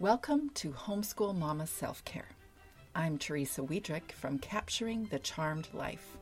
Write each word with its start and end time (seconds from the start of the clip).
Welcome 0.00 0.48
to 0.54 0.70
Homeschool 0.70 1.36
Mama 1.36 1.66
Self 1.66 2.02
Care. 2.06 2.30
I'm 2.94 3.18
Teresa 3.18 3.60
Wiedrick 3.60 4.12
from 4.12 4.38
Capturing 4.38 5.04
the 5.10 5.18
Charmed 5.18 5.68
Life. 5.74 6.16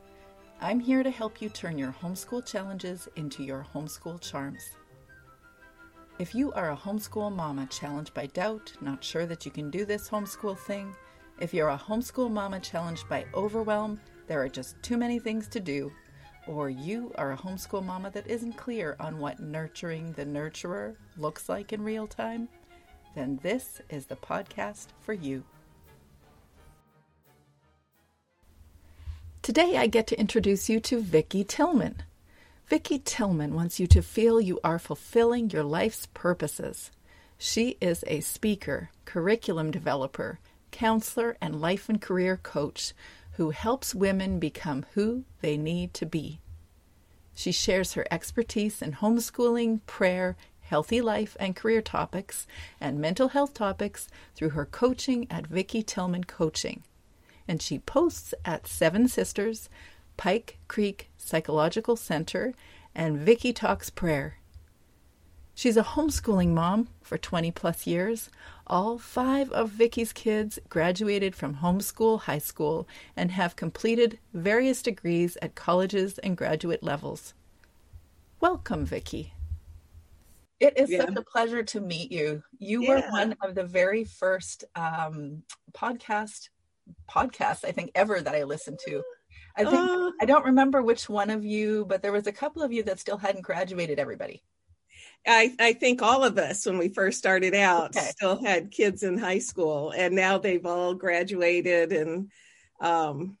I'm 0.59 0.81
here 0.81 1.01
to 1.01 1.09
help 1.09 1.41
you 1.41 1.47
turn 1.47 1.77
your 1.77 1.95
homeschool 2.01 2.45
challenges 2.45 3.07
into 3.15 3.41
your 3.41 3.65
homeschool 3.73 4.19
charms. 4.19 4.71
If 6.19 6.35
you 6.35 6.51
are 6.51 6.71
a 6.71 6.75
homeschool 6.75 7.33
mama 7.33 7.67
challenged 7.67 8.13
by 8.13 8.25
doubt, 8.25 8.73
not 8.81 9.01
sure 9.01 9.25
that 9.25 9.45
you 9.45 9.51
can 9.51 9.71
do 9.71 9.85
this 9.85 10.09
homeschool 10.09 10.57
thing, 10.57 10.93
if 11.39 11.53
you're 11.53 11.69
a 11.69 11.77
homeschool 11.77 12.29
mama 12.29 12.59
challenged 12.59 13.07
by 13.07 13.25
overwhelm, 13.33 13.97
there 14.27 14.43
are 14.43 14.49
just 14.49 14.75
too 14.83 14.97
many 14.97 15.19
things 15.19 15.47
to 15.47 15.61
do, 15.61 15.89
or 16.47 16.69
you 16.69 17.13
are 17.17 17.31
a 17.31 17.37
homeschool 17.37 17.85
mama 17.85 18.11
that 18.11 18.27
isn't 18.27 18.57
clear 18.57 18.97
on 18.99 19.19
what 19.19 19.39
nurturing 19.39 20.11
the 20.11 20.25
nurturer 20.25 20.97
looks 21.15 21.47
like 21.47 21.71
in 21.71 21.81
real 21.81 22.07
time, 22.07 22.49
then 23.15 23.39
this 23.43 23.81
is 23.89 24.05
the 24.05 24.15
podcast 24.15 24.87
for 25.01 25.13
you. 25.13 25.43
Today 29.41 29.77
I 29.77 29.87
get 29.87 30.05
to 30.07 30.19
introduce 30.19 30.69
you 30.69 30.79
to 30.81 31.01
Vicki 31.01 31.43
Tillman. 31.43 32.03
Vicki 32.67 32.99
Tillman 32.99 33.55
wants 33.55 33.79
you 33.79 33.87
to 33.87 34.01
feel 34.01 34.39
you 34.39 34.59
are 34.63 34.77
fulfilling 34.77 35.49
your 35.49 35.63
life's 35.63 36.05
purposes. 36.13 36.91
She 37.37 37.77
is 37.81 38.03
a 38.05 38.19
speaker, 38.19 38.91
curriculum 39.05 39.71
developer, 39.71 40.39
counselor, 40.71 41.35
and 41.41 41.59
life 41.59 41.89
and 41.89 41.99
career 41.99 42.37
coach 42.37 42.93
who 43.33 43.49
helps 43.49 43.95
women 43.95 44.37
become 44.37 44.85
who 44.93 45.23
they 45.41 45.57
need 45.57 45.93
to 45.95 46.05
be. 46.05 46.41
She 47.33 47.53
shares 47.53 47.93
her 47.93 48.05
expertise 48.11 48.81
in 48.81 48.93
homeschooling, 48.93 49.79
prayer, 49.85 50.35
healthy 50.69 51.01
life 51.01 51.35
and 51.39 51.55
career 51.55 51.81
topics, 51.81 52.45
and 52.79 53.01
mental 53.01 53.29
health 53.29 53.55
topics 53.55 54.07
through 54.35 54.49
her 54.49 54.65
coaching 54.65 55.25
at 55.29 55.47
Vicki 55.47 55.81
Tillman 55.81 56.25
Coaching. 56.25 56.83
And 57.47 57.59
she 57.59 57.79
posts 57.79 58.35
at 58.45 58.67
Seven 58.67 59.07
Sisters, 59.07 59.67
Pike 60.15 60.59
Creek 60.67 61.09
Psychological 61.17 61.95
Center, 61.95 62.53
and 62.93 63.17
Vicki 63.17 63.51
Talks 63.51 63.89
Prayer. 63.89 64.35
She's 65.55 65.75
a 65.75 65.83
homeschooling 65.83 66.49
mom 66.49 66.87
for 67.01 67.17
20 67.17 67.51
plus 67.51 67.87
years. 67.87 68.29
All 68.67 68.97
five 68.99 69.51
of 69.51 69.71
Vicki's 69.71 70.13
kids 70.13 70.59
graduated 70.69 71.35
from 71.35 71.55
homeschool 71.55 72.21
high 72.21 72.37
school 72.37 72.87
and 73.17 73.31
have 73.31 73.55
completed 73.55 74.19
various 74.33 74.81
degrees 74.83 75.35
at 75.41 75.55
colleges 75.55 76.19
and 76.19 76.37
graduate 76.37 76.83
levels. 76.83 77.33
Welcome, 78.39 78.85
Vicki. 78.85 79.33
It 80.59 80.77
is 80.77 80.89
yeah. 80.89 81.05
such 81.05 81.15
a 81.15 81.21
pleasure 81.21 81.63
to 81.63 81.79
meet 81.79 82.11
you. 82.11 82.43
You 82.57 82.83
yeah. 82.83 82.89
were 82.89 83.01
one 83.11 83.35
of 83.41 83.55
the 83.55 83.63
very 83.63 84.03
first 84.03 84.65
um, 84.75 85.43
podcast 85.73 86.49
podcasts 87.09 87.63
I 87.63 87.71
think 87.71 87.91
ever 87.95 88.19
that 88.19 88.35
I 88.35 88.43
listened 88.43 88.79
to. 88.87 89.03
I 89.55 89.63
think 89.63 89.75
uh, 89.75 90.11
I 90.21 90.25
don't 90.25 90.45
remember 90.45 90.81
which 90.81 91.09
one 91.09 91.29
of 91.29 91.43
you, 91.43 91.85
but 91.85 92.01
there 92.01 92.11
was 92.11 92.27
a 92.27 92.31
couple 92.31 92.61
of 92.61 92.71
you 92.71 92.83
that 92.83 92.99
still 92.99 93.17
hadn't 93.17 93.41
graduated. 93.41 93.99
Everybody. 93.99 94.43
I, 95.27 95.53
I 95.59 95.73
think 95.73 96.01
all 96.01 96.23
of 96.23 96.37
us 96.37 96.65
when 96.65 96.77
we 96.77 96.89
first 96.89 97.17
started 97.17 97.53
out 97.53 97.95
okay. 97.95 98.05
still 98.05 98.41
had 98.41 98.71
kids 98.71 99.03
in 99.03 99.17
high 99.17 99.39
school, 99.39 99.91
and 99.91 100.15
now 100.15 100.37
they've 100.37 100.65
all 100.65 100.93
graduated. 100.93 101.91
And 101.91 102.31
um, 102.79 103.37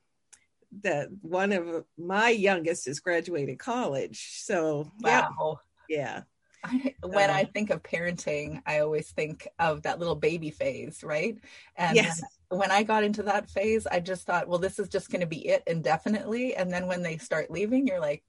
that 0.81 1.09
one 1.21 1.51
of 1.51 1.85
my 1.97 2.29
youngest 2.29 2.85
has 2.85 2.99
graduated 2.99 3.59
college. 3.59 4.41
So 4.43 4.91
wow, 5.01 5.59
yeah, 5.87 5.97
yeah. 5.97 6.21
I, 6.63 6.95
when 7.01 7.29
I 7.29 7.41
uh-huh. 7.41 7.51
think 7.53 7.69
of 7.69 7.83
parenting, 7.83 8.61
I 8.65 8.79
always 8.79 9.11
think 9.11 9.47
of 9.59 9.83
that 9.83 9.99
little 9.99 10.15
baby 10.15 10.51
phase, 10.51 11.03
right? 11.03 11.37
And 11.75 11.95
yes. 11.95 12.21
when 12.49 12.71
I 12.71 12.83
got 12.83 13.03
into 13.03 13.23
that 13.23 13.49
phase, 13.49 13.87
I 13.87 13.99
just 13.99 14.25
thought, 14.25 14.47
well, 14.47 14.59
this 14.59 14.79
is 14.79 14.89
just 14.89 15.09
going 15.09 15.21
to 15.21 15.27
be 15.27 15.47
it 15.47 15.63
indefinitely. 15.67 16.55
And 16.55 16.71
then 16.71 16.87
when 16.87 17.01
they 17.01 17.17
start 17.17 17.51
leaving, 17.51 17.87
you're 17.87 17.99
like, 17.99 18.23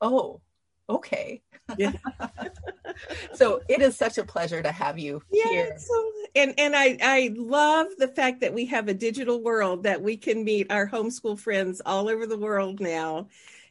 oh, 0.00 0.40
okay. 0.88 1.42
Yeah. 1.78 1.92
so 3.34 3.60
it 3.68 3.80
is 3.80 3.96
such 3.96 4.18
a 4.18 4.24
pleasure 4.24 4.62
to 4.62 4.72
have 4.72 4.98
you 4.98 5.22
yeah, 5.30 5.48
here. 5.48 5.76
So, 5.78 6.12
and 6.34 6.54
and 6.58 6.74
I 6.76 6.98
I 7.00 7.34
love 7.36 7.88
the 7.98 8.08
fact 8.08 8.40
that 8.40 8.52
we 8.52 8.66
have 8.66 8.88
a 8.88 8.94
digital 8.94 9.42
world 9.42 9.84
that 9.84 10.02
we 10.02 10.16
can 10.16 10.44
meet 10.44 10.70
our 10.70 10.88
homeschool 10.88 11.38
friends 11.38 11.80
all 11.84 12.08
over 12.08 12.26
the 12.26 12.38
world 12.38 12.80
now, 12.80 13.28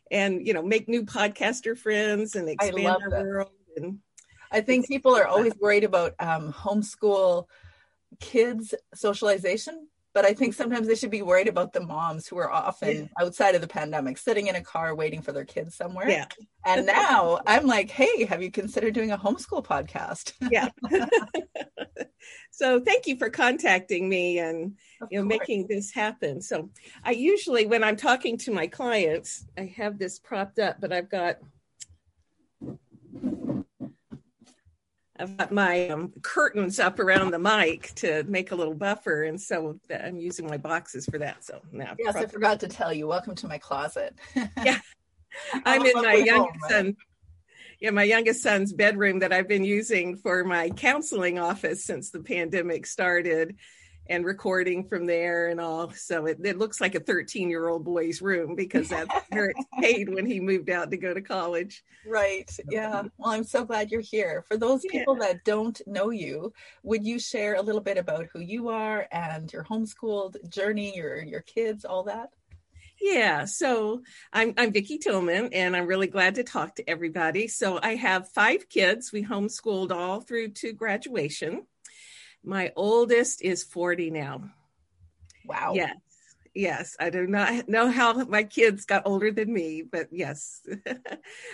and 0.10 0.46
you 0.46 0.54
know 0.54 0.64
make 0.64 0.88
new 0.88 1.04
podcaster 1.04 1.78
friends 1.78 2.36
and 2.36 2.50
expand 2.50 2.88
our 2.88 3.10
that. 3.10 3.24
world. 3.24 3.50
And 3.78 4.00
I 4.52 4.62
think 4.62 4.88
people 4.88 5.16
are 5.16 5.28
always 5.28 5.54
worried 5.60 5.84
about 5.84 6.16
um, 6.20 6.52
homeschool 6.52 7.46
kids 8.20 8.76
socialization 8.94 9.88
but 10.14 10.26
I 10.26 10.34
think 10.34 10.54
sometimes 10.54 10.88
they 10.88 10.96
should 10.96 11.12
be 11.12 11.22
worried 11.22 11.48
about 11.48 11.74
the 11.74 11.80
moms 11.80 12.28
who 12.28 12.38
are 12.38 12.52
often 12.52 12.96
yeah. 12.96 13.24
outside 13.24 13.56
of 13.56 13.62
the 13.62 13.68
pandemic, 13.68 14.18
sitting 14.18 14.48
in 14.48 14.56
a 14.56 14.62
car 14.62 14.94
waiting 14.94 15.22
for 15.22 15.32
their 15.32 15.46
kids 15.46 15.76
somewhere. 15.76 16.10
Yeah. 16.10 16.26
And 16.66 16.86
now 16.86 17.40
I'm 17.48 17.66
like, 17.66 17.90
hey, 17.90 18.26
have 18.26 18.42
you 18.42 18.52
considered 18.52 18.94
doing 18.94 19.12
a 19.12 19.18
homeschool 19.18 19.64
podcast? 19.64 20.34
yeah. 20.52 20.70
so 22.52 22.82
thank 22.82 23.08
you 23.08 23.18
for 23.18 23.30
contacting 23.30 24.10
me 24.10 24.40
and 24.40 24.76
of 25.02 25.08
you 25.12 25.20
know 25.20 25.28
course. 25.28 25.40
making 25.40 25.68
this 25.68 25.92
happen. 25.92 26.42
So 26.42 26.70
I 27.04 27.12
usually 27.12 27.66
when 27.66 27.84
I'm 27.84 27.96
talking 27.96 28.38
to 28.40 28.52
my 28.52 28.68
clients, 28.68 29.46
I 29.58 29.74
have 29.78 29.98
this 29.98 30.20
propped 30.20 30.60
up, 30.60 30.82
but 30.82 30.92
I've 30.92 31.10
got 31.10 31.38
I've 35.22 35.38
got 35.38 35.52
my 35.52 35.88
um, 35.90 36.12
curtains 36.24 36.80
up 36.80 37.00
around 37.00 37.30
the 37.30 37.38
mic 37.38 37.94
to 37.96 38.24
make 38.24 38.52
a 38.52 38.56
little 38.56 38.74
buffer, 38.74 39.24
and 39.24 39.40
so 39.40 39.80
I'm 39.92 40.18
using 40.18 40.48
my 40.48 40.58
boxes 40.58 41.06
for 41.06 41.20
that. 41.20 41.46
So 41.46 41.62
now, 41.72 41.96
yes, 42.00 42.16
I 42.16 42.26
forgot 42.26 42.60
to 42.62 42.68
tell 42.68 42.92
you. 42.92 43.06
Welcome 43.06 43.36
to 43.36 43.48
my 43.48 43.60
closet. 43.60 44.16
yeah, 44.36 44.80
I'm 45.66 45.86
in 45.86 45.94
my 45.96 46.16
youngest 46.16 46.60
home, 46.64 46.70
son. 46.70 46.86
Right? 46.86 46.96
Yeah, 47.80 47.92
my 47.92 48.04
youngest 48.04 48.42
son's 48.42 48.74
bedroom 48.74 49.20
that 49.20 49.32
I've 49.32 49.48
been 49.48 49.64
using 49.64 50.16
for 50.16 50.44
my 50.44 50.70
counseling 50.70 51.38
office 51.38 51.86
since 51.86 52.10
the 52.10 52.22
pandemic 52.22 52.88
started 52.88 53.58
and 54.10 54.26
recording 54.26 54.84
from 54.88 55.06
there 55.06 55.48
and 55.48 55.60
all. 55.60 55.92
So 55.92 56.26
it, 56.26 56.40
it 56.44 56.58
looks 56.58 56.82
like 56.82 56.96
a 56.96 57.00
13 57.00 57.50
year 57.50 57.70
old 57.70 57.84
boy's 57.86 58.22
room 58.22 58.56
because 58.56 58.90
that's 58.90 59.14
where 59.30 59.50
it 59.50 59.56
stayed 59.78 60.10
when 60.10 60.26
he 60.26 60.40
moved 60.40 60.70
out 60.70 60.92
to 60.92 60.98
go 60.98 61.14
to 61.14 61.22
college. 61.22 61.84
Right. 62.06 62.50
Yeah. 62.70 63.04
Well, 63.18 63.32
I'm 63.32 63.44
so 63.44 63.64
glad 63.64 63.92
you're 63.92 64.02
here. 64.02 64.44
For 64.48 64.58
those 64.58 64.86
people 64.86 65.18
yeah. 65.20 65.28
that 65.28 65.46
don't 65.46 65.80
know 65.88 66.10
you, 66.10 66.54
would 66.84 67.06
you 67.06 67.20
share 67.20 67.56
a 67.56 67.62
little 67.62 67.82
bit 67.82 67.98
about 67.98 68.28
who 68.34 68.40
you 68.40 68.70
are 68.70 69.08
and 69.12 69.52
your 69.52 69.64
homeschooled 69.64 70.50
journey, 70.50 70.96
your 70.96 71.24
your 71.24 71.42
kids, 71.42 71.86
all 71.86 72.04
that? 72.04 72.32
Yeah, 73.02 73.46
so 73.46 74.04
I'm 74.32 74.54
I'm 74.58 74.72
Vicki 74.72 75.00
Tillman, 75.00 75.54
and 75.54 75.76
I'm 75.76 75.88
really 75.88 76.06
glad 76.06 76.36
to 76.36 76.44
talk 76.44 76.76
to 76.76 76.88
everybody. 76.88 77.48
So 77.48 77.80
I 77.82 77.96
have 77.96 78.30
five 78.30 78.70
kids. 78.70 79.12
We 79.12 79.24
homeschooled 79.24 79.92
all 79.92 80.22
through 80.22 80.50
to 80.50 80.72
graduation. 80.72 81.66
My 82.44 82.72
oldest 82.76 83.42
is 83.42 83.64
40 83.64 84.12
now. 84.12 84.50
Wow. 85.46 85.74
Yes. 85.76 85.96
Yes. 86.54 86.98
I 87.00 87.10
do 87.10 87.28
not 87.28 87.70
know 87.70 87.90
how 87.90 88.14
my 88.26 88.44
kids 88.44 88.86
got 88.86 89.04
older 89.06 89.32
than 89.32 89.54
me, 89.54 89.84
but 89.90 90.08
yes. 90.12 90.62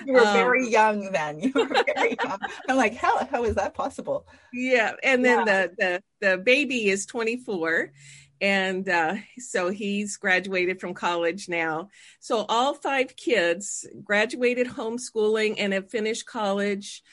you 0.06 0.14
were 0.14 0.26
um, 0.26 0.34
very 0.34 0.70
young 0.70 1.12
then. 1.12 1.40
You 1.40 1.52
were 1.54 1.84
very 1.96 2.18
young. 2.24 2.40
I'm 2.68 2.78
like, 2.78 2.96
how, 2.96 3.26
how 3.26 3.44
is 3.44 3.56
that 3.56 3.74
possible? 3.74 4.28
Yeah. 4.54 4.94
And 5.04 5.24
then 5.24 5.46
yeah. 5.46 5.68
the, 5.68 5.72
the, 5.78 6.28
the 6.28 6.38
baby 6.38 6.90
is 6.90 7.06
24 7.06 7.92
and 8.40 8.88
uh, 8.88 9.16
so 9.40 9.70
he's 9.70 10.18
graduated 10.18 10.80
from 10.80 10.94
college 10.94 11.50
now. 11.50 11.90
So 12.20 12.46
all 12.48 12.74
five 12.74 13.16
kids 13.16 13.86
graduated 14.04 14.68
homeschooling 14.68 15.56
and 15.58 15.74
have 15.74 15.90
finished 15.90 16.26
college. 16.26 17.04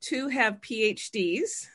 Two 0.00 0.28
have 0.28 0.60
PhDs. 0.60 1.68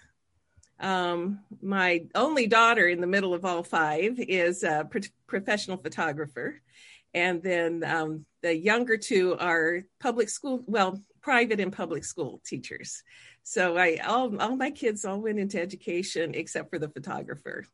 Um, 0.79 1.39
my 1.61 2.05
only 2.13 2.47
daughter 2.47 2.87
in 2.87 3.01
the 3.01 3.07
middle 3.07 3.33
of 3.33 3.45
all 3.45 3.63
five 3.63 4.19
is 4.19 4.63
a 4.63 4.87
pro- 4.89 5.01
professional 5.25 5.77
photographer. 5.77 6.61
And 7.13 7.41
then 7.41 7.83
um, 7.83 8.25
the 8.43 8.55
younger 8.55 8.97
two 8.97 9.35
are 9.39 9.83
public 9.99 10.29
school, 10.29 10.63
well, 10.67 11.01
private 11.21 11.59
and 11.59 11.73
public 11.73 12.03
school 12.03 12.41
teachers. 12.45 13.03
So 13.43 13.77
I 13.77 13.97
all 14.05 14.39
all 14.41 14.55
my 14.55 14.71
kids 14.71 15.05
all 15.05 15.21
went 15.21 15.39
into 15.39 15.59
education 15.59 16.35
except 16.35 16.69
for 16.69 16.79
the 16.79 16.89
photographer. 16.89 17.65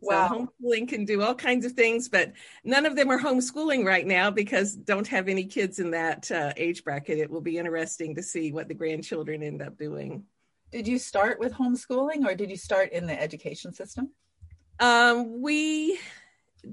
Wow. 0.00 0.28
So 0.28 0.34
homeschooling 0.34 0.88
can 0.88 1.04
do 1.04 1.22
all 1.22 1.34
kinds 1.34 1.64
of 1.64 1.72
things, 1.72 2.08
but 2.08 2.32
none 2.64 2.86
of 2.86 2.96
them 2.96 3.10
are 3.10 3.18
homeschooling 3.18 3.84
right 3.84 4.06
now 4.06 4.30
because 4.30 4.74
don't 4.74 5.06
have 5.08 5.28
any 5.28 5.44
kids 5.44 5.78
in 5.78 5.92
that 5.92 6.30
uh, 6.30 6.52
age 6.56 6.84
bracket. 6.84 7.18
It 7.18 7.30
will 7.30 7.40
be 7.40 7.58
interesting 7.58 8.14
to 8.16 8.22
see 8.22 8.52
what 8.52 8.68
the 8.68 8.74
grandchildren 8.74 9.42
end 9.42 9.62
up 9.62 9.78
doing. 9.78 10.24
Did 10.72 10.88
you 10.88 10.98
start 10.98 11.38
with 11.38 11.52
homeschooling 11.52 12.26
or 12.26 12.34
did 12.34 12.50
you 12.50 12.56
start 12.56 12.92
in 12.92 13.06
the 13.06 13.20
education 13.20 13.72
system? 13.72 14.10
Um, 14.80 15.40
we 15.40 15.98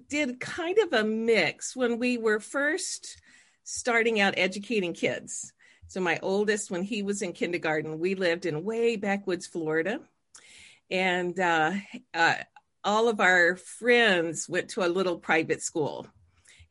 did 0.09 0.39
kind 0.39 0.77
of 0.79 0.93
a 0.93 1.03
mix 1.03 1.75
when 1.75 1.99
we 1.99 2.17
were 2.17 2.39
first 2.39 3.21
starting 3.63 4.19
out 4.19 4.33
educating 4.37 4.93
kids. 4.93 5.53
So, 5.87 6.01
my 6.01 6.19
oldest, 6.21 6.71
when 6.71 6.81
he 6.81 7.03
was 7.03 7.21
in 7.21 7.33
kindergarten, 7.33 7.99
we 7.99 8.15
lived 8.15 8.45
in 8.45 8.63
way 8.63 8.95
backwoods 8.95 9.45
Florida. 9.45 9.99
and 10.89 11.39
uh, 11.39 11.73
uh, 12.13 12.35
all 12.83 13.07
of 13.07 13.19
our 13.19 13.55
friends 13.55 14.49
went 14.49 14.69
to 14.69 14.83
a 14.83 14.89
little 14.89 15.17
private 15.17 15.61
school 15.61 16.07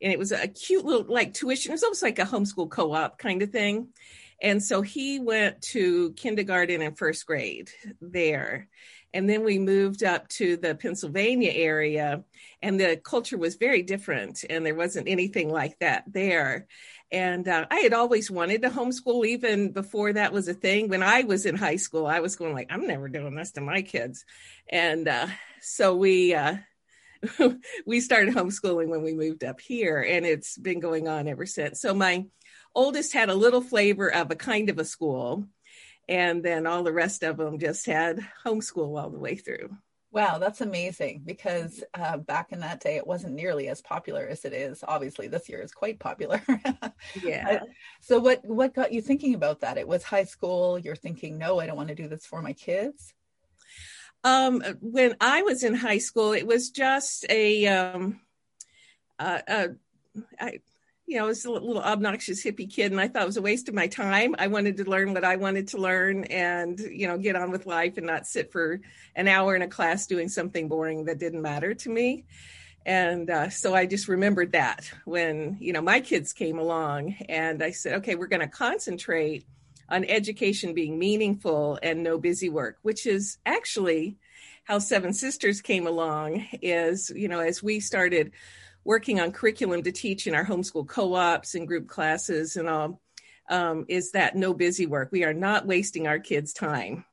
and 0.01 0.11
it 0.11 0.19
was 0.19 0.31
a 0.31 0.47
cute 0.47 0.85
little 0.85 1.05
like 1.11 1.33
tuition 1.33 1.71
it 1.71 1.73
was 1.73 1.83
almost 1.83 2.03
like 2.03 2.19
a 2.19 2.23
homeschool 2.23 2.69
co-op 2.69 3.17
kind 3.17 3.41
of 3.41 3.49
thing 3.49 3.87
and 4.43 4.61
so 4.61 4.81
he 4.81 5.19
went 5.19 5.61
to 5.61 6.11
kindergarten 6.13 6.81
and 6.81 6.97
first 6.97 7.25
grade 7.25 7.71
there. 8.01 8.67
And 9.13 9.29
then 9.29 9.43
we 9.45 9.57
moved 9.57 10.03
up 10.03 10.27
to 10.29 10.57
the 10.57 10.75
pennsylvania 10.75 11.51
area 11.51 12.23
and 12.61 12.79
the 12.79 12.97
culture 12.97 13.37
was 13.37 13.55
very 13.55 13.83
different 13.83 14.43
and 14.49 14.65
there 14.65 14.75
wasn't 14.75 15.07
anything 15.07 15.49
like 15.49 15.79
that 15.79 16.03
there. 16.07 16.67
And 17.11 17.47
uh, 17.47 17.67
i 17.71 17.79
had 17.79 17.93
always 17.93 18.29
wanted 18.29 18.63
to 18.63 18.69
homeschool 18.69 19.25
even 19.25 19.71
before 19.71 20.13
that 20.13 20.33
was 20.33 20.47
a 20.49 20.53
thing. 20.53 20.89
When 20.89 21.03
i 21.03 21.21
was 21.21 21.45
in 21.45 21.55
high 21.55 21.77
school 21.77 22.05
i 22.05 22.19
was 22.19 22.35
going 22.35 22.53
like 22.53 22.67
i'm 22.69 22.85
never 22.85 23.07
doing 23.07 23.35
this 23.35 23.51
to 23.53 23.61
my 23.61 23.81
kids. 23.81 24.25
And 24.67 25.07
uh, 25.07 25.27
so 25.61 25.95
we 25.95 26.33
uh, 26.33 26.57
we 27.85 28.01
started 28.01 28.33
homeschooling 28.33 28.89
when 28.89 29.03
we 29.03 29.13
moved 29.13 29.43
up 29.43 29.61
here, 29.61 30.01
and 30.01 30.25
it's 30.25 30.57
been 30.57 30.81
going 30.81 31.07
on 31.07 31.27
ever 31.27 31.45
since. 31.45 31.79
So 31.79 31.93
my 31.93 32.25
oldest 32.75 33.13
had 33.13 33.29
a 33.29 33.35
little 33.35 33.61
flavor 33.61 34.13
of 34.13 34.31
a 34.31 34.35
kind 34.35 34.69
of 34.69 34.79
a 34.79 34.85
school, 34.85 35.45
and 36.07 36.43
then 36.43 36.67
all 36.67 36.83
the 36.83 36.93
rest 36.93 37.23
of 37.23 37.37
them 37.37 37.59
just 37.59 37.85
had 37.85 38.19
homeschool 38.45 39.01
all 39.01 39.09
the 39.09 39.19
way 39.19 39.35
through. 39.35 39.75
Wow, 40.11 40.37
that's 40.37 40.61
amazing 40.61 41.23
because 41.25 41.83
uh, 41.95 42.17
back 42.17 42.51
in 42.51 42.59
that 42.59 42.81
day, 42.81 42.97
it 42.97 43.07
wasn't 43.07 43.33
nearly 43.33 43.67
as 43.67 43.81
popular 43.81 44.27
as 44.27 44.45
it 44.45 44.53
is. 44.53 44.83
Obviously, 44.87 45.27
this 45.27 45.49
year 45.49 45.59
is 45.59 45.71
quite 45.71 45.97
popular. 45.97 46.39
yeah. 47.23 47.61
So, 47.99 48.19
what 48.19 48.45
what 48.45 48.75
got 48.75 48.93
you 48.93 49.01
thinking 49.01 49.33
about 49.33 49.61
that? 49.61 49.79
It 49.79 49.87
was 49.87 50.03
high 50.03 50.25
school. 50.25 50.77
You're 50.77 50.95
thinking, 50.95 51.39
no, 51.39 51.59
I 51.59 51.65
don't 51.65 51.77
want 51.77 51.89
to 51.89 51.95
do 51.95 52.07
this 52.07 52.27
for 52.27 52.43
my 52.43 52.53
kids. 52.53 53.11
Um, 54.23 54.61
when 54.81 55.15
I 55.19 55.41
was 55.41 55.63
in 55.63 55.73
high 55.73 55.97
school, 55.97 56.31
it 56.33 56.47
was 56.47 56.69
just 56.69 57.25
a, 57.29 57.67
um, 57.67 58.21
uh, 59.19 59.39
uh, 59.47 59.67
I, 60.39 60.59
you 61.05 61.17
know, 61.17 61.25
I 61.25 61.27
was 61.27 61.43
a 61.45 61.51
little 61.51 61.79
obnoxious 61.79 62.43
hippie 62.43 62.71
kid, 62.71 62.91
and 62.91 63.01
I 63.01 63.07
thought 63.07 63.23
it 63.23 63.27
was 63.27 63.37
a 63.37 63.41
waste 63.41 63.67
of 63.67 63.75
my 63.75 63.87
time. 63.87 64.35
I 64.39 64.47
wanted 64.47 64.77
to 64.77 64.89
learn 64.89 65.13
what 65.13 65.23
I 65.23 65.35
wanted 65.35 65.67
to 65.69 65.77
learn, 65.77 66.23
and 66.25 66.79
you 66.79 67.07
know, 67.07 67.17
get 67.17 67.35
on 67.35 67.51
with 67.51 67.65
life, 67.65 67.97
and 67.97 68.07
not 68.07 68.25
sit 68.25 68.51
for 68.51 68.79
an 69.15 69.27
hour 69.27 69.55
in 69.55 69.61
a 69.61 69.67
class 69.67 70.07
doing 70.07 70.29
something 70.29 70.67
boring 70.67 71.05
that 71.05 71.19
didn't 71.19 71.41
matter 71.41 71.73
to 71.73 71.89
me. 71.89 72.25
And 72.85 73.29
uh, 73.29 73.49
so 73.49 73.75
I 73.75 73.85
just 73.85 74.07
remembered 74.07 74.53
that 74.53 74.89
when 75.05 75.57
you 75.59 75.73
know 75.73 75.81
my 75.81 75.99
kids 75.99 76.31
came 76.31 76.57
along, 76.57 77.15
and 77.27 77.61
I 77.61 77.71
said, 77.71 77.95
okay, 77.95 78.15
we're 78.15 78.27
going 78.27 78.39
to 78.39 78.47
concentrate 78.47 79.45
on 79.89 80.05
education 80.05 80.73
being 80.73 80.97
meaningful 80.97 81.77
and 81.83 82.01
no 82.01 82.17
busy 82.17 82.49
work, 82.49 82.79
which 82.81 83.05
is 83.05 83.37
actually 83.45 84.17
how 84.63 84.79
Seven 84.79 85.11
Sisters 85.11 85.61
came 85.61 85.85
along. 85.85 86.45
Is, 86.61 87.11
you 87.13 87.27
know, 87.27 87.41
as 87.41 87.61
we 87.61 87.81
started 87.81 88.31
working 88.85 89.19
on 89.19 89.31
curriculum 89.31 89.83
to 89.83 89.91
teach 89.91 90.27
in 90.27 90.35
our 90.35 90.45
homeschool 90.45 90.87
co 90.87 91.13
ops 91.13 91.55
and 91.55 91.67
group 91.67 91.87
classes 91.87 92.55
and 92.55 92.67
all, 92.67 93.01
um, 93.49 93.85
is 93.87 94.11
that 94.11 94.35
no 94.35 94.53
busy 94.53 94.85
work. 94.85 95.09
We 95.11 95.23
are 95.23 95.33
not 95.33 95.65
wasting 95.65 96.07
our 96.07 96.19
kids' 96.19 96.53
time 96.53 97.05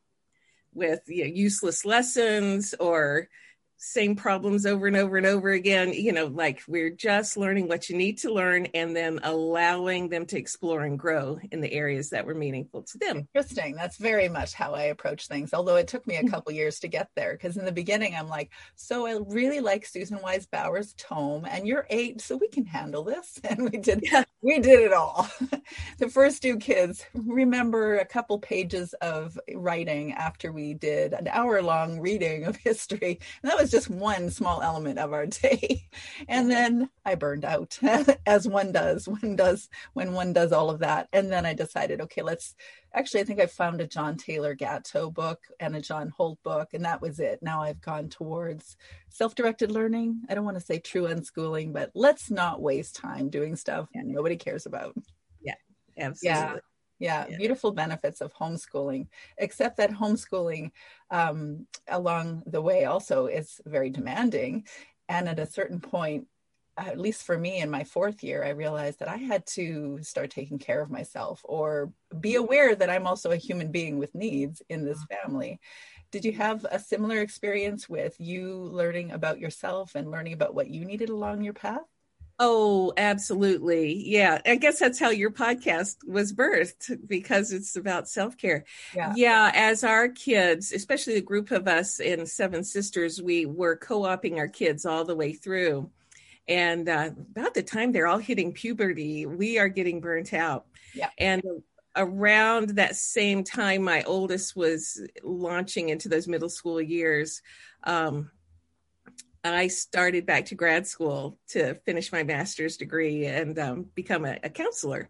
with 0.73 1.01
you 1.07 1.25
know, 1.25 1.31
useless 1.31 1.85
lessons 1.85 2.75
or 2.79 3.29
same 3.83 4.15
problems 4.15 4.67
over 4.67 4.87
and 4.87 4.97
over 4.97 5.17
and 5.17 5.25
over 5.25 5.53
again 5.53 5.91
you 5.91 6.13
know 6.13 6.27
like 6.27 6.63
we're 6.69 6.91
just 6.91 7.39
learning 7.39 7.67
what 7.67 7.89
you 7.89 7.97
need 7.97 8.19
to 8.19 8.31
learn 8.31 8.67
and 8.75 8.95
then 8.95 9.19
allowing 9.23 10.07
them 10.11 10.27
to 10.27 10.39
explore 10.39 10.83
and 10.83 10.99
grow 10.99 11.39
in 11.51 11.63
the 11.63 11.73
areas 11.73 12.11
that 12.11 12.27
were 12.27 12.35
meaningful 12.35 12.83
to 12.83 12.99
them 12.99 13.27
interesting 13.35 13.75
that's 13.75 13.97
very 13.97 14.29
much 14.29 14.53
how 14.53 14.75
i 14.75 14.83
approach 14.83 15.29
things 15.29 15.55
although 15.55 15.77
it 15.77 15.89
took 15.89 16.07
me 16.07 16.17
a 16.17 16.21
hmm. 16.21 16.29
couple 16.29 16.53
years 16.53 16.79
to 16.79 16.89
get 16.89 17.09
there 17.17 17.33
because 17.33 17.57
in 17.57 17.65
the 17.65 17.73
beginning 17.73 18.15
i'm 18.15 18.29
like 18.29 18.51
so 18.77 19.07
i 19.07 19.19
really 19.29 19.61
like 19.61 19.87
susan 19.87 20.19
wise 20.23 20.45
bauer's 20.45 20.93
tome 20.99 21.47
and 21.47 21.67
you're 21.67 21.87
eight 21.89 22.21
so 22.21 22.37
we 22.37 22.49
can 22.49 22.67
handle 22.67 23.03
this 23.03 23.41
and 23.49 23.71
we 23.71 23.79
did 23.79 24.01
yeah. 24.03 24.25
We 24.43 24.59
did 24.59 24.81
it 24.81 24.93
all 24.93 25.29
the 25.99 26.09
first 26.09 26.43
two 26.43 26.57
kids 26.57 27.05
remember 27.15 27.99
a 27.99 28.05
couple 28.05 28.39
pages 28.39 28.95
of 28.95 29.39
writing 29.55 30.13
after 30.13 30.53
we 30.53 30.75
did 30.75 31.13
an 31.13 31.29
hour 31.29 31.63
long 31.63 32.01
reading 32.01 32.45
of 32.45 32.57
history 32.65 33.21
and 33.43 33.51
that 33.51 33.59
was 33.59 33.71
just 33.71 33.91
one 33.91 34.31
small 34.31 34.63
element 34.63 34.99
of 34.99 35.13
our 35.13 35.27
day. 35.27 35.87
And 36.29 36.51
then 36.51 36.91
I 37.05 37.15
burned 37.15 37.45
out, 37.45 37.79
as 38.27 38.47
one 38.47 38.73
does, 38.73 39.09
one 39.09 39.37
does 39.37 39.69
when 39.95 40.13
one 40.13 40.33
does 40.33 40.53
all 40.53 40.71
of 40.71 40.81
that. 40.81 41.09
And 41.13 41.33
then 41.33 41.47
I 41.47 41.55
decided, 41.55 42.01
okay, 42.03 42.23
let's 42.23 42.55
actually, 42.95 43.21
I 43.21 43.25
think 43.25 43.41
I 43.41 43.47
found 43.47 43.81
a 43.81 43.87
John 43.87 44.17
Taylor 44.17 44.55
Gatto 44.55 45.11
book 45.11 45.41
and 45.59 45.77
a 45.77 45.81
John 45.81 46.13
Holt 46.17 46.39
book, 46.43 46.75
and 46.75 46.85
that 46.85 47.01
was 47.01 47.21
it. 47.21 47.41
Now 47.43 47.63
I've 47.63 47.81
gone 47.81 48.09
towards 48.09 48.77
self 49.09 49.35
directed 49.35 49.71
learning. 49.71 50.23
I 50.29 50.35
don't 50.35 50.45
want 50.45 50.59
to 50.59 50.65
say 50.65 50.79
true 50.79 51.07
unschooling, 51.09 51.73
but 51.73 51.91
let's 51.95 52.31
not 52.31 52.63
waste 52.63 52.97
time 52.97 53.31
doing 53.31 53.57
stuff 53.57 53.89
nobody 53.95 54.37
cares 54.37 54.67
about. 54.67 54.95
Yeah, 55.43 55.55
absolutely. 55.99 56.41
Yeah 56.41 56.57
yeah, 57.01 57.25
yeah, 57.29 57.37
beautiful 57.39 57.73
benefits 57.73 58.21
of 58.21 58.33
homeschooling 58.35 59.09
except 59.39 59.79
that 59.79 59.91
homeschooling 59.91 60.71
um, 61.11 61.67
along 61.89 62.43
the 62.47 62.61
way 62.61 62.85
also 62.85 63.27
is 63.27 63.61
very 63.67 63.91
demanding 63.91 64.67
and 65.09 65.29
at 65.29 65.41
a 65.41 65.47
certain 65.47 65.81
point 65.81 66.27
at 66.87 66.99
least 66.99 67.23
for 67.23 67.37
me 67.39 67.61
in 67.61 67.71
my 67.71 67.85
fourth 67.85 68.23
year 68.23 68.45
i 68.45 68.51
realized 68.51 68.99
that 68.99 69.09
i 69.09 69.17
had 69.17 69.45
to 69.47 69.99
start 70.03 70.31
taking 70.31 70.59
care 70.59 70.81
of 70.81 70.91
myself 70.91 71.41
or 71.45 71.93
be 72.21 72.35
aware 72.35 72.75
that 72.75 72.91
i'm 72.91 73.07
also 73.07 73.31
a 73.31 73.37
human 73.37 73.71
being 73.71 73.99
with 73.99 74.15
needs 74.15 74.63
in 74.69 74.85
this 74.85 74.99
mm-hmm. 74.99 75.27
family 75.27 75.61
did 76.11 76.25
you 76.25 76.33
have 76.33 76.67
a 76.71 76.79
similar 76.79 77.21
experience 77.21 77.89
with 77.89 78.17
you 78.19 78.55
learning 78.73 79.13
about 79.13 79.39
yourself 79.39 79.95
and 79.95 80.11
learning 80.11 80.33
about 80.33 80.55
what 80.55 80.69
you 80.69 80.85
needed 80.85 81.09
along 81.09 81.43
your 81.43 81.55
path 81.55 81.87
Oh, 82.43 82.95
absolutely. 82.97 84.03
Yeah. 84.09 84.41
I 84.47 84.57
guess 84.57 84.79
that's 84.79 84.99
how 84.99 85.11
your 85.11 85.31
podcast 85.31 85.97
was 86.09 86.33
birthed 86.33 87.07
because 87.07 87.53
it's 87.53 87.77
about 87.77 88.09
self 88.09 88.39
care. 88.39 88.65
Yeah. 88.97 89.13
yeah. 89.15 89.53
As 89.55 89.85
our 89.85 90.09
kids, 90.09 90.73
especially 90.73 91.15
the 91.15 91.21
group 91.21 91.51
of 91.51 91.69
us 91.69 92.01
in 92.01 92.25
Seven 92.25 92.65
Sisters, 92.65 93.21
we 93.21 93.45
were 93.45 93.77
co 93.77 94.11
oping 94.11 94.39
our 94.39 94.49
kids 94.49 94.87
all 94.87 95.05
the 95.05 95.15
way 95.15 95.35
through. 95.35 95.91
And 96.49 96.89
uh, 96.89 97.11
about 97.37 97.55
the 97.55 97.63
time 97.63 97.93
they're 97.93 98.07
all 98.07 98.19
hitting 98.19 98.53
puberty, 98.53 99.27
we 99.27 99.59
are 99.59 99.69
getting 99.69 100.01
burnt 100.01 100.35
out. 100.35 100.67
Yeah. 100.95 101.11
And 101.19 101.43
around 101.97 102.71
that 102.71 102.97
same 102.97 103.45
time, 103.45 103.83
my 103.83 104.03
oldest 104.03 104.57
was 104.57 105.01
launching 105.23 105.89
into 105.89 106.09
those 106.09 106.29
middle 106.29 106.49
school 106.49 106.81
years. 106.81 107.43
Um, 107.85 108.31
I 109.43 109.69
started 109.69 110.27
back 110.27 110.47
to 110.47 110.55
grad 110.55 110.87
school 110.87 111.39
to 111.49 111.75
finish 111.87 112.13
my 112.13 112.23
master's 112.23 112.77
degree 112.77 113.27
and 113.27 113.59
um, 113.59 113.87
become 113.95 114.25
a, 114.25 114.39
a, 114.43 114.51
counselor. 114.51 115.09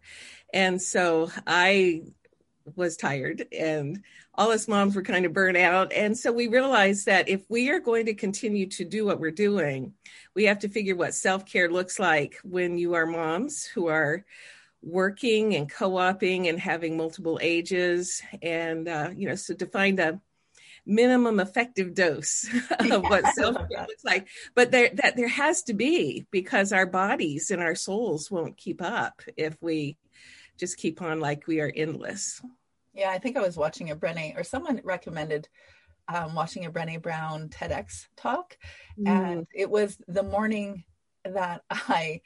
And 0.53 0.81
so 0.81 1.29
I 1.45 2.03
was 2.75 2.97
tired, 2.97 3.45
and 3.57 4.03
all 4.35 4.51
us 4.51 4.67
moms 4.67 4.95
were 4.95 5.01
kind 5.01 5.25
of 5.25 5.33
burnt 5.33 5.57
out. 5.57 5.91
And 5.93 6.17
so 6.17 6.31
we 6.31 6.47
realized 6.47 7.05
that 7.05 7.29
if 7.29 7.43
we 7.49 7.69
are 7.69 7.79
going 7.79 8.05
to 8.05 8.13
continue 8.13 8.67
to 8.67 8.85
do 8.85 9.05
what 9.05 9.19
we're 9.19 9.31
doing, 9.31 9.93
we 10.35 10.45
have 10.45 10.59
to 10.59 10.69
figure 10.69 10.95
what 10.95 11.13
self 11.13 11.45
care 11.45 11.69
looks 11.69 11.99
like 11.99 12.37
when 12.43 12.77
you 12.77 12.93
are 12.93 13.05
moms 13.05 13.65
who 13.65 13.87
are 13.87 14.25
working 14.81 15.55
and 15.55 15.69
co-oping 15.69 16.47
and 16.47 16.59
having 16.59 16.97
multiple 16.97 17.39
ages. 17.41 18.21
And 18.41 18.87
uh, 18.87 19.11
you 19.15 19.27
know 19.27 19.35
so 19.35 19.53
to 19.55 19.65
find 19.65 19.99
a 19.99 20.19
minimum 20.85 21.39
effective 21.39 21.93
dose 21.93 22.47
of 22.79 23.03
what 23.03 23.27
self-care 23.33 23.85
looks 23.87 24.03
like. 24.03 24.27
But 24.55 24.71
there 24.71 24.89
that 24.95 25.15
there 25.15 25.27
has 25.27 25.63
to 25.63 25.73
be 25.73 26.25
because 26.31 26.71
our 26.71 26.85
bodies 26.85 27.51
and 27.51 27.61
our 27.61 27.75
souls 27.75 28.31
won't 28.31 28.57
keep 28.57 28.81
up 28.81 29.21
if 29.37 29.55
we 29.61 29.97
just 30.61 30.77
keep 30.77 31.01
on 31.01 31.19
like 31.19 31.47
we 31.47 31.59
are 31.59 31.73
endless. 31.75 32.41
Yeah 32.93 33.09
i 33.09 33.17
think 33.17 33.35
i 33.35 33.41
was 33.41 33.57
watching 33.57 33.89
a 33.89 33.95
brene 33.95 34.37
or 34.37 34.43
someone 34.43 34.79
recommended 34.83 35.49
um, 36.07 36.35
watching 36.35 36.65
a 36.65 36.71
brene 36.71 37.01
brown 37.01 37.49
tedx 37.49 38.07
talk. 38.15 38.57
Mm. 38.99 39.07
and 39.07 39.47
it 39.53 39.69
was 39.69 39.97
the 40.07 40.23
morning 40.23 40.83
that 41.25 41.63
i 41.69 42.21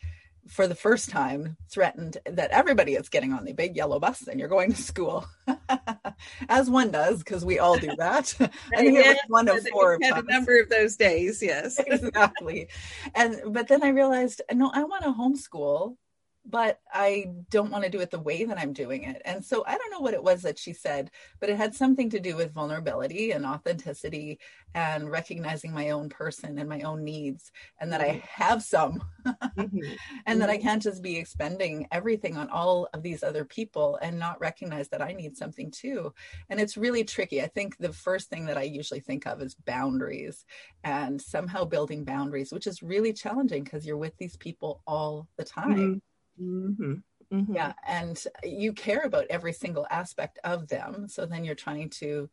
for 0.48 0.68
the 0.68 0.76
first 0.76 1.10
time 1.10 1.58
threatened 1.72 2.18
that 2.26 2.52
everybody 2.52 2.94
is 2.94 3.10
getting 3.10 3.34
on 3.34 3.46
the 3.46 3.54
big 3.54 3.76
yellow 3.76 4.00
bus 4.00 4.28
and 4.28 4.40
you're 4.40 4.50
going 4.50 4.72
to 4.72 4.82
school. 4.82 5.26
As 6.50 6.70
one 6.70 6.92
does 6.92 7.20
because 7.20 7.44
we 7.44 7.58
all 7.58 7.78
do 7.78 7.96
that. 7.98 8.36
I 8.40 8.78
think 8.78 8.98
it 8.98 9.08
was 9.08 9.18
one 9.28 9.48
of 9.48 9.68
four 9.70 9.98
had 10.02 10.24
a 10.24 10.32
number 10.32 10.60
of 10.60 10.70
those 10.70 10.96
days 10.96 11.42
yes. 11.42 11.80
Exactly. 11.88 12.68
And 13.16 13.42
but 13.54 13.68
then 13.68 13.84
i 13.84 13.90
realized 13.90 14.42
no 14.54 14.72
i 14.74 14.84
want 14.84 15.04
to 15.04 15.12
homeschool 15.12 15.96
but 16.46 16.80
I 16.94 17.32
don't 17.50 17.72
want 17.72 17.84
to 17.84 17.90
do 17.90 18.02
it 18.02 18.12
the 18.12 18.20
way 18.20 18.46
that 18.46 18.60
I'm 18.60 18.74
doing 18.74 19.04
it. 19.04 19.22
And 19.26 19.44
so 19.44 19.64
I 19.66 19.78
don't 19.78 19.92
know 19.92 20.00
what 20.00 20.14
it 20.14 20.24
was 20.24 20.44
that 20.44 20.60
she 20.60 20.74
said, 20.74 21.10
but 21.40 21.50
it 21.50 21.58
had 21.58 21.74
something 21.74 22.10
to 22.12 22.20
do 22.20 22.36
with 22.36 22.54
vulnerability 22.54 23.32
and 23.32 23.46
authenticity 23.46 24.40
and 24.76 25.10
recognizing 25.10 25.74
my 25.74 25.90
own 25.90 26.10
person 26.10 26.60
and 26.60 26.70
my 26.70 26.82
own 26.82 27.04
needs 27.04 27.52
and 27.80 27.92
that 27.92 28.02
mm-hmm. 28.02 28.18
I 28.18 28.44
have 28.44 28.62
some 28.62 29.04
mm-hmm. 29.26 29.56
and 29.56 29.72
mm-hmm. 29.72 30.40
that 30.40 30.50
I 30.50 30.58
mm-hmm. 30.58 30.68
can't 30.68 30.84
just 30.84 31.02
be 31.02 31.18
expending 31.18 31.88
everything 31.92 32.38
on 32.38 32.50
all 32.50 32.88
of 32.94 33.02
these 33.02 33.24
other 33.24 33.44
people 33.44 33.98
and 34.02 34.20
not 34.20 34.40
recognize 34.40 34.90
that 34.90 35.02
I 35.02 35.14
need 35.14 35.36
something 35.36 35.72
too. 35.72 36.14
And 36.50 36.60
it's 36.60 36.78
really 36.78 37.04
tricky. 37.04 37.42
I 37.42 37.48
think 37.48 37.78
the 37.78 37.94
first 37.94 38.30
thing 38.30 38.46
that 38.46 38.58
I 38.58 38.64
usually 38.64 39.00
think 39.00 39.26
of 39.26 39.42
is 39.42 39.56
boundaries 39.56 40.46
and 40.84 41.20
somehow 41.20 41.66
building 41.66 42.04
boundaries, 42.04 42.52
which 42.52 42.68
is 42.68 42.84
really 42.84 43.14
challenging 43.14 43.64
because 43.64 43.86
you're 43.86 43.98
with 43.98 44.16
these 44.18 44.38
people 44.38 44.82
all 44.86 45.28
the 45.38 45.44
time. 45.44 45.76
Mm-hmm 45.76 45.98
Mm-hmm. 46.42 46.94
Mm-hmm. 47.32 47.56
Yeah. 47.56 47.74
And 47.88 48.22
you 48.44 48.74
care 48.74 49.02
about 49.02 49.26
every 49.30 49.54
single 49.54 49.88
aspect 49.90 50.40
of 50.44 50.68
them. 50.68 51.08
So 51.08 51.26
then 51.26 51.44
you're 51.44 51.56
trying 51.56 51.90
to 51.92 52.30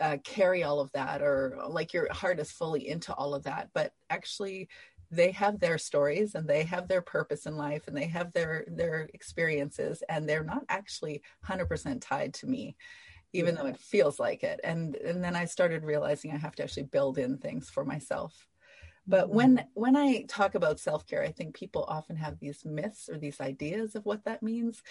uh, 0.00 0.16
carry 0.24 0.64
all 0.64 0.80
of 0.80 0.90
that, 0.92 1.22
or 1.22 1.58
like 1.68 1.92
your 1.92 2.12
heart 2.12 2.40
is 2.40 2.50
fully 2.50 2.88
into 2.88 3.14
all 3.14 3.34
of 3.34 3.44
that. 3.44 3.70
But 3.72 3.92
actually, 4.10 4.68
they 5.10 5.30
have 5.30 5.60
their 5.60 5.78
stories 5.78 6.34
and 6.34 6.48
they 6.48 6.64
have 6.64 6.88
their 6.88 7.02
purpose 7.02 7.46
in 7.46 7.56
life 7.56 7.86
and 7.86 7.96
they 7.96 8.06
have 8.06 8.32
their 8.32 8.64
their 8.68 9.08
experiences 9.14 10.02
and 10.08 10.28
they're 10.28 10.44
not 10.44 10.64
actually 10.68 11.22
100% 11.48 12.00
tied 12.00 12.34
to 12.34 12.46
me 12.46 12.76
even 13.32 13.54
though 13.54 13.66
it 13.66 13.78
feels 13.78 14.18
like 14.18 14.42
it 14.42 14.60
and 14.64 14.96
and 14.96 15.22
then 15.22 15.36
i 15.36 15.44
started 15.44 15.84
realizing 15.84 16.30
i 16.32 16.36
have 16.36 16.54
to 16.54 16.62
actually 16.62 16.84
build 16.84 17.18
in 17.18 17.36
things 17.36 17.68
for 17.70 17.84
myself 17.84 18.46
but 19.06 19.26
mm-hmm. 19.26 19.36
when 19.36 19.64
when 19.74 19.96
i 19.96 20.22
talk 20.28 20.54
about 20.54 20.80
self-care 20.80 21.22
i 21.22 21.30
think 21.30 21.54
people 21.54 21.84
often 21.88 22.16
have 22.16 22.38
these 22.38 22.64
myths 22.64 23.08
or 23.08 23.18
these 23.18 23.40
ideas 23.40 23.94
of 23.94 24.04
what 24.04 24.24
that 24.24 24.42
means 24.42 24.82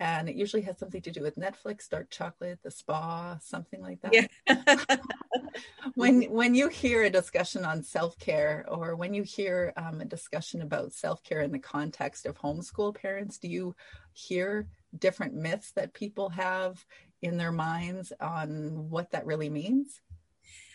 and 0.00 0.28
it 0.28 0.36
usually 0.36 0.62
has 0.62 0.78
something 0.78 1.02
to 1.02 1.10
do 1.10 1.22
with 1.22 1.36
netflix 1.36 1.88
dark 1.88 2.10
chocolate 2.10 2.58
the 2.62 2.70
spa 2.70 3.36
something 3.40 3.80
like 3.80 4.00
that 4.02 4.28
yeah. 4.46 4.96
when 5.94 6.22
when 6.24 6.54
you 6.54 6.68
hear 6.68 7.04
a 7.04 7.10
discussion 7.10 7.64
on 7.64 7.82
self-care 7.82 8.64
or 8.68 8.96
when 8.96 9.14
you 9.14 9.22
hear 9.22 9.72
um, 9.76 10.00
a 10.00 10.04
discussion 10.04 10.62
about 10.62 10.92
self-care 10.92 11.40
in 11.40 11.52
the 11.52 11.58
context 11.58 12.26
of 12.26 12.38
homeschool 12.38 12.94
parents 12.94 13.38
do 13.38 13.48
you 13.48 13.74
hear 14.12 14.66
different 14.98 15.34
myths 15.34 15.72
that 15.72 15.94
people 15.94 16.28
have 16.28 16.84
in 17.22 17.36
their 17.36 17.52
minds 17.52 18.12
on 18.20 18.90
what 18.90 19.10
that 19.12 19.24
really 19.24 19.48
means 19.48 20.01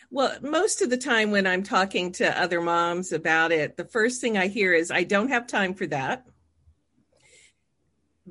well, 0.09 0.37
most 0.41 0.81
of 0.81 0.89
the 0.89 0.97
time 0.97 1.31
when 1.31 1.45
I'm 1.45 1.63
talking 1.63 2.13
to 2.13 2.41
other 2.41 2.61
moms 2.61 3.11
about 3.11 3.51
it, 3.51 3.75
the 3.75 3.85
first 3.85 4.21
thing 4.21 4.37
I 4.37 4.47
hear 4.47 4.73
is, 4.73 4.89
I 4.89 5.03
don't 5.03 5.29
have 5.29 5.47
time 5.47 5.73
for 5.73 5.85
that. 5.87 6.25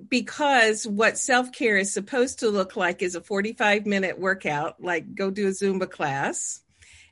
Because 0.08 0.86
what 0.86 1.16
self 1.16 1.52
care 1.52 1.78
is 1.78 1.92
supposed 1.92 2.40
to 2.40 2.50
look 2.50 2.76
like 2.76 3.02
is 3.02 3.14
a 3.14 3.20
45 3.20 3.86
minute 3.86 4.18
workout, 4.18 4.82
like 4.82 5.14
go 5.14 5.30
do 5.30 5.48
a 5.48 5.50
Zumba 5.50 5.90
class, 5.90 6.62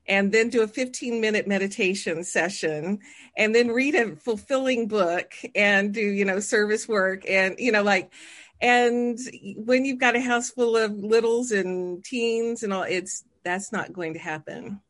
and 0.07 0.33
then 0.33 0.51
do 0.51 0.63
a 0.63 0.69
15 0.69 1.19
minute 1.19 1.47
meditation 1.47 2.25
session, 2.25 2.99
and 3.39 3.55
then 3.55 3.69
read 3.69 3.95
a 3.95 4.17
fulfilling 4.17 4.87
book 4.87 5.33
and 5.55 5.95
do, 5.95 6.01
you 6.01 6.27
know, 6.27 6.41
service 6.41 6.87
work 6.87 7.25
and, 7.29 7.57
you 7.59 7.73
know, 7.73 7.83
like, 7.83 8.13
and 8.61 9.19
when 9.57 9.85
you've 9.85 9.99
got 9.99 10.17
a 10.17 10.21
house 10.21 10.51
full 10.51 10.77
of 10.77 10.93
littles 10.93 11.51
and 11.53 12.05
teens 12.05 12.63
and 12.63 12.73
all, 12.73 12.83
it's 12.83 13.25
that's 13.45 13.73
not 13.73 13.93
going 13.93 14.15
to 14.15 14.19
happen. 14.19 14.81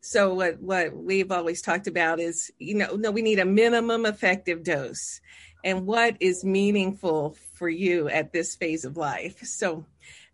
So 0.00 0.34
what 0.34 0.60
what 0.60 0.94
we've 0.94 1.32
always 1.32 1.62
talked 1.62 1.86
about 1.86 2.20
is, 2.20 2.50
you 2.58 2.74
know, 2.74 2.94
no, 2.94 3.10
we 3.10 3.22
need 3.22 3.38
a 3.38 3.46
minimum 3.46 4.04
effective 4.04 4.62
dose. 4.62 5.20
And 5.64 5.86
what 5.86 6.18
is 6.20 6.44
meaningful 6.44 7.38
for 7.54 7.70
you 7.70 8.08
at 8.08 8.30
this 8.30 8.54
phase 8.54 8.84
of 8.84 8.98
life? 8.98 9.42
So 9.44 9.86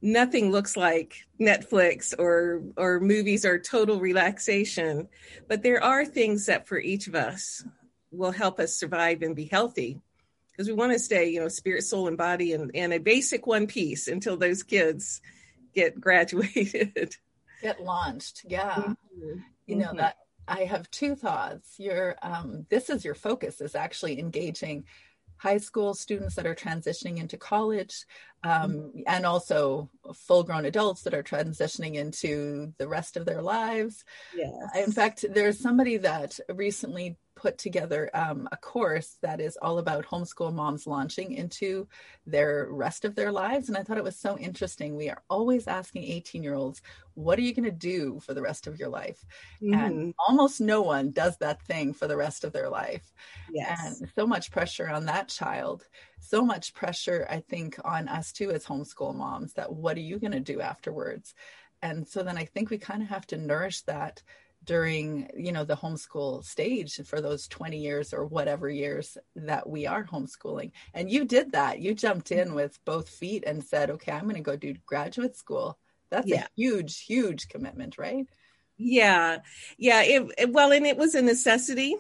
nothing 0.03 0.50
looks 0.50 0.77
like 0.77 1.25
Netflix 1.41 2.12
or 2.19 2.65
or 2.77 2.99
movies 2.99 3.45
or 3.45 3.61
total 3.61 4.00
relaxation, 4.00 5.09
but 5.47 5.62
there 5.62 5.83
are 5.83 6.05
things 6.05 6.47
that 6.47 6.67
for 6.67 6.81
each 6.81 7.07
of 7.07 7.15
us 7.15 7.65
will 8.11 8.33
help 8.33 8.59
us 8.59 8.75
survive 8.75 9.23
and 9.23 9.37
be 9.37 9.45
healthy 9.45 10.00
because 10.50 10.67
we 10.67 10.75
want 10.75 10.93
to 10.93 10.99
stay, 10.99 11.31
you 11.31 11.39
know, 11.39 11.49
spirit, 11.49 11.85
soul, 11.85 12.09
and 12.09 12.19
body 12.19 12.53
and, 12.53 12.73
and 12.75 12.93
a 12.93 12.99
basic 12.99 13.47
one 13.47 13.69
piece 13.69 14.09
until 14.09 14.37
those 14.37 14.65
kids 14.65 15.21
get 15.75 16.00
graduated 16.00 17.17
get 17.62 17.81
launched 17.81 18.43
yeah 18.47 18.75
mm-hmm. 18.75 19.38
you 19.67 19.76
know 19.76 19.88
mm-hmm. 19.88 19.99
that 19.99 20.17
i 20.49 20.61
have 20.64 20.90
two 20.90 21.14
thoughts 21.14 21.75
your 21.79 22.17
um, 22.23 22.67
this 22.71 22.90
is 22.90 23.05
your 23.05 23.14
focus 23.14 23.61
is 23.61 23.75
actually 23.75 24.19
engaging 24.19 24.85
high 25.37 25.59
school 25.59 25.95
students 25.95 26.35
that 26.35 26.47
are 26.47 26.55
transitioning 26.55 27.17
into 27.19 27.38
college 27.38 28.05
um, 28.45 28.73
mm-hmm. 28.73 29.00
and 29.07 29.25
also 29.25 29.88
full 30.14 30.43
grown 30.43 30.67
adults 30.67 31.02
that 31.02 31.14
are 31.14 31.23
transitioning 31.23 31.95
into 31.95 32.73
the 32.79 32.88
rest 32.88 33.17
of 33.17 33.25
their 33.25 33.43
lives 33.43 34.05
yes. 34.37 34.52
in 34.76 34.93
fact 34.93 35.25
there's 35.33 35.59
somebody 35.59 35.97
that 35.97 36.38
recently 36.49 37.17
put 37.40 37.56
together 37.56 38.11
um, 38.12 38.47
a 38.52 38.56
course 38.59 39.16
that 39.23 39.40
is 39.40 39.56
all 39.62 39.78
about 39.78 40.04
homeschool 40.04 40.52
moms 40.52 40.87
launching 40.87 41.32
into 41.32 41.88
their 42.26 42.68
rest 42.70 43.06
of 43.06 43.14
their 43.14 43.32
lives. 43.32 43.68
And 43.68 43.78
I 43.78 43.82
thought 43.82 43.97
it 43.97 44.04
was 44.04 44.18
so 44.18 44.37
interesting. 44.37 44.94
We 44.94 45.09
are 45.09 45.23
always 45.30 45.66
asking 45.66 46.04
18 46.04 46.42
year 46.42 46.54
olds, 46.54 46.82
what 47.14 47.38
are 47.38 47.42
you 47.42 47.54
going 47.54 47.64
to 47.64 47.70
do 47.70 48.20
for 48.20 48.35
the 48.35 48.42
rest 48.42 48.66
of 48.66 48.78
your 48.78 48.90
life? 48.90 49.25
Mm-hmm. 49.62 49.75
And 49.75 50.14
almost 50.28 50.61
no 50.61 50.82
one 50.82 51.12
does 51.12 51.38
that 51.38 51.62
thing 51.62 51.94
for 51.94 52.06
the 52.06 52.16
rest 52.16 52.44
of 52.44 52.52
their 52.52 52.68
life. 52.68 53.11
Yes. 53.50 54.00
And 54.00 54.11
so 54.14 54.26
much 54.26 54.50
pressure 54.50 54.90
on 54.90 55.06
that 55.06 55.28
child. 55.28 55.87
So 56.18 56.44
much 56.44 56.75
pressure, 56.75 57.26
I 57.30 57.40
think, 57.40 57.78
on 57.85 58.06
us 58.06 58.32
too 58.32 58.50
as 58.50 58.66
homeschool 58.66 59.14
moms 59.14 59.54
that 59.54 59.73
what 59.73 59.97
are 59.97 60.00
you 60.00 60.18
going 60.18 60.32
to 60.32 60.40
do 60.40 60.61
afterwards? 60.61 61.35
And 61.80 62.06
so 62.06 62.23
then 62.23 62.37
I 62.37 62.44
think 62.44 62.68
we 62.68 62.76
kind 62.76 63.02
of 63.02 63.09
have 63.09 63.26
to 63.28 63.38
nourish 63.38 63.80
that 63.82 64.23
during 64.64 65.31
you 65.37 65.52
know 65.52 65.64
the 65.64 65.76
homeschool 65.76 66.45
stage 66.45 67.00
for 67.07 67.21
those 67.21 67.49
20 67.49 67.79
years 67.79 68.12
or 68.12 68.26
whatever 68.26 68.69
years 68.69 69.17
that 69.35 69.69
we 69.69 69.87
are 69.87 70.05
homeschooling. 70.05 70.73
And 70.95 71.11
you 71.11 71.25
did 71.25 71.52
that. 71.52 71.81
You 71.81 71.95
jumped 71.95 72.31
in 72.31 72.55
with 72.55 72.79
both 72.85 73.09
feet 73.09 73.45
and 73.47 73.64
said 73.64 73.90
okay 73.90 74.12
i'm 74.12 74.25
going 74.25 74.37
to 74.37 74.40
go 74.40 74.57
do 74.57 74.75
graduate 74.87 75.37
school. 75.37 75.79
That's 76.11 76.26
yeah. 76.29 76.45
a 76.45 76.49
huge 76.57 77.05
huge 77.05 77.49
commitment 77.49 77.97
right? 77.99 78.26
Yeah. 78.76 79.38
Yeah 79.79 80.02
it, 80.02 80.33
it, 80.38 80.52
well 80.52 80.73
and 80.73 80.87
it 80.87 80.97
was 80.97 81.14
a 81.14 81.23
necessity. 81.23 81.97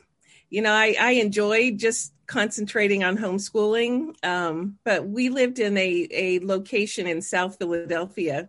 You 0.50 0.62
know 0.62 0.72
i 0.72 0.96
i 1.00 1.12
enjoyed 1.12 1.78
just 1.78 2.12
concentrating 2.26 3.02
on 3.04 3.16
homeschooling 3.16 4.14
um, 4.24 4.78
but 4.84 5.06
we 5.06 5.30
lived 5.30 5.58
in 5.58 5.76
a 5.76 6.08
a 6.10 6.38
location 6.40 7.06
in 7.06 7.22
south 7.22 7.56
philadelphia 7.58 8.48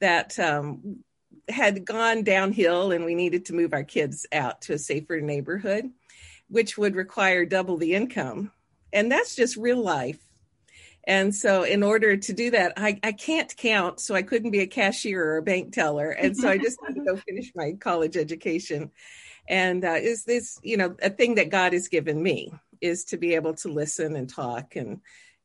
that 0.00 0.38
um, 0.38 1.04
had 1.50 1.84
gone 1.84 2.22
downhill 2.22 2.92
and 2.92 3.04
we 3.04 3.14
needed 3.14 3.44
to 3.46 3.54
move 3.54 3.72
our 3.72 3.84
kids 3.84 4.26
out 4.32 4.62
to 4.62 4.74
a 4.74 4.78
safer 4.78 5.20
neighborhood, 5.20 5.90
which 6.48 6.78
would 6.78 6.94
require 6.94 7.44
double 7.44 7.76
the 7.76 7.94
income. 7.94 8.52
And 8.92 9.10
that's 9.10 9.34
just 9.34 9.56
real 9.56 9.82
life. 9.82 10.18
And 11.04 11.34
so, 11.34 11.62
in 11.62 11.82
order 11.82 12.16
to 12.16 12.32
do 12.32 12.50
that, 12.50 12.74
I, 12.76 13.00
I 13.02 13.12
can't 13.12 13.56
count, 13.56 14.00
so 14.00 14.14
I 14.14 14.22
couldn't 14.22 14.50
be 14.50 14.60
a 14.60 14.66
cashier 14.66 15.24
or 15.24 15.36
a 15.38 15.42
bank 15.42 15.72
teller. 15.72 16.10
And 16.10 16.36
so, 16.36 16.48
I 16.48 16.58
just 16.58 16.78
had 16.86 16.94
to 16.94 17.04
go 17.04 17.16
finish 17.28 17.52
my 17.54 17.72
college 17.80 18.16
education. 18.16 18.90
And 19.48 19.84
uh, 19.84 19.96
is 19.98 20.24
this, 20.24 20.60
you 20.62 20.76
know, 20.76 20.94
a 21.02 21.10
thing 21.10 21.36
that 21.36 21.48
God 21.48 21.72
has 21.72 21.88
given 21.88 22.22
me 22.22 22.52
is 22.80 23.04
to 23.06 23.16
be 23.16 23.34
able 23.34 23.54
to 23.54 23.68
listen 23.68 24.14
and 24.14 24.28
talk 24.28 24.76
and 24.76 25.00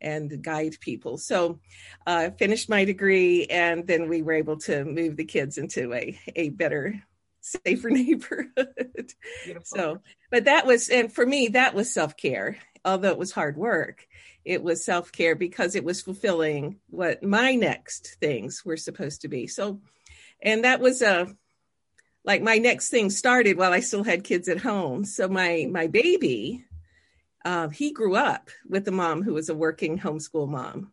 and 0.06 0.42
guide 0.42 0.78
people. 0.80 1.18
So 1.18 1.60
I 2.06 2.28
uh, 2.28 2.32
finished 2.32 2.70
my 2.70 2.86
degree 2.86 3.46
and 3.48 3.86
then 3.86 4.08
we 4.08 4.22
were 4.22 4.34
able 4.34 4.58
to 4.60 4.86
move 4.86 5.18
the 5.18 5.26
kids 5.26 5.58
into 5.58 5.94
a, 5.94 6.18
a 6.36 6.50
better, 6.50 7.04
safer 7.42 7.90
neighborhood. 7.92 9.14
Beautiful. 9.44 9.66
So, 9.66 10.02
but 10.32 10.46
that 10.46 10.66
was, 10.66 10.90
and 10.90 11.12
for 11.12 11.26
me, 11.26 11.50
that 11.50 11.74
was 11.74 11.94
self 11.94 12.16
care, 12.16 12.58
although 12.86 13.10
it 13.10 13.18
was 13.18 13.32
hard 13.32 13.58
work. 13.58 14.08
It 14.46 14.62
was 14.62 14.86
self 14.86 15.12
care 15.12 15.36
because 15.36 15.76
it 15.76 15.84
was 15.84 16.04
fulfilling 16.04 16.80
what 16.90 17.24
my 17.24 17.56
next 17.56 18.18
things 18.20 18.64
were 18.64 18.78
supposed 18.78 19.22
to 19.22 19.28
be. 19.28 19.48
So, 19.48 19.82
and 20.42 20.64
that 20.64 20.80
was 20.80 21.02
a, 21.02 21.22
uh, 21.22 21.26
like 22.24 22.42
my 22.42 22.58
next 22.58 22.90
thing 22.90 23.10
started 23.12 23.58
while 23.58 23.72
I 23.72 23.80
still 23.82 24.04
had 24.04 24.24
kids 24.24 24.48
at 24.50 24.60
home. 24.60 25.06
So 25.06 25.28
my 25.28 25.68
my 25.72 25.88
baby 25.88 26.66
uh, 27.46 27.70
he 27.70 27.92
grew 27.92 28.16
up 28.16 28.50
with 28.68 28.88
a 28.88 28.92
mom 28.92 29.24
who 29.24 29.34
was 29.34 29.50
a 29.50 29.56
working 29.56 29.98
homeschool 29.98 30.50
mom. 30.50 30.92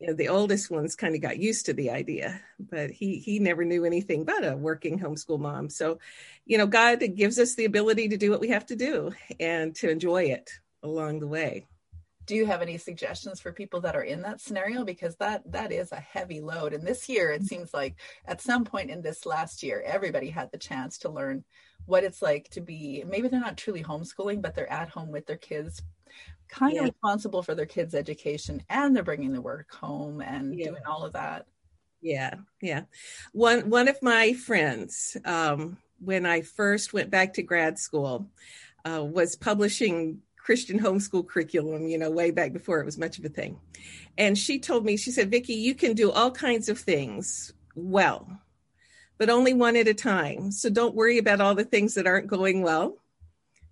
You 0.00 0.08
know, 0.08 0.14
the 0.14 0.28
oldest 0.28 0.68
ones 0.70 0.96
kind 0.96 1.14
of 1.14 1.20
got 1.20 1.38
used 1.38 1.66
to 1.66 1.74
the 1.74 1.90
idea, 1.90 2.40
but 2.58 2.90
he 2.90 3.18
he 3.18 3.38
never 3.38 3.64
knew 3.64 3.84
anything 3.84 4.24
but 4.24 4.44
a 4.44 4.56
working 4.56 4.98
homeschool 4.98 5.38
mom. 5.38 5.70
So, 5.70 5.98
you 6.44 6.58
know, 6.58 6.66
God 6.66 7.04
gives 7.14 7.38
us 7.38 7.54
the 7.54 7.66
ability 7.66 8.08
to 8.08 8.16
do 8.16 8.30
what 8.30 8.40
we 8.40 8.48
have 8.48 8.66
to 8.66 8.76
do 8.76 9.12
and 9.38 9.76
to 9.76 9.88
enjoy 9.88 10.24
it 10.24 10.50
along 10.82 11.20
the 11.20 11.28
way 11.28 11.66
do 12.26 12.34
you 12.34 12.46
have 12.46 12.62
any 12.62 12.78
suggestions 12.78 13.40
for 13.40 13.52
people 13.52 13.80
that 13.80 13.96
are 13.96 14.04
in 14.04 14.22
that 14.22 14.40
scenario 14.40 14.84
because 14.84 15.16
that 15.16 15.42
that 15.50 15.72
is 15.72 15.92
a 15.92 15.96
heavy 15.96 16.40
load 16.40 16.72
and 16.72 16.86
this 16.86 17.08
year 17.08 17.30
it 17.30 17.42
seems 17.42 17.74
like 17.74 17.96
at 18.26 18.40
some 18.40 18.64
point 18.64 18.90
in 18.90 19.02
this 19.02 19.26
last 19.26 19.62
year 19.62 19.82
everybody 19.86 20.30
had 20.30 20.50
the 20.52 20.58
chance 20.58 20.98
to 20.98 21.08
learn 21.08 21.44
what 21.86 22.04
it's 22.04 22.22
like 22.22 22.48
to 22.50 22.60
be 22.60 23.04
maybe 23.06 23.28
they're 23.28 23.40
not 23.40 23.56
truly 23.56 23.82
homeschooling 23.82 24.40
but 24.40 24.54
they're 24.54 24.72
at 24.72 24.88
home 24.88 25.10
with 25.10 25.26
their 25.26 25.36
kids 25.36 25.82
kind 26.52 26.76
of 26.78 26.84
responsible 26.84 27.42
for 27.42 27.54
their 27.54 27.66
kids' 27.66 27.94
education 27.94 28.62
and 28.68 28.94
they're 28.94 29.02
bringing 29.02 29.32
the 29.32 29.40
work 29.40 29.72
home 29.72 30.20
and 30.20 30.54
yeah. 30.54 30.66
doing 30.66 30.82
all 30.86 31.04
of 31.04 31.14
that. 31.14 31.46
Yeah, 32.02 32.34
yeah. 32.60 32.82
One 33.32 33.70
one 33.70 33.88
of 33.88 33.96
my 34.02 34.34
friends, 34.34 35.16
um, 35.24 35.78
when 36.00 36.26
I 36.26 36.42
first 36.42 36.92
went 36.92 37.10
back 37.10 37.34
to 37.34 37.42
grad 37.42 37.78
school, 37.78 38.26
uh, 38.84 39.04
was 39.04 39.36
publishing 39.36 40.18
Christian 40.42 40.78
homeschool 40.78 41.26
curriculum, 41.26 41.86
you 41.86 41.98
know, 41.98 42.10
way 42.10 42.32
back 42.32 42.52
before 42.52 42.80
it 42.80 42.84
was 42.84 42.98
much 42.98 43.18
of 43.18 43.24
a 43.24 43.28
thing. 43.28 43.60
And 44.18 44.36
she 44.36 44.58
told 44.58 44.84
me, 44.84 44.96
she 44.96 45.12
said, 45.12 45.30
Vicki, 45.30 45.54
you 45.54 45.74
can 45.74 45.94
do 45.94 46.10
all 46.10 46.32
kinds 46.32 46.68
of 46.68 46.78
things 46.78 47.52
well, 47.76 48.40
but 49.18 49.30
only 49.30 49.54
one 49.54 49.76
at 49.76 49.86
a 49.86 49.94
time. 49.94 50.50
So 50.50 50.68
don't 50.68 50.96
worry 50.96 51.18
about 51.18 51.40
all 51.40 51.54
the 51.54 51.64
things 51.64 51.94
that 51.94 52.08
aren't 52.08 52.26
going 52.26 52.62
well. 52.62 52.98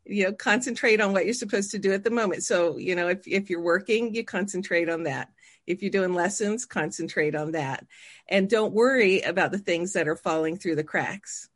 You 0.05 0.25
know, 0.25 0.33
concentrate 0.33 1.01
on 1.01 1.13
what 1.13 1.25
you're 1.25 1.35
supposed 1.35 1.73
to 1.73 1.79
do 1.79 1.93
at 1.93 2.05
the 2.05 2.11
moment. 2.11 2.45
So, 2.45 2.77
you 2.79 2.95
know, 2.95 3.09
if, 3.09 3.27
if 3.27 3.51
you're 3.51 3.61
working, 3.61 4.15
you 4.15 4.25
concentrate 4.25 4.89
on 4.89 5.05
that. 5.05 5.29
If 5.67 5.83
you're 5.83 5.91
doing 5.91 6.15
lessons, 6.15 6.65
concentrate 6.67 7.35
on 7.35 7.53
that. 7.53 7.85
And 8.29 8.49
don't 8.49 8.73
worry 8.73 9.21
about 9.23 9.51
the 9.51 9.59
things 9.59 9.93
that 9.93 10.09
are 10.09 10.17
falling 10.17 10.57
through 10.57 10.77
the 10.77 10.85
cracks. 10.85 11.49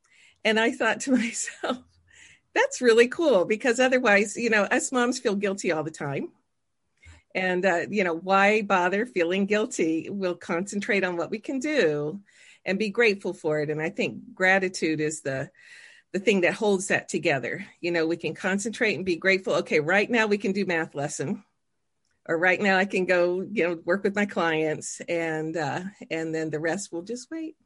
And 0.45 0.59
I 0.59 0.73
thought 0.73 1.01
to 1.01 1.13
myself, 1.17 1.79
that's 2.55 2.81
really 2.81 3.09
cool 3.09 3.45
because 3.45 3.81
otherwise, 3.81 4.37
you 4.37 4.51
know, 4.51 4.65
us 4.65 4.93
moms 4.93 5.19
feel 5.19 5.35
guilty 5.35 5.73
all 5.73 5.83
the 5.83 5.91
time. 5.91 6.29
And, 7.35 7.67
uh, 7.67 7.87
you 7.91 8.05
know, 8.05 8.15
why 8.15 8.63
bother 8.63 9.07
feeling 9.07 9.47
guilty? 9.47 10.09
We'll 10.09 10.37
concentrate 10.37 11.03
on 11.03 11.17
what 11.17 11.31
we 11.31 11.41
can 11.41 11.59
do 11.59 12.21
and 12.65 12.79
be 12.79 12.91
grateful 12.91 13.35
for 13.35 13.61
it. 13.61 13.71
And 13.71 13.83
I 13.83 13.91
think 13.91 14.35
gratitude 14.35 15.01
is 15.01 15.21
the, 15.21 15.51
the 16.13 16.21
thing 16.21 16.43
that 16.43 16.55
holds 16.55 16.89
that 16.89 17.09
together. 17.09 17.67
You 17.81 17.91
know, 17.91 18.07
we 18.07 18.17
can 18.17 18.35
concentrate 18.35 18.95
and 18.95 19.05
be 19.05 19.17
grateful. 19.17 19.55
Okay, 19.55 19.81
right 19.81 20.09
now 20.09 20.29
we 20.29 20.39
can 20.39 20.53
do 20.53 20.65
math 20.65 20.95
lesson 20.95 21.43
or 22.27 22.39
right 22.39 22.61
now 22.61 22.79
I 22.79 22.85
can 22.85 23.05
go, 23.05 23.43
you 23.43 23.69
know, 23.69 23.79
work 23.85 24.05
with 24.05 24.15
my 24.15 24.27
clients 24.27 25.01
and 25.09 25.57
uh 25.57 25.83
and 26.11 26.35
then 26.35 26.51
the 26.51 26.61
rest 26.61 26.93
will 26.93 27.03
just 27.03 27.31
wait. 27.31 27.57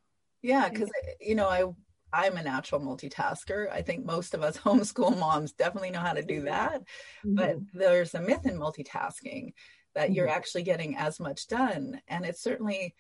Yeah, 0.43 0.69
cuz 0.69 0.89
you 1.21 1.35
know, 1.35 1.49
I 1.49 1.65
I'm 2.13 2.37
a 2.37 2.43
natural 2.43 2.81
multitasker. 2.81 3.71
I 3.71 3.83
think 3.83 4.05
most 4.05 4.35
of 4.35 4.43
us 4.43 4.57
homeschool 4.65 5.19
moms 5.19 5.53
definitely 5.53 5.91
know 5.91 6.01
how 6.01 6.15
to 6.15 6.23
do 6.23 6.43
that. 6.43 6.83
Mm-hmm. 7.25 7.35
But 7.35 7.57
there's 7.75 8.15
a 8.15 8.21
myth 8.21 8.47
in 8.47 8.59
multitasking 8.59 9.53
that 9.95 10.07
mm-hmm. 10.07 10.15
you're 10.15 10.29
actually 10.29 10.63
getting 10.63 10.97
as 10.97 11.19
much 11.19 11.49
done 11.49 12.01
and 12.09 12.25
it's 12.25 12.43
certainly 12.43 12.95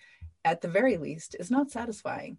at 0.44 0.60
the 0.60 0.68
very 0.68 0.96
least 0.96 1.36
is 1.38 1.50
not 1.50 1.70
satisfying 1.70 2.38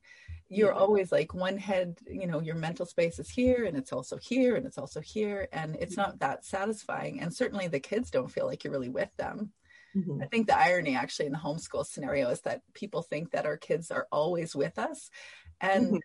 you're 0.49 0.73
always 0.73 1.11
like 1.11 1.33
one 1.33 1.57
head 1.57 1.97
you 2.07 2.27
know 2.27 2.41
your 2.41 2.55
mental 2.55 2.85
space 2.85 3.19
is 3.19 3.29
here 3.29 3.65
and 3.65 3.77
it's 3.77 3.93
also 3.93 4.17
here 4.17 4.55
and 4.55 4.65
it's 4.65 4.77
also 4.77 4.99
here 4.99 5.47
and 5.53 5.77
it's 5.79 5.95
not 5.95 6.19
that 6.19 6.43
satisfying 6.43 7.21
and 7.21 7.33
certainly 7.33 7.67
the 7.67 7.79
kids 7.79 8.09
don't 8.09 8.31
feel 8.31 8.45
like 8.45 8.63
you're 8.63 8.73
really 8.73 8.89
with 8.89 9.15
them 9.17 9.51
mm-hmm. 9.95 10.21
i 10.21 10.25
think 10.25 10.47
the 10.47 10.57
irony 10.57 10.95
actually 10.95 11.27
in 11.27 11.31
the 11.31 11.37
homeschool 11.37 11.85
scenario 11.85 12.29
is 12.29 12.41
that 12.41 12.61
people 12.73 13.01
think 13.01 13.31
that 13.31 13.45
our 13.45 13.57
kids 13.57 13.91
are 13.91 14.07
always 14.11 14.55
with 14.55 14.79
us 14.79 15.09
and 15.61 15.85
mm-hmm. 15.87 15.97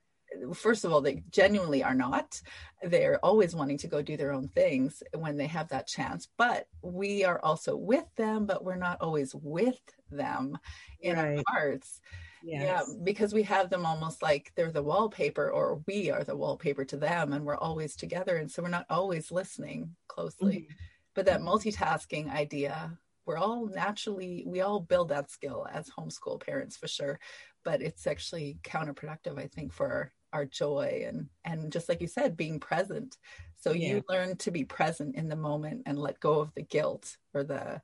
First 0.55 0.85
of 0.85 0.93
all 0.93 1.01
they 1.01 1.23
genuinely 1.31 1.83
are 1.83 1.95
not 1.95 2.41
they're 2.83 3.19
always 3.25 3.55
wanting 3.55 3.79
to 3.79 3.89
go 3.89 4.03
do 4.03 4.17
their 4.17 4.33
own 4.33 4.49
things 4.49 5.03
when 5.15 5.37
they 5.37 5.47
have 5.47 5.69
that 5.69 5.87
chance 5.87 6.29
but 6.37 6.67
we 6.83 7.25
are 7.25 7.41
also 7.43 7.77
with 7.77 8.07
them 8.17 8.47
but 8.47 8.65
we're 8.65 8.77
not 8.77 9.01
always 9.01 9.35
with 9.35 9.81
them 10.11 10.57
in 11.01 11.17
right. 11.17 11.39
our 11.39 11.43
hearts 11.49 12.01
Yes. 12.45 12.63
Yeah, 12.63 12.95
because 13.03 13.33
we 13.33 13.43
have 13.45 13.71
them 13.71 13.87
almost 13.87 14.23
like 14.23 14.53
they're 14.55 14.71
the 14.71 14.83
wallpaper 14.83 15.51
or 15.51 15.83
we 15.87 16.11
are 16.11 16.25
the 16.25 16.37
wallpaper 16.37 16.85
to 16.85 16.97
them 16.97 17.33
and 17.33 17.45
we're 17.45 17.57
always 17.57 17.97
together. 17.97 18.37
And 18.37 18.51
so 18.51 18.63
we're 18.63 18.69
not 18.69 18.87
always 18.91 19.33
listening 19.33 19.97
closely. 20.09 20.57
Mm-hmm. 20.57 20.75
But 21.15 21.27
that 21.27 21.41
multitasking 21.41 22.31
idea, 22.31 22.99
we're 23.25 23.39
all 23.39 23.67
naturally, 23.67 24.45
we 24.47 24.61
all 24.61 24.81
build 24.81 25.09
that 25.09 25.31
skill 25.31 25.67
as 25.73 25.89
homeschool 25.89 26.45
parents 26.45 26.77
for 26.77 26.87
sure. 26.87 27.19
But 27.65 27.81
it's 27.81 28.07
actually 28.07 28.59
counterproductive, 28.63 29.39
I 29.39 29.47
think, 29.47 29.73
for 29.73 30.13
our, 30.35 30.45
joy 30.45 31.05
and 31.07 31.29
and 31.45 31.73
just 31.73 31.89
like 31.89 32.01
you 32.01 32.09
said, 32.09 32.37
being 32.37 32.61
present. 32.61 33.17
So 33.61 33.73
yeah. 33.73 33.89
you 33.89 34.05
learn 34.09 34.37
to 34.39 34.51
be 34.51 34.65
present 34.65 35.17
in 35.17 35.29
the 35.29 35.37
moment 35.37 35.85
and 35.87 35.99
let 35.99 36.21
go 36.21 36.41
of 36.41 36.53
the 36.55 36.63
guilt 36.63 37.17
or 37.33 37.45
the 37.45 37.81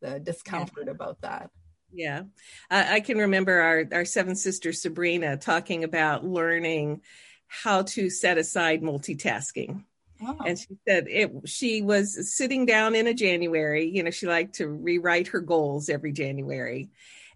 the 0.00 0.20
discomfort 0.20 0.84
yeah. 0.86 0.92
about 0.92 1.20
that. 1.22 1.50
Yeah. 1.92 2.22
I, 2.70 2.96
I 2.96 3.00
can 3.00 3.18
remember 3.18 3.60
our, 3.60 3.84
our 3.92 4.04
seven 4.04 4.36
sister 4.36 4.72
Sabrina 4.72 5.36
talking 5.36 5.84
about 5.84 6.24
learning 6.24 7.02
how 7.46 7.82
to 7.82 8.10
set 8.10 8.36
aside 8.36 8.82
multitasking. 8.82 9.84
Oh. 10.22 10.38
And 10.44 10.58
she 10.58 10.76
said 10.86 11.06
it 11.08 11.32
she 11.44 11.82
was 11.82 12.34
sitting 12.34 12.66
down 12.66 12.94
in 12.94 13.06
a 13.06 13.14
January, 13.14 13.88
you 13.88 14.02
know, 14.02 14.10
she 14.10 14.26
liked 14.26 14.56
to 14.56 14.68
rewrite 14.68 15.28
her 15.28 15.40
goals 15.40 15.88
every 15.88 16.12
January. 16.12 16.90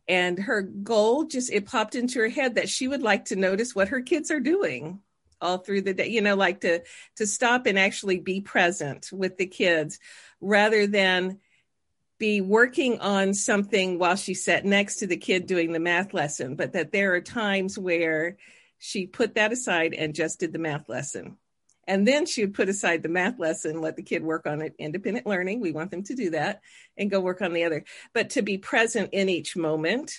And 0.09 0.39
her 0.39 0.63
goal 0.63 1.25
just 1.25 1.53
it 1.53 1.67
popped 1.67 1.95
into 1.95 2.19
her 2.21 2.29
head 2.29 2.55
that 2.55 2.69
she 2.69 2.89
would 2.89 3.03
like 3.03 3.27
to 3.27 3.37
notice 3.37 3.75
what 3.75 3.89
her 3.89 4.01
kids 4.01 4.31
are 4.31 4.41
doing 4.41 5.01
all 5.41 5.59
through 5.59 5.83
the 5.83 5.95
day, 5.95 6.09
you 6.09 6.21
know, 6.21 6.35
like 6.35 6.61
to 6.63 6.83
to 7.17 7.27
stop 7.27 7.67
and 7.67 7.79
actually 7.79 8.19
be 8.19 8.41
present 8.41 9.11
with 9.13 9.37
the 9.37 9.47
kids 9.47 9.99
rather 10.41 10.87
than 10.87 11.39
be 12.19 12.41
working 12.41 12.99
on 13.01 13.33
something 13.33 13.99
while 13.99 14.17
she 14.17 14.35
sat 14.35 14.65
next 14.65 14.97
to 14.97 15.07
the 15.07 15.17
kid 15.17 15.47
doing 15.47 15.73
the 15.73 15.79
math 15.79 16.13
lesson, 16.13 16.57
but 16.57 16.73
that 16.73 16.91
there 16.91 17.15
are 17.15 17.21
times 17.21 17.79
where 17.79 18.37
she 18.79 19.07
put 19.07 19.35
that 19.35 19.53
aside 19.53 19.95
and 19.95 20.15
just 20.15 20.41
did 20.41 20.53
the 20.53 20.59
math 20.59 20.89
lesson. 20.89 21.37
And 21.89 22.07
then 22.07 22.27
she 22.27 22.45
would 22.45 22.55
put 22.55 22.69
aside 22.69 23.03
the 23.03 23.09
math 23.09 23.39
lesson, 23.39 23.81
let 23.81 23.97
the 23.97 24.03
kid 24.03 24.23
work 24.23 24.47
on 24.47 24.61
it, 24.61 24.75
independent 24.79 25.27
learning. 25.27 25.61
We 25.61 25.73
want 25.73 25.91
them 25.91 26.03
to 26.05 26.15
do 26.15 26.31
that 26.31 26.61
and 26.99 27.11
go 27.11 27.19
work 27.19 27.41
on 27.41 27.55
the 27.55 27.65
other, 27.65 27.85
but 28.13 28.31
to 28.31 28.43
be 28.43 28.59
present 28.59 29.09
in 29.13 29.31
each 29.31 29.57
moment. 29.57 30.19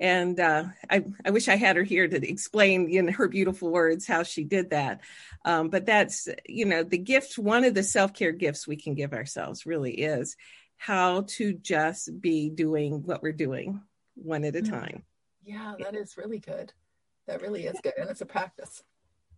And 0.00 0.40
uh, 0.40 0.64
I, 0.88 1.04
I 1.26 1.30
wish 1.30 1.48
I 1.48 1.56
had 1.56 1.76
her 1.76 1.82
here 1.82 2.08
to 2.08 2.28
explain 2.28 2.88
in 2.88 3.08
her 3.08 3.28
beautiful 3.28 3.70
words 3.70 4.06
how 4.06 4.22
she 4.22 4.44
did 4.44 4.70
that. 4.70 5.02
Um, 5.44 5.68
but 5.68 5.84
that's, 5.84 6.26
you 6.48 6.64
know, 6.64 6.82
the 6.84 6.98
gift, 6.98 7.36
one 7.36 7.64
of 7.64 7.74
the 7.74 7.82
self 7.82 8.14
care 8.14 8.32
gifts 8.32 8.66
we 8.66 8.76
can 8.76 8.94
give 8.94 9.12
ourselves 9.12 9.66
really 9.66 9.92
is 9.92 10.36
how 10.78 11.22
to 11.26 11.52
just 11.52 12.18
be 12.18 12.48
doing 12.48 13.02
what 13.04 13.22
we're 13.22 13.32
doing 13.32 13.82
one 14.14 14.44
at 14.44 14.56
a 14.56 14.62
mm. 14.62 14.70
time. 14.70 15.02
Yeah, 15.44 15.74
that 15.80 15.94
is 15.94 16.16
really 16.16 16.38
good. 16.38 16.72
That 17.26 17.42
really 17.42 17.66
is 17.66 17.78
good. 17.82 17.94
And 17.98 18.08
it's 18.08 18.22
a 18.22 18.26
practice. 18.26 18.82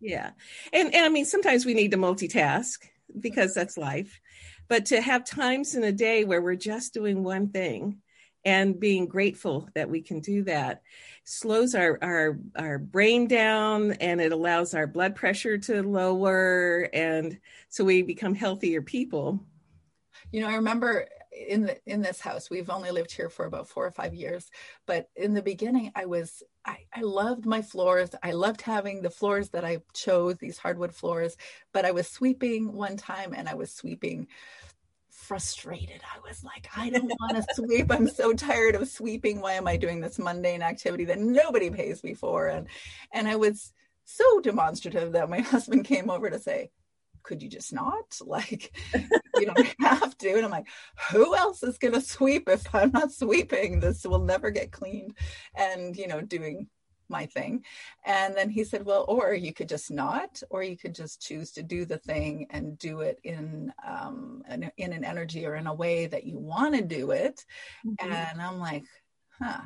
Yeah. 0.01 0.31
And, 0.73 0.93
and 0.93 1.05
I 1.05 1.09
mean, 1.09 1.25
sometimes 1.25 1.65
we 1.65 1.75
need 1.75 1.91
to 1.91 1.97
multitask 1.97 2.79
because 3.19 3.53
that's 3.53 3.77
life. 3.77 4.19
But 4.67 4.87
to 4.87 5.01
have 5.01 5.25
times 5.25 5.75
in 5.75 5.83
a 5.83 5.91
day 5.91 6.23
where 6.23 6.41
we're 6.41 6.55
just 6.55 6.93
doing 6.93 7.23
one 7.23 7.49
thing 7.49 8.01
and 8.43 8.79
being 8.79 9.05
grateful 9.05 9.69
that 9.75 9.89
we 9.89 10.01
can 10.01 10.19
do 10.19 10.43
that 10.43 10.81
slows 11.23 11.75
our, 11.75 11.99
our, 12.01 12.39
our 12.55 12.79
brain 12.79 13.27
down 13.27 13.91
and 13.93 14.19
it 14.19 14.31
allows 14.31 14.73
our 14.73 14.87
blood 14.87 15.15
pressure 15.15 15.59
to 15.59 15.83
lower. 15.83 16.89
And 16.93 17.39
so 17.69 17.83
we 17.83 18.01
become 18.01 18.33
healthier 18.33 18.81
people. 18.81 19.45
You 20.31 20.41
know, 20.41 20.47
I 20.47 20.55
remember 20.55 21.07
in 21.31 21.63
the 21.63 21.77
in 21.85 22.01
this 22.01 22.19
house 22.19 22.49
we've 22.49 22.69
only 22.69 22.91
lived 22.91 23.11
here 23.11 23.29
for 23.29 23.45
about 23.45 23.67
four 23.67 23.85
or 23.85 23.91
five 23.91 24.13
years 24.13 24.51
but 24.85 25.09
in 25.15 25.33
the 25.33 25.41
beginning 25.41 25.91
i 25.95 26.05
was 26.05 26.43
I, 26.65 26.77
I 26.93 27.01
loved 27.01 27.45
my 27.45 27.61
floors 27.61 28.11
i 28.21 28.31
loved 28.31 28.61
having 28.61 29.01
the 29.01 29.09
floors 29.09 29.49
that 29.49 29.65
i 29.65 29.79
chose 29.93 30.37
these 30.37 30.57
hardwood 30.57 30.93
floors 30.93 31.37
but 31.73 31.85
i 31.85 31.91
was 31.91 32.07
sweeping 32.07 32.73
one 32.73 32.97
time 32.97 33.33
and 33.35 33.49
i 33.49 33.55
was 33.55 33.71
sweeping 33.71 34.27
frustrated. 35.09 36.01
I 36.03 36.19
was 36.27 36.43
like 36.43 36.67
i 36.75 36.89
don't 36.89 37.11
want 37.19 37.37
to 37.37 37.55
sweep. 37.55 37.91
I'm 37.91 38.07
so 38.07 38.33
tired 38.33 38.75
of 38.75 38.87
sweeping. 38.89 39.39
Why 39.39 39.53
am 39.53 39.67
i 39.67 39.77
doing 39.77 40.01
this 40.01 40.19
mundane 40.19 40.61
activity 40.61 41.05
that 41.05 41.19
nobody 41.19 41.69
pays 41.69 42.03
me 42.03 42.13
for? 42.13 42.47
And 42.47 42.67
and 43.13 43.27
i 43.27 43.35
was 43.35 43.71
so 44.03 44.41
demonstrative 44.41 45.13
that 45.13 45.29
my 45.29 45.39
husband 45.53 45.85
came 45.85 46.09
over 46.09 46.29
to 46.29 46.39
say 46.39 46.69
could 47.23 47.41
you 47.41 47.49
just 47.49 47.73
not? 47.73 48.19
Like, 48.31 48.71
you 49.35 49.45
don't 49.45 49.75
have 49.81 50.17
to. 50.19 50.35
And 50.35 50.45
I'm 50.45 50.51
like, 50.51 50.67
who 51.11 51.35
else 51.35 51.63
is 51.63 51.77
going 51.77 51.93
to 51.93 52.01
sweep 52.01 52.47
if 52.47 52.73
I'm 52.73 52.91
not 52.91 53.11
sweeping? 53.11 53.79
This 53.79 54.05
will 54.05 54.23
never 54.23 54.51
get 54.51 54.71
cleaned. 54.71 55.17
And, 55.55 55.97
you 55.97 56.07
know, 56.07 56.21
doing 56.21 56.67
my 57.09 57.25
thing. 57.25 57.65
And 58.05 58.35
then 58.35 58.49
he 58.49 58.63
said, 58.63 58.85
well, 58.85 59.03
or 59.09 59.33
you 59.33 59.53
could 59.53 59.67
just 59.67 59.91
not, 59.91 60.41
or 60.49 60.63
you 60.63 60.77
could 60.77 60.95
just 60.95 61.21
choose 61.21 61.51
to 61.51 61.63
do 61.63 61.83
the 61.83 61.97
thing 61.97 62.47
and 62.51 62.77
do 62.77 63.01
it 63.01 63.19
in, 63.23 63.73
um, 63.85 64.43
in, 64.49 64.71
in 64.77 64.93
an 64.93 65.03
energy 65.03 65.45
or 65.45 65.55
in 65.55 65.67
a 65.67 65.73
way 65.73 66.07
that 66.07 66.25
you 66.25 66.39
want 66.39 66.75
to 66.75 66.81
do 66.81 67.11
it. 67.11 67.43
Mm-hmm. 67.85 68.13
And 68.13 68.41
I'm 68.41 68.59
like, 68.59 68.85
huh, 69.41 69.61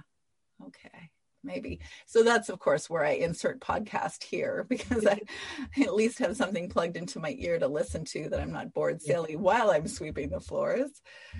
okay 0.66 1.12
maybe. 1.46 1.80
So 2.06 2.24
that's 2.24 2.50
of 2.50 2.60
course 2.60 2.90
where 2.90 3.06
I 3.06 3.12
insert 3.12 3.60
podcast 3.60 4.24
here 4.24 4.66
because 4.70 5.06
I 5.06 5.22
at 5.82 5.96
least 5.96 6.20
have 6.20 6.36
something 6.36 6.70
plugged 6.70 6.98
into 6.98 7.20
my 7.20 7.36
ear 7.38 7.60
to 7.60 7.68
listen 7.68 8.06
to 8.06 8.30
that 8.30 8.40
I'm 8.40 8.52
not 8.52 8.74
bored 8.74 9.02
silly 9.02 9.36
while 9.36 9.72
I'm 9.72 9.88
sweeping 9.88 10.30
the 10.30 10.40
floors. 10.40 10.90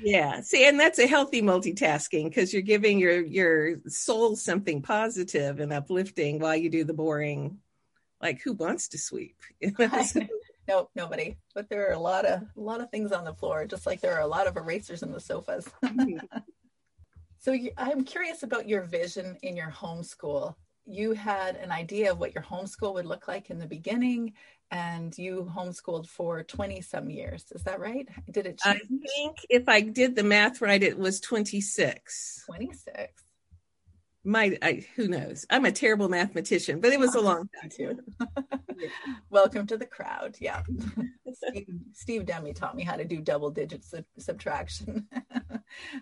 Yeah. 0.02 0.42
See, 0.42 0.68
and 0.68 0.80
that's 0.80 1.00
a 1.00 1.08
healthy 1.08 1.42
multitasking 1.42 2.26
because 2.26 2.54
you're 2.54 2.62
giving 2.62 3.00
your 3.00 3.22
your 3.22 3.80
soul 3.88 4.36
something 4.36 4.82
positive 4.82 5.60
and 5.60 5.74
uplifting 5.74 6.40
while 6.40 6.56
you 6.56 6.70
do 6.70 6.84
the 6.84 6.94
boring. 6.94 7.60
Like 8.22 8.42
who 8.42 8.54
wants 8.54 8.90
to 8.90 8.98
sweep? 8.98 9.38
no, 10.68 10.90
nobody. 10.96 11.38
But 11.54 11.70
there 11.70 11.90
are 11.90 11.94
a 11.94 12.00
lot 12.00 12.26
of 12.26 12.42
a 12.42 12.62
lot 12.62 12.82
of 12.82 12.90
things 12.90 13.12
on 13.12 13.26
the 13.26 13.34
floor, 13.34 13.66
just 13.66 13.86
like 13.86 14.02
there 14.02 14.16
are 14.16 14.22
a 14.22 14.28
lot 14.28 14.48
of 14.48 14.58
erasers 14.58 15.04
in 15.04 15.12
the 15.12 15.20
sofas. 15.20 15.68
Mm-hmm. 15.84 16.18
So 17.46 17.56
I'm 17.78 18.04
curious 18.04 18.42
about 18.42 18.68
your 18.68 18.82
vision 18.82 19.38
in 19.44 19.56
your 19.56 19.70
homeschool. 19.70 20.56
You 20.88 21.12
had 21.12 21.58
an 21.58 21.72
idea 21.72 22.12
of 22.12 22.18
what 22.18 22.34
your 22.34 22.44
homeschool 22.44 22.96
would 22.96 23.06
look 23.06 23.28
like 23.28 23.52
in 23.52 23.60
the 23.60 23.68
beginning, 23.68 24.34
and 24.72 25.16
you 25.16 25.48
homeschooled 25.56 26.10
for 26.10 26.42
20 26.42 26.82
some 26.82 27.08
years. 27.08 27.46
Is 27.52 27.62
that 27.62 27.80
right? 27.80 28.10
Did 28.32 28.48
it 28.48 28.58
change? 28.58 28.82
I 28.82 29.08
think 29.08 29.38
if 29.48 29.70
I 29.70 29.82
did 29.82 30.16
the 30.16 30.24
math 30.24 30.60
right, 30.60 30.82
it 30.82 30.98
was 30.98 31.20
26. 31.20 32.46
26 32.48 33.22
my 34.28 34.58
I, 34.64 34.84
who 34.96 35.08
knows 35.08 35.46
i'm 35.52 35.66
a 35.66 35.72
terrible 35.72 36.10
mathematician 36.10 36.80
but 36.80 36.92
it 36.92 37.00
was 37.00 37.14
a 37.14 37.22
long 37.22 37.48
time 37.62 37.70
too 37.70 38.00
welcome 39.30 39.68
to 39.68 39.78
the 39.78 39.86
crowd 39.86 40.36
yeah 40.42 40.64
steve, 41.32 41.68
steve 41.94 42.26
demme 42.26 42.52
taught 42.56 42.76
me 42.76 42.84
how 42.84 42.96
to 42.96 43.06
do 43.06 43.22
double 43.22 43.52
digit 43.52 43.86
sub- 43.86 44.04
subtraction 44.18 45.08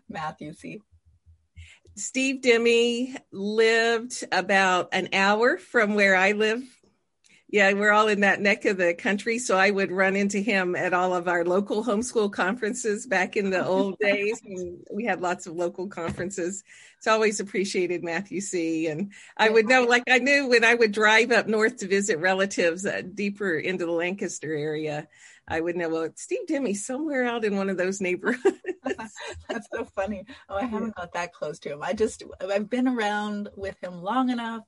math 0.08 0.40
you 0.40 0.54
see 0.54 0.80
steve 1.96 2.42
demme 2.42 3.16
lived 3.32 4.24
about 4.32 4.90
an 4.92 5.10
hour 5.14 5.58
from 5.58 5.96
where 5.96 6.16
i 6.16 6.32
live 6.32 6.64
yeah, 7.54 7.72
we're 7.74 7.92
all 7.92 8.08
in 8.08 8.22
that 8.22 8.42
neck 8.42 8.66
of 8.66 8.78
the 8.78 8.96
country. 8.96 9.38
So 9.38 9.56
I 9.56 9.70
would 9.70 9.92
run 9.92 10.16
into 10.16 10.40
him 10.40 10.76
at 10.76 10.92
all 10.92 11.14
of 11.14 11.28
our 11.28 11.46
local 11.46 11.84
homeschool 11.84 12.34
conferences 12.34 13.06
back 13.06 13.38
in 13.38 13.52
the 13.52 13.64
old 13.64 13.96
days. 14.02 14.42
we 14.92 15.06
had 15.06 15.22
lots 15.22 15.46
of 15.46 15.56
local 15.56 15.88
conferences. 15.88 16.64
It's 16.98 17.06
always 17.06 17.40
appreciated 17.40 18.04
Math-U-See. 18.04 18.88
And 18.88 19.12
I 19.38 19.50
would 19.50 19.68
know, 19.68 19.84
like 19.84 20.02
I 20.10 20.18
knew 20.18 20.50
when 20.50 20.64
I 20.64 20.74
would 20.74 20.94
drive 20.94 21.32
up 21.32 21.46
north 21.46 21.78
to 21.78 21.88
visit 21.88 22.18
relatives 22.18 22.88
uh, 22.88 23.04
deeper 23.14 23.54
into 23.54 23.86
the 23.86 23.92
Lancaster 23.92 24.52
area, 24.52 25.08
I 25.48 25.60
would 25.60 25.76
know, 25.76 25.90
well, 25.90 26.10
Steve 26.16 26.48
Demme's 26.48 26.86
somewhere 26.86 27.26
out 27.26 27.44
in 27.44 27.58
one 27.58 27.70
of 27.70 27.78
those 27.78 28.00
neighborhoods. 28.02 28.60
That's 29.50 29.68
so 29.72 29.86
funny. 29.86 30.26
Oh, 30.50 30.56
I 30.56 30.66
haven't 30.66 30.96
got 30.96 31.14
that 31.14 31.34
close 31.34 31.60
to 31.60 31.74
him. 31.74 31.84
I 31.84 31.94
just, 31.94 32.24
I've 32.42 32.70
been 32.70 32.88
around 32.88 33.50
with 33.56 33.78
him 33.82 34.02
long 34.02 34.30
enough 34.30 34.64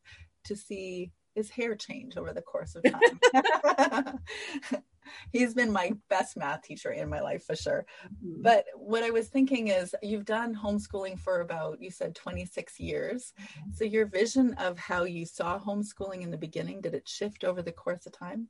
to 0.46 0.56
see 0.56 1.12
his 1.34 1.50
hair 1.50 1.76
change 1.76 2.18
over 2.18 2.34
the 2.34 2.42
course 2.42 2.76
of 2.76 2.84
time. 2.84 4.20
He's 5.32 5.54
been 5.54 5.72
my 5.72 5.94
best 6.10 6.36
math 6.36 6.64
teacher 6.64 6.92
in 6.92 7.10
my 7.10 7.22
life 7.22 7.46
for 7.46 7.56
sure. 7.56 7.86
Mm-hmm. 8.06 8.42
But 8.42 8.66
what 8.76 9.04
I 9.04 9.12
was 9.12 9.28
thinking 9.28 9.68
is 9.68 9.94
you've 10.02 10.26
done 10.26 10.56
homeschooling 10.56 11.20
for 11.20 11.42
about, 11.42 11.82
you 11.82 11.92
said 11.92 12.16
26 12.16 12.80
years. 12.80 13.34
Mm-hmm. 13.40 13.72
So 13.74 13.84
your 13.86 14.08
vision 14.08 14.56
of 14.56 14.80
how 14.80 15.04
you 15.04 15.26
saw 15.26 15.60
homeschooling 15.60 16.22
in 16.22 16.32
the 16.32 16.38
beginning, 16.38 16.82
did 16.82 16.96
it 16.96 17.08
shift 17.08 17.44
over 17.44 17.62
the 17.62 17.72
course 17.72 18.06
of 18.06 18.14
time? 18.14 18.48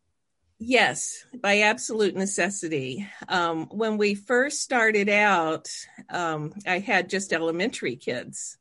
Yes, 0.58 1.26
by 1.42 1.60
absolute 1.60 2.16
necessity. 2.16 3.08
Um, 3.28 3.66
when 3.68 3.98
we 3.98 4.16
first 4.16 4.62
started 4.62 5.10
out, 5.10 5.70
um, 6.10 6.54
I 6.66 6.80
had 6.80 7.10
just 7.10 7.34
elementary 7.34 7.98
kids 7.98 8.58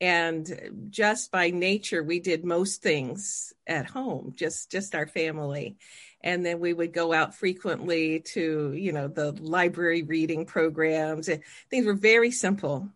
and 0.00 0.88
just 0.90 1.30
by 1.30 1.50
nature 1.50 2.02
we 2.02 2.20
did 2.20 2.44
most 2.44 2.82
things 2.82 3.52
at 3.66 3.86
home 3.86 4.32
just 4.36 4.70
just 4.70 4.94
our 4.94 5.06
family. 5.06 5.76
And 6.22 6.44
then 6.44 6.60
we 6.60 6.72
would 6.72 6.92
go 6.92 7.12
out 7.12 7.34
frequently 7.34 8.20
to 8.34 8.72
you 8.74 8.92
know 8.92 9.08
the 9.08 9.32
library 9.32 10.02
reading 10.02 10.46
programs. 10.46 11.30
Things 11.70 11.86
were 11.86 11.94
very 11.94 12.30
simple. 12.32 12.88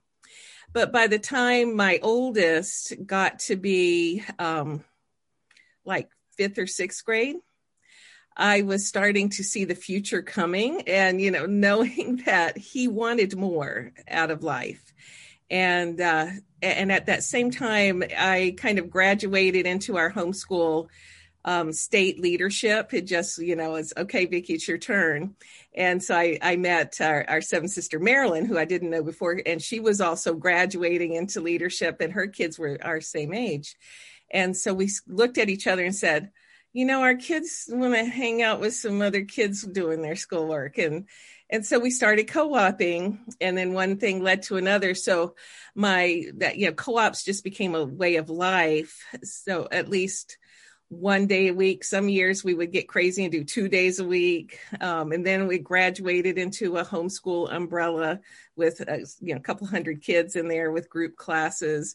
But 0.72 0.92
by 0.92 1.06
the 1.08 1.18
time 1.20 1.76
my 1.76 2.00
oldest 2.02 2.94
got 3.06 3.40
to 3.40 3.56
be 3.56 4.24
um, 4.38 4.84
like 5.84 6.10
fifth 6.36 6.58
or 6.58 6.66
sixth 6.66 7.04
grade 7.04 7.36
i 8.36 8.62
was 8.62 8.86
starting 8.86 9.28
to 9.28 9.42
see 9.42 9.64
the 9.64 9.74
future 9.74 10.22
coming 10.22 10.82
and 10.82 11.20
you 11.20 11.30
know 11.30 11.46
knowing 11.48 12.22
that 12.26 12.56
he 12.56 12.88
wanted 12.88 13.36
more 13.36 13.92
out 14.08 14.30
of 14.30 14.42
life 14.42 14.92
and 15.50 16.00
uh, 16.00 16.26
and 16.64 16.90
at 16.90 17.06
that 17.06 17.22
same 17.22 17.50
time, 17.50 18.02
I 18.16 18.54
kind 18.56 18.78
of 18.78 18.90
graduated 18.90 19.66
into 19.66 19.96
our 19.96 20.10
homeschool 20.10 20.88
um, 21.44 21.72
state 21.72 22.18
leadership. 22.18 22.94
It 22.94 23.02
just, 23.02 23.38
you 23.38 23.54
know, 23.54 23.74
it's 23.74 23.92
okay, 23.96 24.24
Vicki, 24.24 24.54
it's 24.54 24.66
your 24.66 24.78
turn. 24.78 25.36
And 25.74 26.02
so 26.02 26.16
I, 26.16 26.38
I 26.40 26.56
met 26.56 27.00
our, 27.00 27.26
our 27.28 27.42
seven 27.42 27.68
sister 27.68 27.98
Marilyn, 27.98 28.46
who 28.46 28.56
I 28.56 28.64
didn't 28.64 28.90
know 28.90 29.02
before, 29.02 29.40
and 29.44 29.60
she 29.60 29.78
was 29.78 30.00
also 30.00 30.32
graduating 30.34 31.12
into 31.14 31.42
leadership, 31.42 32.00
and 32.00 32.12
her 32.14 32.26
kids 32.26 32.58
were 32.58 32.78
our 32.82 33.02
same 33.02 33.34
age. 33.34 33.76
And 34.30 34.56
so 34.56 34.72
we 34.72 34.88
looked 35.06 35.36
at 35.36 35.50
each 35.50 35.66
other 35.66 35.84
and 35.84 35.94
said, 35.94 36.30
you 36.74 36.84
know, 36.84 37.02
our 37.02 37.14
kids 37.14 37.66
want 37.70 37.94
to 37.94 38.04
hang 38.04 38.42
out 38.42 38.60
with 38.60 38.74
some 38.74 39.00
other 39.00 39.22
kids 39.22 39.62
doing 39.62 40.02
their 40.02 40.16
schoolwork. 40.16 40.76
And 40.76 41.06
and 41.48 41.64
so 41.64 41.78
we 41.78 41.90
started 41.90 42.24
co-oping 42.24 43.20
and 43.40 43.56
then 43.56 43.74
one 43.74 43.96
thing 43.98 44.22
led 44.22 44.42
to 44.42 44.56
another 44.56 44.94
so 44.94 45.36
my 45.74 46.24
that 46.38 46.56
you 46.56 46.66
know 46.66 46.72
co-ops 46.72 47.22
just 47.22 47.44
became 47.44 47.74
a 47.74 47.84
way 47.84 48.16
of 48.16 48.30
life 48.30 49.04
so 49.22 49.68
at 49.70 49.88
least 49.90 50.38
one 50.88 51.26
day 51.26 51.48
a 51.48 51.54
week 51.54 51.84
some 51.84 52.08
years 52.08 52.42
we 52.42 52.54
would 52.54 52.72
get 52.72 52.88
crazy 52.88 53.24
and 53.24 53.30
do 53.30 53.44
two 53.44 53.68
days 53.68 54.00
a 54.00 54.04
week 54.04 54.58
um, 54.80 55.12
and 55.12 55.24
then 55.24 55.46
we 55.46 55.58
graduated 55.58 56.38
into 56.38 56.78
a 56.78 56.84
homeschool 56.84 57.52
umbrella 57.54 58.20
with 58.56 58.80
a, 58.80 59.04
you 59.20 59.34
know 59.34 59.38
a 59.38 59.42
couple 59.42 59.66
hundred 59.66 60.00
kids 60.00 60.36
in 60.36 60.48
there 60.48 60.72
with 60.72 60.90
group 60.90 61.14
classes 61.14 61.94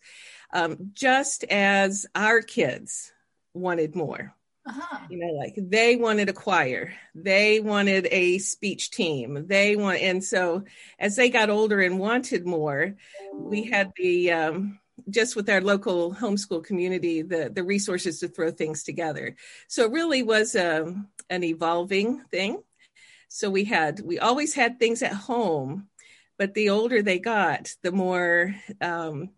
um, 0.54 0.78
just 0.94 1.44
as 1.46 2.06
our 2.14 2.42
kids 2.42 3.12
wanted 3.54 3.96
more 3.96 4.36
uh-huh. 4.70 5.00
You 5.10 5.18
know, 5.18 5.34
like 5.34 5.56
they 5.58 5.96
wanted 5.96 6.30
a 6.30 6.34
choir, 6.34 6.94
they 7.16 7.60
wanted 7.60 8.08
a 8.12 8.38
speech 8.38 8.92
team, 8.92 9.48
they 9.48 9.76
want, 9.76 10.00
and 10.02 10.24
so 10.24 10.64
as 11.00 11.16
they 11.16 11.30
got 11.30 11.50
older 11.50 11.82
and 11.82 11.98
wanted 11.98 12.46
more, 12.46 12.96
we 13.34 13.64
had 13.64 13.92
the 13.96 14.32
um, 14.32 14.80
just 15.10 15.36
with 15.36 15.50
our 15.50 15.62
local 15.62 16.14
homeschool 16.14 16.64
community 16.64 17.24
the 17.24 17.50
the 17.54 17.64
resources 17.64 18.20
to 18.20 18.28
throw 18.28 18.52
things 18.52 18.84
together. 18.84 19.36
So 19.68 19.86
it 19.86 19.92
really 19.92 20.22
was 20.22 20.56
a, 20.56 20.84
um, 20.84 21.08
an 21.30 21.44
evolving 21.44 22.22
thing. 22.32 22.62
So 23.28 23.50
we 23.50 23.64
had 23.64 24.02
we 24.02 24.20
always 24.20 24.54
had 24.54 24.78
things 24.78 25.02
at 25.02 25.14
home, 25.14 25.88
but 26.38 26.54
the 26.54 26.70
older 26.70 27.02
they 27.02 27.20
got, 27.20 27.74
the 27.82 27.92
more 27.92 28.56
um, 28.82 29.32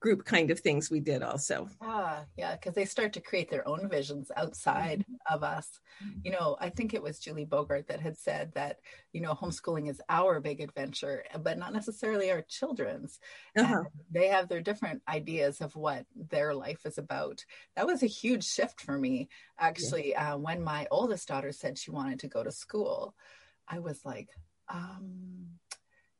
group 0.00 0.24
kind 0.24 0.50
of 0.50 0.60
things 0.60 0.90
we 0.90 1.00
did 1.00 1.22
also. 1.22 1.68
Ah, 1.80 2.24
yeah, 2.36 2.52
because 2.52 2.74
they 2.74 2.84
start 2.84 3.12
to 3.14 3.20
create 3.20 3.50
their 3.50 3.66
own 3.66 3.88
visions 3.88 4.30
outside 4.36 5.00
mm-hmm. 5.00 5.34
of 5.34 5.42
us. 5.42 5.80
You 6.22 6.32
know, 6.32 6.56
I 6.60 6.68
think 6.68 6.92
it 6.92 7.02
was 7.02 7.18
Julie 7.18 7.46
Bogart 7.46 7.88
that 7.88 8.00
had 8.00 8.18
said 8.18 8.52
that, 8.54 8.80
you 9.12 9.22
know, 9.22 9.32
homeschooling 9.32 9.88
is 9.88 10.00
our 10.10 10.40
big 10.40 10.60
adventure, 10.60 11.24
but 11.42 11.58
not 11.58 11.72
necessarily 11.72 12.30
our 12.30 12.42
children's. 12.42 13.18
Uh-huh. 13.56 13.84
They 14.10 14.28
have 14.28 14.48
their 14.48 14.60
different 14.60 15.02
ideas 15.08 15.60
of 15.60 15.74
what 15.74 16.04
their 16.14 16.54
life 16.54 16.84
is 16.84 16.98
about. 16.98 17.44
That 17.74 17.86
was 17.86 18.02
a 18.02 18.06
huge 18.06 18.44
shift 18.44 18.82
for 18.82 18.98
me, 18.98 19.28
actually. 19.58 20.10
Yeah. 20.10 20.34
Uh, 20.34 20.38
when 20.38 20.62
my 20.62 20.86
oldest 20.90 21.28
daughter 21.28 21.52
said 21.52 21.78
she 21.78 21.90
wanted 21.90 22.20
to 22.20 22.28
go 22.28 22.44
to 22.44 22.52
school, 22.52 23.14
I 23.66 23.78
was 23.78 24.04
like, 24.04 24.28
um, 24.68 25.46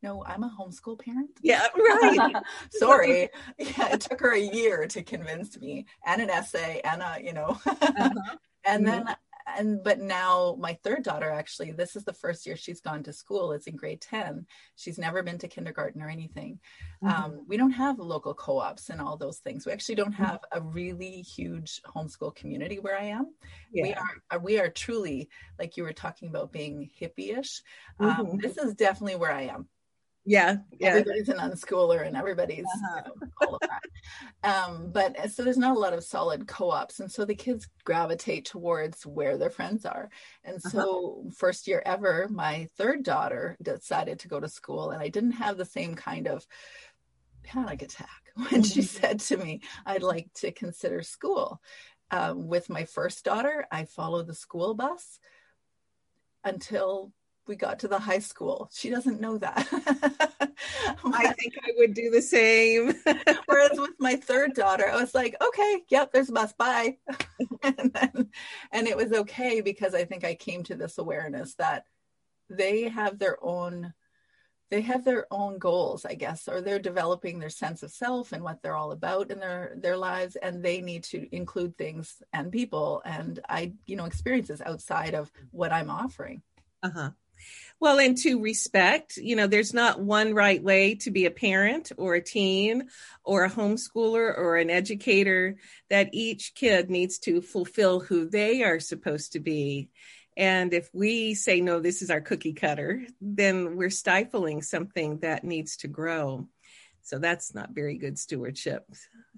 no, 0.07 0.23
I'm 0.25 0.45
a 0.45 0.57
homeschool 0.57 1.01
parent. 1.01 1.31
Yeah, 1.43 1.67
right. 1.77 2.37
Sorry. 2.71 3.29
Yeah, 3.59 3.95
it 3.95 4.01
took 4.03 4.21
her 4.21 4.33
a 4.33 4.41
year 4.41 4.87
to 4.89 5.03
convince 5.03 5.59
me 5.59 5.87
and 6.07 6.23
an 6.23 6.31
essay 6.31 6.81
and 6.85 7.03
a, 7.03 7.17
you 7.23 7.33
know, 7.33 7.59
uh-huh. 7.67 8.11
and 8.65 8.87
mm-hmm. 8.87 9.05
then, 9.05 9.17
and, 9.57 9.83
but 9.83 9.99
now 9.99 10.57
my 10.59 10.79
third 10.85 11.03
daughter, 11.03 11.31
actually, 11.31 11.73
this 11.73 11.97
is 11.97 12.05
the 12.05 12.13
first 12.13 12.47
year 12.47 12.57
she's 12.57 12.81
gone 12.81 13.03
to 13.05 13.13
school. 13.13 13.53
It's 13.53 13.67
in 13.67 13.77
grade 13.77 14.01
10. 14.01 14.47
She's 14.77 14.99
never 14.99 15.23
been 15.23 15.39
to 15.39 15.49
kindergarten 15.49 16.03
or 16.03 16.09
anything. 16.09 16.61
Mm-hmm. 17.03 17.25
Um, 17.25 17.45
we 17.49 17.57
don't 17.57 17.73
have 17.73 17.99
local 17.99 18.35
co 18.35 18.59
ops 18.59 18.91
and 18.91 19.01
all 19.01 19.17
those 19.17 19.39
things. 19.39 19.67
We 19.67 19.73
actually 19.73 19.97
don't 19.97 20.13
mm-hmm. 20.13 20.25
have 20.25 20.41
a 20.53 20.61
really 20.61 21.23
huge 21.23 21.81
homeschool 21.85 22.35
community 22.35 22.79
where 22.79 22.99
I 22.99 23.05
am. 23.05 23.35
Yeah. 23.73 23.83
We 23.83 23.95
are, 23.95 24.15
uh, 24.31 24.39
we 24.39 24.61
are 24.61 24.69
truly, 24.69 25.29
like 25.59 25.77
you 25.77 25.83
were 25.83 25.93
talking 25.93 26.29
about 26.29 26.53
being 26.53 26.91
hippie 27.01 27.37
ish. 27.37 27.63
Um, 27.99 28.11
mm-hmm. 28.11 28.39
this 28.39 28.57
is 28.57 28.75
definitely 28.75 29.17
where 29.17 29.33
I 29.33 29.43
am 29.43 29.69
yeah, 30.27 30.57
yeah. 30.81 30.89
Everybody's 30.89 31.29
an 31.29 31.39
unschooler 31.39 32.05
and 32.05 32.17
everybody's 32.17 32.65
uh-huh. 32.65 33.03
you 33.05 33.21
know, 33.21 33.29
all 33.43 33.55
of 33.55 33.61
that. 33.61 34.51
um, 34.53 34.91
but 34.91 35.17
uh, 35.19 35.29
so 35.29 35.45
there's 35.45 35.57
not 35.57 35.77
a 35.77 35.79
lot 35.79 35.93
of 35.93 36.03
solid 36.03 36.49
co-ops, 36.49 36.99
and 36.99 37.11
so 37.11 37.25
the 37.25 37.35
kids 37.35 37.69
gravitate 37.85 38.45
towards 38.45 39.07
where 39.07 39.39
their 39.39 39.51
friends 39.51 39.87
are. 39.87 40.11
And 40.45 40.61
so 40.61 41.21
uh-huh. 41.21 41.31
first 41.39 41.69
year 41.69 41.81
ever, 41.87 42.27
my 42.29 42.69
third 42.77 43.05
daughter 43.05 43.57
decided 43.63 44.19
to 44.19 44.29
go 44.29 44.41
to 44.41 44.49
school, 44.49 44.91
and 44.91 45.01
I 45.01 45.09
didn't 45.09 45.33
have 45.33 45.57
the 45.57 45.65
same 45.65 45.95
kind 45.95 46.27
of 46.27 46.45
panic 47.45 47.83
attack 47.83 48.33
when 48.51 48.65
she 48.65 48.81
mm-hmm. 48.81 49.01
said 49.01 49.21
to 49.21 49.37
me, 49.37 49.61
"I'd 49.87 50.03
like 50.03 50.29
to 50.35 50.51
consider 50.51 51.03
school." 51.03 51.63
Um, 52.11 52.49
with 52.49 52.69
my 52.69 52.85
first 52.85 53.25
daughter, 53.25 53.67
I 53.71 53.85
followed 53.85 54.27
the 54.27 54.35
school 54.35 54.75
bus 54.75 55.21
until 56.45 57.13
we 57.47 57.57
got 57.57 57.79
to 57.81 57.89
the 57.89 57.99
high 57.99 58.19
school. 58.19 58.71
She 58.73 58.91
doesn't 58.91 59.21
know 59.21 59.39
that. 59.39 59.67
I 61.05 61.33
think 61.33 61.55
I 61.65 61.73
would 61.77 61.95
do 61.95 62.11
the 62.11 62.23
same. 62.23 62.95
Whereas 63.47 63.79
with 63.79 63.95
my 63.99 64.17
third 64.17 64.55
daughter, 64.55 64.89
I 64.89 65.01
was 65.01 65.15
like, 65.15 65.37
okay, 65.41 65.83
yep, 65.89 66.13
there's 66.13 66.29
a 66.29 66.33
bus, 66.33 66.53
bye. 66.53 66.97
and, 67.63 67.93
then, 67.93 68.31
and 68.73 68.87
it 68.87 68.97
was 68.97 69.13
okay 69.13 69.61
because 69.61 69.95
I 69.95 70.05
think 70.05 70.25
I 70.25 70.35
came 70.35 70.63
to 70.65 70.75
this 70.75 70.99
awareness 70.99 71.55
that 71.55 71.85
they 72.49 72.89
have 72.89 73.19
their 73.19 73.39
own 73.43 73.93
they 74.69 74.81
have 74.81 75.05
their 75.05 75.27
own 75.33 75.59
goals 75.59 76.05
i 76.05 76.15
guess 76.15 76.49
or 76.49 76.61
they're 76.61 76.79
developing 76.79 77.39
their 77.39 77.51
sense 77.51 77.83
of 77.83 77.91
self 77.91 78.33
and 78.33 78.43
what 78.43 78.63
they're 78.63 78.77
all 78.77 78.93
about 78.93 79.31
in 79.31 79.41
their 79.41 79.73
their 79.77 79.97
lives 79.97 80.37
and 80.37 80.63
they 80.63 80.81
need 80.81 81.03
to 81.03 81.27
include 81.35 81.77
things 81.77 82.23
and 82.33 82.53
people 82.53 83.03
and 83.05 83.41
i 83.49 83.73
you 83.87 83.97
know 83.97 84.05
experiences 84.05 84.63
outside 84.65 85.15
of 85.15 85.31
what 85.51 85.73
i'm 85.73 85.91
offering 85.91 86.41
uh-huh 86.85 87.11
well 87.81 87.99
and 87.99 88.17
to 88.17 88.41
respect 88.41 89.17
you 89.17 89.37
know 89.37 89.47
there's 89.47 89.75
not 89.75 90.01
one 90.01 90.35
right 90.35 90.63
way 90.63 90.95
to 90.95 91.11
be 91.11 91.27
a 91.27 91.31
parent 91.31 91.93
or 91.97 92.15
a 92.15 92.23
teen 92.23 92.89
or 93.25 93.45
a 93.45 93.51
homeschooler 93.51 94.37
or 94.37 94.57
an 94.57 94.71
educator 94.71 95.57
that 95.91 96.11
each 96.13 96.55
kid 96.55 96.91
needs 96.91 97.19
to 97.19 97.41
fulfill 97.41 98.01
who 98.01 98.29
they 98.29 98.63
are 98.63 98.81
supposed 98.81 99.33
to 99.33 99.41
be 99.41 99.89
and 100.37 100.75
if 100.75 100.91
we 100.93 101.35
say, 101.35 101.61
no, 101.63 101.81
this 101.81 102.03
is 102.03 102.11
our 102.11 102.21
cookie 102.21 102.53
cutter, 102.53 103.07
then 103.23 103.77
we're 103.77 103.89
stifling 103.89 104.61
something 104.61 105.21
that 105.21 105.45
needs 105.45 105.79
to 105.79 105.89
grow. 105.89 106.47
So 107.07 107.19
that's 107.19 107.55
not 107.55 107.71
very 107.71 107.97
good 107.99 108.19
stewardship. 108.19 108.85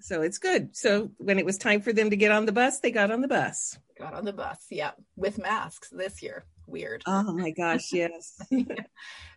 So 0.01 0.21
it's 0.21 0.37
good. 0.37 0.75
So 0.75 1.11
when 1.17 1.37
it 1.37 1.45
was 1.45 1.57
time 1.57 1.81
for 1.81 1.93
them 1.93 2.09
to 2.09 2.15
get 2.15 2.31
on 2.31 2.45
the 2.45 2.51
bus, 2.51 2.79
they 2.79 2.91
got 2.91 3.11
on 3.11 3.21
the 3.21 3.27
bus. 3.27 3.77
Got 3.97 4.13
on 4.13 4.25
the 4.25 4.33
bus, 4.33 4.65
yeah, 4.69 4.91
with 5.15 5.37
masks 5.37 5.89
this 5.89 6.23
year. 6.23 6.45
Weird. 6.65 7.03
Oh 7.05 7.33
my 7.33 7.51
gosh, 7.51 7.87
yes. 7.93 8.41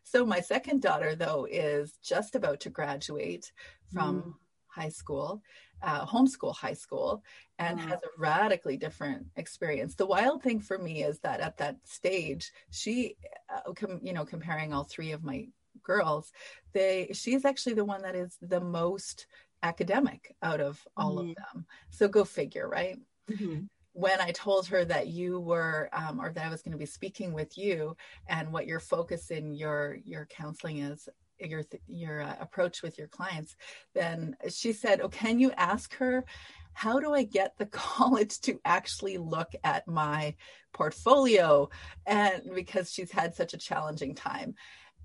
So 0.05 0.27
my 0.27 0.41
second 0.41 0.83
daughter, 0.83 1.15
though, 1.15 1.47
is 1.51 1.93
just 2.03 2.35
about 2.35 2.61
to 2.61 2.71
graduate 2.71 3.53
from 3.93 4.23
mm. 4.23 4.33
high 4.67 4.91
school 4.91 5.43
uh, 5.83 6.07
homeschool 6.07 6.55
high 6.55 6.75
school 6.75 7.23
and 7.59 7.79
has 7.81 7.99
a 7.99 8.09
radically 8.19 8.77
different 8.77 9.27
experience. 9.37 9.95
The 9.95 10.07
wild 10.07 10.43
thing 10.43 10.61
for 10.61 10.79
me 10.79 11.03
is 11.03 11.19
that 11.21 11.41
at 11.41 11.59
that 11.59 11.77
stage, 11.85 12.53
she, 12.71 13.17
uh, 13.55 13.73
com- 13.73 14.01
you 14.03 14.13
know, 14.13 14.25
comparing 14.25 14.73
all 14.73 14.85
three 14.85 15.13
of 15.13 15.23
my 15.23 15.49
girls, 15.83 16.33
they 16.73 17.11
she's 17.13 17.45
actually 17.45 17.75
the 17.75 17.85
one 17.85 18.03
that 18.03 18.15
is 18.15 18.37
the 18.41 18.61
most 18.61 19.27
academic 19.63 20.35
out 20.43 20.61
of 20.61 20.81
all 20.97 21.17
mm-hmm. 21.17 21.31
of 21.31 21.37
them. 21.37 21.67
So 21.91 22.09
go 22.09 22.25
figure, 22.25 22.69
right? 22.69 22.99
Mm-hmm. 23.31 23.65
When 23.95 24.21
I 24.21 24.31
told 24.31 24.67
her 24.69 24.85
that 24.87 25.09
you 25.09 25.39
were, 25.39 25.91
um, 25.93 26.19
or 26.19 26.33
that 26.33 26.47
I 26.47 26.49
was 26.49 26.63
going 26.63 26.73
to 26.73 26.79
be 26.79 26.87
speaking 26.87 27.35
with 27.35 27.59
you, 27.59 27.95
and 28.27 28.51
what 28.51 28.67
your 28.67 28.81
focus 28.81 29.31
in 29.31 29.53
your 29.53 29.99
your 30.05 30.27
counseling 30.27 30.79
is, 30.79 31.09
your 31.49 31.65
your 31.87 32.23
uh, 32.23 32.35
approach 32.41 32.83
with 32.83 32.99
your 32.99 33.09
clients 33.09 33.57
then 33.95 34.37
she 34.49 34.73
said 34.73 35.01
oh 35.01 35.09
can 35.09 35.39
you 35.39 35.51
ask 35.57 35.95
her 35.95 36.25
how 36.73 37.01
do 37.01 37.13
i 37.13 37.23
get 37.23 37.57
the 37.59 37.67
college 37.73 38.41
to 38.41 38.61
actually 38.65 39.19
look 39.19 39.53
at 39.65 39.87
my 39.87 40.35
portfolio 40.73 41.69
and 42.07 42.43
because 42.55 42.93
she's 42.93 43.11
had 43.11 43.35
such 43.35 43.55
a 43.55 43.59
challenging 43.59 44.15
time 44.15 44.55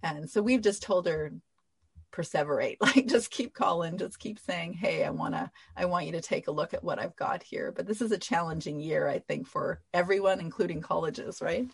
and 0.04 0.30
so 0.30 0.42
we've 0.42 0.62
just 0.62 0.84
told 0.84 1.08
her 1.08 1.32
perseverate 2.12 2.78
like 2.82 3.08
just 3.08 3.30
keep 3.30 3.54
calling 3.54 3.98
just 3.98 4.18
keep 4.20 4.40
saying 4.40 4.74
hey 4.74 5.04
i 5.04 5.10
want 5.10 5.34
to 5.34 5.50
i 5.76 5.86
want 5.86 6.06
you 6.06 6.14
to 6.14 6.22
take 6.22 6.48
a 6.48 6.52
look 6.52 6.74
at 6.74 6.84
what 6.84 7.00
i've 7.00 7.16
got 7.16 7.44
here 7.44 7.72
but 7.76 7.86
this 7.86 8.02
is 8.02 8.12
a 8.12 8.18
challenging 8.18 8.80
year 8.80 9.08
i 9.08 9.20
think 9.20 9.48
for 9.48 9.82
everyone 9.94 10.40
including 10.40 10.82
colleges 10.82 11.42
right 11.42 11.68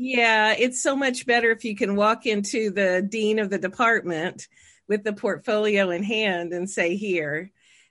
yeah, 0.00 0.54
it's 0.56 0.80
so 0.80 0.94
much 0.94 1.26
better 1.26 1.50
if 1.50 1.64
you 1.64 1.74
can 1.74 1.96
walk 1.96 2.24
into 2.24 2.70
the 2.70 3.02
dean 3.02 3.40
of 3.40 3.50
the 3.50 3.58
department 3.58 4.46
with 4.86 5.02
the 5.02 5.12
portfolio 5.12 5.90
in 5.90 6.04
hand 6.04 6.52
and 6.52 6.70
say, 6.70 6.94
here. 6.94 7.50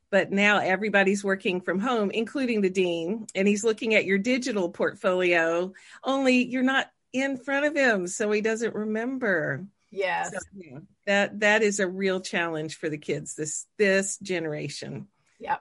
But 0.10 0.32
now 0.32 0.60
everybody's 0.60 1.22
working 1.22 1.60
from 1.60 1.80
home, 1.80 2.10
including 2.12 2.62
the 2.62 2.70
dean, 2.70 3.28
and 3.36 3.46
he's 3.46 3.66
looking 3.66 3.94
at 3.94 4.06
your 4.06 4.20
digital 4.20 4.70
portfolio, 4.70 5.74
only 6.02 6.46
you're 6.46 6.64
not 6.64 6.90
in 7.14 7.38
front 7.38 7.66
of 7.66 7.76
him, 7.76 8.08
so 8.08 8.32
he 8.32 8.42
doesn't 8.42 8.76
remember. 8.76 9.66
Yes. 9.92 10.32
So, 10.32 10.40
yeah, 10.56 10.80
that 11.06 11.40
that 11.40 11.64
is 11.64 11.80
a 11.80 11.88
real 11.88 12.20
challenge 12.20 12.78
for 12.78 12.90
the 12.90 12.98
kids 12.98 13.36
this 13.36 13.66
this 13.78 14.18
generation. 14.18 15.08
Yeah. 15.40 15.58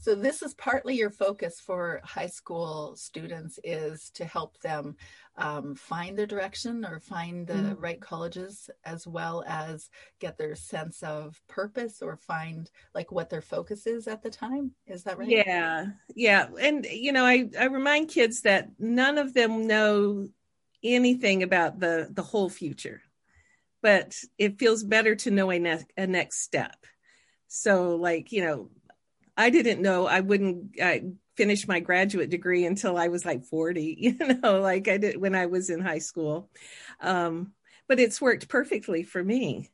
So 0.00 0.14
this 0.14 0.42
is 0.42 0.54
partly 0.54 0.94
your 0.94 1.10
focus 1.10 1.60
for 1.60 2.00
high 2.04 2.28
school 2.28 2.94
students 2.96 3.58
is 3.64 4.10
to 4.14 4.24
help 4.24 4.60
them 4.60 4.96
um, 5.36 5.74
find 5.74 6.16
their 6.16 6.26
direction 6.26 6.84
or 6.84 7.00
find 7.00 7.48
the 7.48 7.54
mm-hmm. 7.54 7.80
right 7.80 8.00
colleges 8.00 8.70
as 8.84 9.08
well 9.08 9.44
as 9.46 9.90
get 10.20 10.38
their 10.38 10.54
sense 10.54 11.02
of 11.02 11.40
purpose 11.48 12.00
or 12.00 12.16
find 12.16 12.70
like 12.94 13.10
what 13.10 13.28
their 13.28 13.42
focus 13.42 13.88
is 13.88 14.06
at 14.06 14.22
the 14.22 14.30
time. 14.30 14.70
Is 14.86 15.02
that 15.02 15.18
right? 15.18 15.28
Yeah. 15.28 15.86
Yeah. 16.14 16.46
And 16.60 16.86
you 16.86 17.10
know, 17.10 17.26
I, 17.26 17.50
I 17.58 17.64
remind 17.64 18.08
kids 18.08 18.42
that 18.42 18.68
none 18.78 19.18
of 19.18 19.34
them 19.34 19.66
know 19.66 20.28
anything 20.82 21.42
about 21.42 21.80
the 21.80 22.08
the 22.10 22.22
whole 22.22 22.48
future. 22.48 23.02
But 23.82 24.16
it 24.38 24.58
feels 24.58 24.82
better 24.82 25.14
to 25.16 25.30
know 25.30 25.50
a, 25.50 25.58
ne- 25.58 25.86
a 25.96 26.06
next 26.06 26.42
step. 26.42 26.76
So 27.46 27.96
like, 27.96 28.32
you 28.32 28.42
know, 28.42 28.70
I 29.36 29.50
didn't 29.50 29.80
know 29.80 30.06
I 30.06 30.20
wouldn't 30.20 30.80
I 30.82 31.04
finish 31.36 31.68
my 31.68 31.78
graduate 31.78 32.30
degree 32.30 32.66
until 32.66 32.98
I 32.98 33.08
was 33.08 33.24
like 33.24 33.44
40, 33.44 33.96
you 33.98 34.16
know, 34.18 34.60
like 34.60 34.88
I 34.88 34.98
did 34.98 35.16
when 35.16 35.34
I 35.34 35.46
was 35.46 35.70
in 35.70 35.80
high 35.80 36.00
school. 36.00 36.50
Um, 37.00 37.52
but 37.86 38.00
it's 38.00 38.20
worked 38.20 38.48
perfectly 38.48 39.02
for 39.02 39.22
me. 39.22 39.70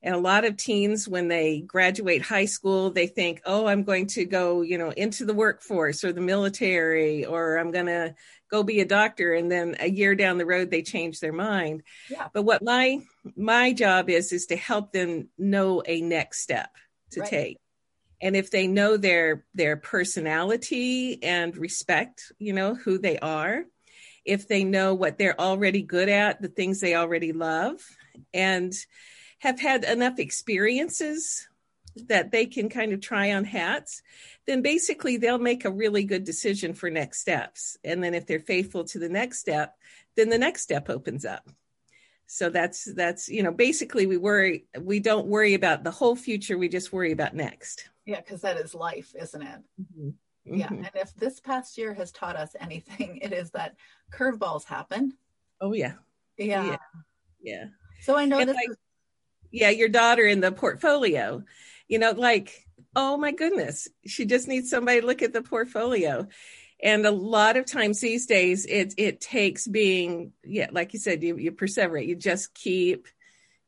And 0.00 0.14
a 0.14 0.18
lot 0.18 0.44
of 0.44 0.56
teens, 0.56 1.08
when 1.08 1.26
they 1.26 1.60
graduate 1.60 2.22
high 2.22 2.44
school, 2.44 2.90
they 2.90 3.08
think, 3.08 3.42
oh, 3.44 3.66
I'm 3.66 3.82
going 3.82 4.06
to 4.08 4.24
go, 4.24 4.62
you 4.62 4.78
know, 4.78 4.90
into 4.90 5.24
the 5.24 5.34
workforce 5.34 6.04
or 6.04 6.12
the 6.12 6.20
military, 6.20 7.24
or 7.24 7.56
I'm 7.56 7.72
going 7.72 7.86
to 7.86 8.14
go 8.50 8.62
be 8.62 8.80
a 8.80 8.84
doctor. 8.84 9.34
And 9.34 9.50
then 9.50 9.76
a 9.80 9.88
year 9.88 10.14
down 10.14 10.38
the 10.38 10.46
road, 10.46 10.70
they 10.70 10.82
change 10.82 11.20
their 11.20 11.32
mind. 11.32 11.82
Yeah. 12.10 12.28
But 12.32 12.42
what 12.42 12.62
my 12.62 13.00
my 13.36 13.72
job 13.72 14.10
is 14.10 14.32
is 14.32 14.46
to 14.46 14.56
help 14.56 14.92
them 14.92 15.28
know 15.38 15.82
a 15.86 16.00
next 16.00 16.40
step 16.40 16.70
to 17.10 17.20
right. 17.20 17.30
take 17.30 17.58
and 18.20 18.36
if 18.36 18.50
they 18.50 18.66
know 18.66 18.96
their 18.96 19.44
their 19.54 19.76
personality 19.76 21.22
and 21.22 21.56
respect 21.56 22.32
you 22.38 22.52
know 22.52 22.74
who 22.74 22.98
they 22.98 23.18
are 23.18 23.64
if 24.24 24.48
they 24.48 24.64
know 24.64 24.94
what 24.94 25.18
they're 25.18 25.40
already 25.40 25.82
good 25.82 26.08
at 26.08 26.40
the 26.42 26.48
things 26.48 26.80
they 26.80 26.94
already 26.94 27.32
love 27.32 27.80
and 28.34 28.72
have 29.38 29.60
had 29.60 29.84
enough 29.84 30.18
experiences 30.18 31.47
that 32.08 32.30
they 32.30 32.46
can 32.46 32.68
kind 32.68 32.92
of 32.92 33.00
try 33.00 33.32
on 33.32 33.44
hats 33.44 34.02
then 34.46 34.62
basically 34.62 35.16
they'll 35.16 35.38
make 35.38 35.64
a 35.64 35.70
really 35.70 36.04
good 36.04 36.24
decision 36.24 36.72
for 36.72 36.90
next 36.90 37.20
steps 37.20 37.76
and 37.84 38.02
then 38.02 38.14
if 38.14 38.26
they're 38.26 38.40
faithful 38.40 38.84
to 38.84 38.98
the 38.98 39.08
next 39.08 39.38
step 39.38 39.76
then 40.16 40.28
the 40.28 40.38
next 40.38 40.62
step 40.62 40.88
opens 40.88 41.24
up 41.24 41.48
so 42.26 42.50
that's 42.50 42.84
that's 42.94 43.28
you 43.28 43.42
know 43.42 43.52
basically 43.52 44.06
we 44.06 44.16
worry 44.16 44.66
we 44.80 45.00
don't 45.00 45.26
worry 45.26 45.54
about 45.54 45.82
the 45.82 45.90
whole 45.90 46.16
future 46.16 46.56
we 46.56 46.68
just 46.68 46.92
worry 46.92 47.12
about 47.12 47.34
next 47.34 47.88
yeah, 48.08 48.22
because 48.22 48.40
that 48.40 48.56
is 48.56 48.74
life, 48.74 49.14
isn't 49.20 49.42
it? 49.42 49.60
Mm-hmm. 49.78 50.56
Yeah. 50.56 50.68
Mm-hmm. 50.68 50.76
And 50.76 50.90
if 50.94 51.14
this 51.14 51.40
past 51.40 51.76
year 51.76 51.92
has 51.92 52.10
taught 52.10 52.36
us 52.36 52.56
anything, 52.58 53.18
it 53.22 53.34
is 53.34 53.50
that 53.50 53.76
curveballs 54.10 54.64
happen. 54.64 55.12
Oh, 55.60 55.74
yeah. 55.74 55.92
Yeah. 56.38 56.64
Yeah. 56.64 56.76
yeah. 57.42 57.64
So 58.00 58.16
I 58.16 58.24
know 58.24 58.42
this. 58.42 58.56
Like, 58.56 58.70
is- 58.70 58.76
yeah, 59.50 59.68
your 59.68 59.90
daughter 59.90 60.24
in 60.24 60.40
the 60.40 60.52
portfolio, 60.52 61.42
you 61.88 61.98
know, 61.98 62.12
like, 62.12 62.66
oh 62.94 63.16
my 63.16 63.32
goodness, 63.32 63.88
she 64.06 64.24
just 64.24 64.48
needs 64.48 64.70
somebody 64.70 65.00
to 65.00 65.06
look 65.06 65.22
at 65.22 65.32
the 65.32 65.42
portfolio. 65.42 66.26
And 66.80 67.04
a 67.06 67.10
lot 67.10 67.56
of 67.56 67.66
times 67.66 68.00
these 68.00 68.26
days, 68.26 68.64
it 68.66 68.94
it 68.96 69.20
takes 69.20 69.66
being, 69.66 70.32
yeah, 70.44 70.68
like 70.70 70.92
you 70.92 71.00
said, 71.00 71.22
you, 71.22 71.36
you 71.36 71.52
perseverate. 71.52 72.06
You 72.06 72.14
just 72.14 72.54
keep 72.54 73.08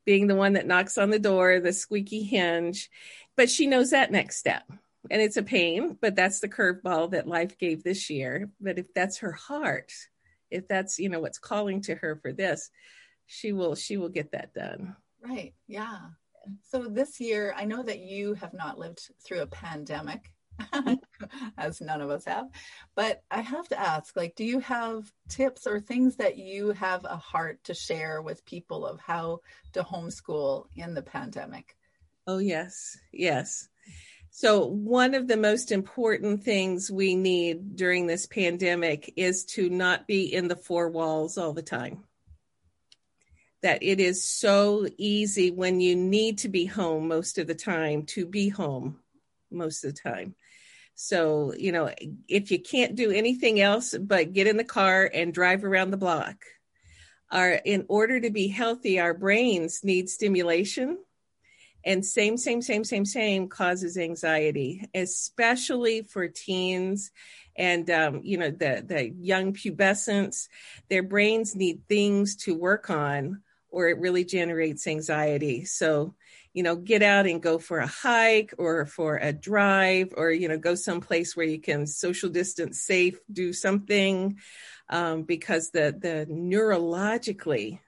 being 0.06 0.26
the 0.26 0.36
one 0.36 0.52
that 0.54 0.66
knocks 0.66 0.96
on 0.96 1.10
the 1.10 1.18
door, 1.18 1.60
the 1.60 1.72
squeaky 1.72 2.22
hinge, 2.22 2.88
but 3.36 3.50
she 3.50 3.66
knows 3.66 3.90
that 3.90 4.12
next 4.12 4.36
step 4.36 4.64
and 5.08 5.22
it's 5.22 5.36
a 5.36 5.42
pain 5.42 5.96
but 6.00 6.14
that's 6.14 6.40
the 6.40 6.48
curveball 6.48 7.10
that 7.12 7.26
life 7.26 7.56
gave 7.58 7.82
this 7.82 8.10
year 8.10 8.50
but 8.60 8.78
if 8.78 8.92
that's 8.92 9.18
her 9.18 9.32
heart 9.32 9.92
if 10.50 10.68
that's 10.68 10.98
you 10.98 11.08
know 11.08 11.20
what's 11.20 11.38
calling 11.38 11.80
to 11.80 11.94
her 11.94 12.16
for 12.16 12.32
this 12.32 12.70
she 13.26 13.52
will 13.52 13.74
she 13.74 13.96
will 13.96 14.08
get 14.08 14.32
that 14.32 14.52
done 14.52 14.96
right 15.22 15.54
yeah 15.66 15.98
so 16.62 16.84
this 16.84 17.20
year 17.20 17.54
i 17.56 17.64
know 17.64 17.82
that 17.82 18.00
you 18.00 18.34
have 18.34 18.52
not 18.52 18.78
lived 18.78 19.10
through 19.24 19.40
a 19.40 19.46
pandemic 19.46 20.32
as 21.58 21.80
none 21.80 22.02
of 22.02 22.10
us 22.10 22.24
have 22.26 22.46
but 22.94 23.22
i 23.30 23.40
have 23.40 23.66
to 23.66 23.80
ask 23.80 24.14
like 24.14 24.34
do 24.34 24.44
you 24.44 24.60
have 24.60 25.10
tips 25.28 25.66
or 25.66 25.80
things 25.80 26.16
that 26.16 26.36
you 26.36 26.70
have 26.72 27.04
a 27.04 27.16
heart 27.16 27.58
to 27.64 27.72
share 27.72 28.20
with 28.20 28.44
people 28.44 28.84
of 28.84 29.00
how 29.00 29.38
to 29.72 29.82
homeschool 29.82 30.66
in 30.76 30.92
the 30.92 31.02
pandemic 31.02 31.76
Oh, 32.26 32.38
yes, 32.38 32.96
yes. 33.12 33.68
So, 34.30 34.64
one 34.64 35.14
of 35.14 35.26
the 35.26 35.36
most 35.36 35.72
important 35.72 36.44
things 36.44 36.88
we 36.88 37.16
need 37.16 37.74
during 37.74 38.06
this 38.06 38.26
pandemic 38.26 39.12
is 39.16 39.44
to 39.56 39.68
not 39.68 40.06
be 40.06 40.32
in 40.32 40.46
the 40.46 40.54
four 40.54 40.88
walls 40.90 41.36
all 41.36 41.52
the 41.52 41.62
time. 41.62 42.04
That 43.62 43.82
it 43.82 44.00
is 44.00 44.24
so 44.24 44.86
easy 44.96 45.50
when 45.50 45.80
you 45.80 45.94
need 45.94 46.38
to 46.38 46.48
be 46.48 46.64
home 46.64 47.08
most 47.08 47.38
of 47.38 47.46
the 47.46 47.54
time 47.54 48.04
to 48.04 48.24
be 48.24 48.48
home 48.48 48.98
most 49.50 49.84
of 49.84 49.94
the 49.94 50.00
time. 50.00 50.34
So, 50.94 51.54
you 51.56 51.72
know, 51.72 51.90
if 52.28 52.50
you 52.50 52.60
can't 52.60 52.94
do 52.94 53.10
anything 53.10 53.60
else 53.60 53.94
but 53.96 54.32
get 54.32 54.46
in 54.46 54.56
the 54.56 54.64
car 54.64 55.10
and 55.12 55.32
drive 55.32 55.64
around 55.64 55.90
the 55.90 55.96
block, 55.96 56.44
our 57.30 57.52
in 57.52 57.86
order 57.88 58.20
to 58.20 58.30
be 58.30 58.48
healthy, 58.48 58.98
our 59.00 59.14
brains 59.14 59.84
need 59.84 60.08
stimulation. 60.08 60.98
And 61.82 62.04
same, 62.04 62.36
same, 62.36 62.60
same, 62.60 62.84
same, 62.84 63.06
same 63.06 63.48
causes 63.48 63.96
anxiety, 63.96 64.84
especially 64.94 66.02
for 66.02 66.28
teens 66.28 67.10
and 67.56 67.90
um, 67.90 68.20
you 68.22 68.36
know 68.36 68.50
the 68.50 68.84
the 68.86 69.08
young 69.08 69.54
pubescents. 69.54 70.48
Their 70.90 71.02
brains 71.02 71.56
need 71.56 71.88
things 71.88 72.36
to 72.44 72.54
work 72.54 72.90
on 72.90 73.42
or 73.70 73.88
it 73.88 73.98
really 73.98 74.24
generates 74.24 74.86
anxiety. 74.86 75.64
So, 75.64 76.14
you 76.52 76.62
know, 76.62 76.76
get 76.76 77.02
out 77.02 77.26
and 77.26 77.42
go 77.42 77.58
for 77.58 77.78
a 77.78 77.86
hike 77.86 78.54
or 78.58 78.86
for 78.86 79.16
a 79.16 79.32
drive 79.32 80.14
or, 80.16 80.30
you 80.30 80.48
know, 80.48 80.58
go 80.58 80.74
someplace 80.74 81.36
where 81.36 81.46
you 81.46 81.60
can 81.60 81.86
social 81.86 82.28
distance 82.28 82.80
safe, 82.80 83.18
do 83.32 83.52
something 83.52 84.38
um, 84.88 85.22
because 85.22 85.70
the, 85.70 85.96
the 85.98 86.26
neurologically, 86.28 87.78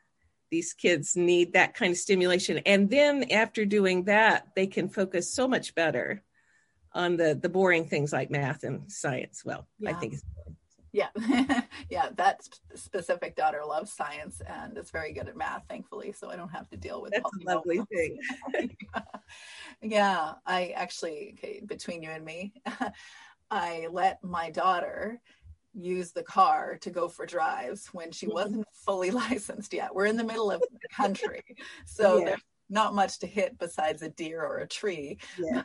these 0.50 0.74
kids 0.74 1.16
need 1.16 1.54
that 1.54 1.74
kind 1.74 1.92
of 1.92 1.98
stimulation. 1.98 2.58
And 2.66 2.88
then 2.88 3.32
after 3.32 3.64
doing 3.64 4.04
that, 4.04 4.48
they 4.54 4.66
can 4.66 4.88
focus 4.88 5.34
so 5.34 5.48
much 5.48 5.74
better 5.74 6.22
on 6.92 7.16
the, 7.16 7.34
the 7.34 7.48
boring 7.48 7.86
things 7.86 8.12
like 8.12 8.30
math 8.30 8.62
and 8.62 8.92
science. 8.92 9.42
Well, 9.44 9.66
yeah. 9.78 9.90
I 9.90 9.92
think 9.94 10.12
it's 10.12 10.22
yeah 10.92 11.08
yeah 11.90 12.08
that 12.16 12.46
specific 12.74 13.34
daughter 13.34 13.62
loves 13.66 13.92
science 13.92 14.42
and 14.46 14.76
is 14.76 14.90
very 14.90 15.12
good 15.12 15.28
at 15.28 15.36
math 15.36 15.64
thankfully 15.68 16.12
so 16.12 16.30
i 16.30 16.36
don't 16.36 16.50
have 16.50 16.68
to 16.68 16.76
deal 16.76 17.00
with 17.00 17.12
that's 17.12 17.24
a 17.24 17.54
lovely 17.54 17.80
thing 17.92 18.18
yeah. 19.82 20.32
i 20.46 20.68
actually 20.76 21.34
okay, 21.38 21.62
between 21.66 22.02
you 22.02 22.10
and 22.10 22.24
me 22.24 22.52
i 23.50 23.86
let 23.90 24.22
my 24.22 24.50
daughter 24.50 25.20
use 25.74 26.12
the 26.12 26.22
car 26.22 26.76
to 26.80 26.90
go 26.90 27.08
for 27.08 27.24
drives 27.24 27.86
when 27.92 28.12
she 28.12 28.26
mm-hmm. 28.26 28.34
wasn't 28.34 28.66
fully 28.72 29.10
licensed 29.10 29.72
yet 29.72 29.94
we're 29.94 30.06
in 30.06 30.16
the 30.16 30.24
middle 30.24 30.50
of 30.50 30.60
the 30.60 30.88
country 30.94 31.42
so 31.86 32.18
yeah. 32.18 32.24
there's 32.26 32.42
not 32.68 32.94
much 32.94 33.18
to 33.18 33.26
hit 33.26 33.58
besides 33.58 34.02
a 34.02 34.08
deer 34.10 34.42
or 34.42 34.58
a 34.58 34.68
tree 34.68 35.18
yeah. 35.38 35.62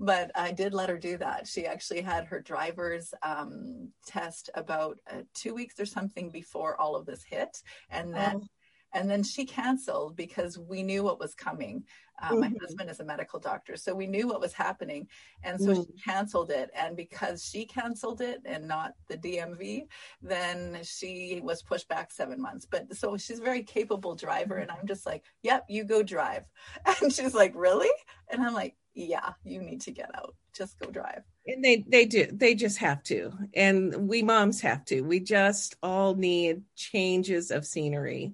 But 0.00 0.30
I 0.34 0.52
did 0.52 0.74
let 0.74 0.88
her 0.88 0.98
do 0.98 1.16
that. 1.18 1.46
She 1.46 1.66
actually 1.66 2.00
had 2.00 2.26
her 2.26 2.40
driver's 2.40 3.12
um, 3.22 3.90
test 4.06 4.50
about 4.54 4.98
uh, 5.10 5.22
two 5.34 5.54
weeks 5.54 5.78
or 5.80 5.86
something 5.86 6.30
before 6.30 6.80
all 6.80 6.96
of 6.96 7.06
this 7.06 7.22
hit, 7.22 7.62
and 7.90 8.14
then. 8.14 8.40
Oh. 8.42 8.46
And 8.94 9.10
then 9.10 9.22
she 9.22 9.44
canceled 9.44 10.16
because 10.16 10.58
we 10.58 10.82
knew 10.82 11.02
what 11.02 11.20
was 11.20 11.34
coming. 11.34 11.84
Um, 12.20 12.30
mm-hmm. 12.30 12.40
My 12.40 12.52
husband 12.60 12.90
is 12.90 13.00
a 13.00 13.04
medical 13.04 13.38
doctor, 13.38 13.76
so 13.76 13.94
we 13.94 14.06
knew 14.06 14.26
what 14.26 14.40
was 14.40 14.52
happening. 14.52 15.06
And 15.44 15.60
so 15.60 15.72
mm-hmm. 15.72 15.82
she 15.82 16.02
canceled 16.02 16.50
it. 16.50 16.70
And 16.74 16.96
because 16.96 17.44
she 17.44 17.66
canceled 17.66 18.20
it 18.20 18.40
and 18.44 18.66
not 18.66 18.94
the 19.08 19.18
DMV, 19.18 19.82
then 20.22 20.78
she 20.82 21.40
was 21.42 21.62
pushed 21.62 21.88
back 21.88 22.10
seven 22.10 22.40
months. 22.40 22.66
But 22.68 22.96
so 22.96 23.16
she's 23.16 23.40
a 23.40 23.44
very 23.44 23.62
capable 23.62 24.14
driver. 24.14 24.56
And 24.56 24.70
I'm 24.70 24.86
just 24.86 25.06
like, 25.06 25.24
yep, 25.42 25.64
you 25.68 25.84
go 25.84 26.02
drive. 26.02 26.44
And 27.02 27.12
she's 27.12 27.34
like, 27.34 27.52
really? 27.54 27.90
And 28.30 28.42
I'm 28.42 28.54
like, 28.54 28.74
yeah, 28.98 29.34
you 29.44 29.62
need 29.62 29.82
to 29.82 29.92
get 29.92 30.10
out. 30.14 30.34
Just 30.52 30.78
go 30.80 30.90
drive. 30.90 31.22
And 31.46 31.64
they 31.64 31.84
they 31.88 32.04
do. 32.04 32.26
They 32.32 32.56
just 32.56 32.78
have 32.78 33.02
to. 33.04 33.32
And 33.54 34.08
we 34.08 34.22
moms 34.22 34.60
have 34.62 34.84
to. 34.86 35.02
We 35.02 35.20
just 35.20 35.76
all 35.82 36.16
need 36.16 36.62
changes 36.74 37.52
of 37.52 37.64
scenery. 37.64 38.32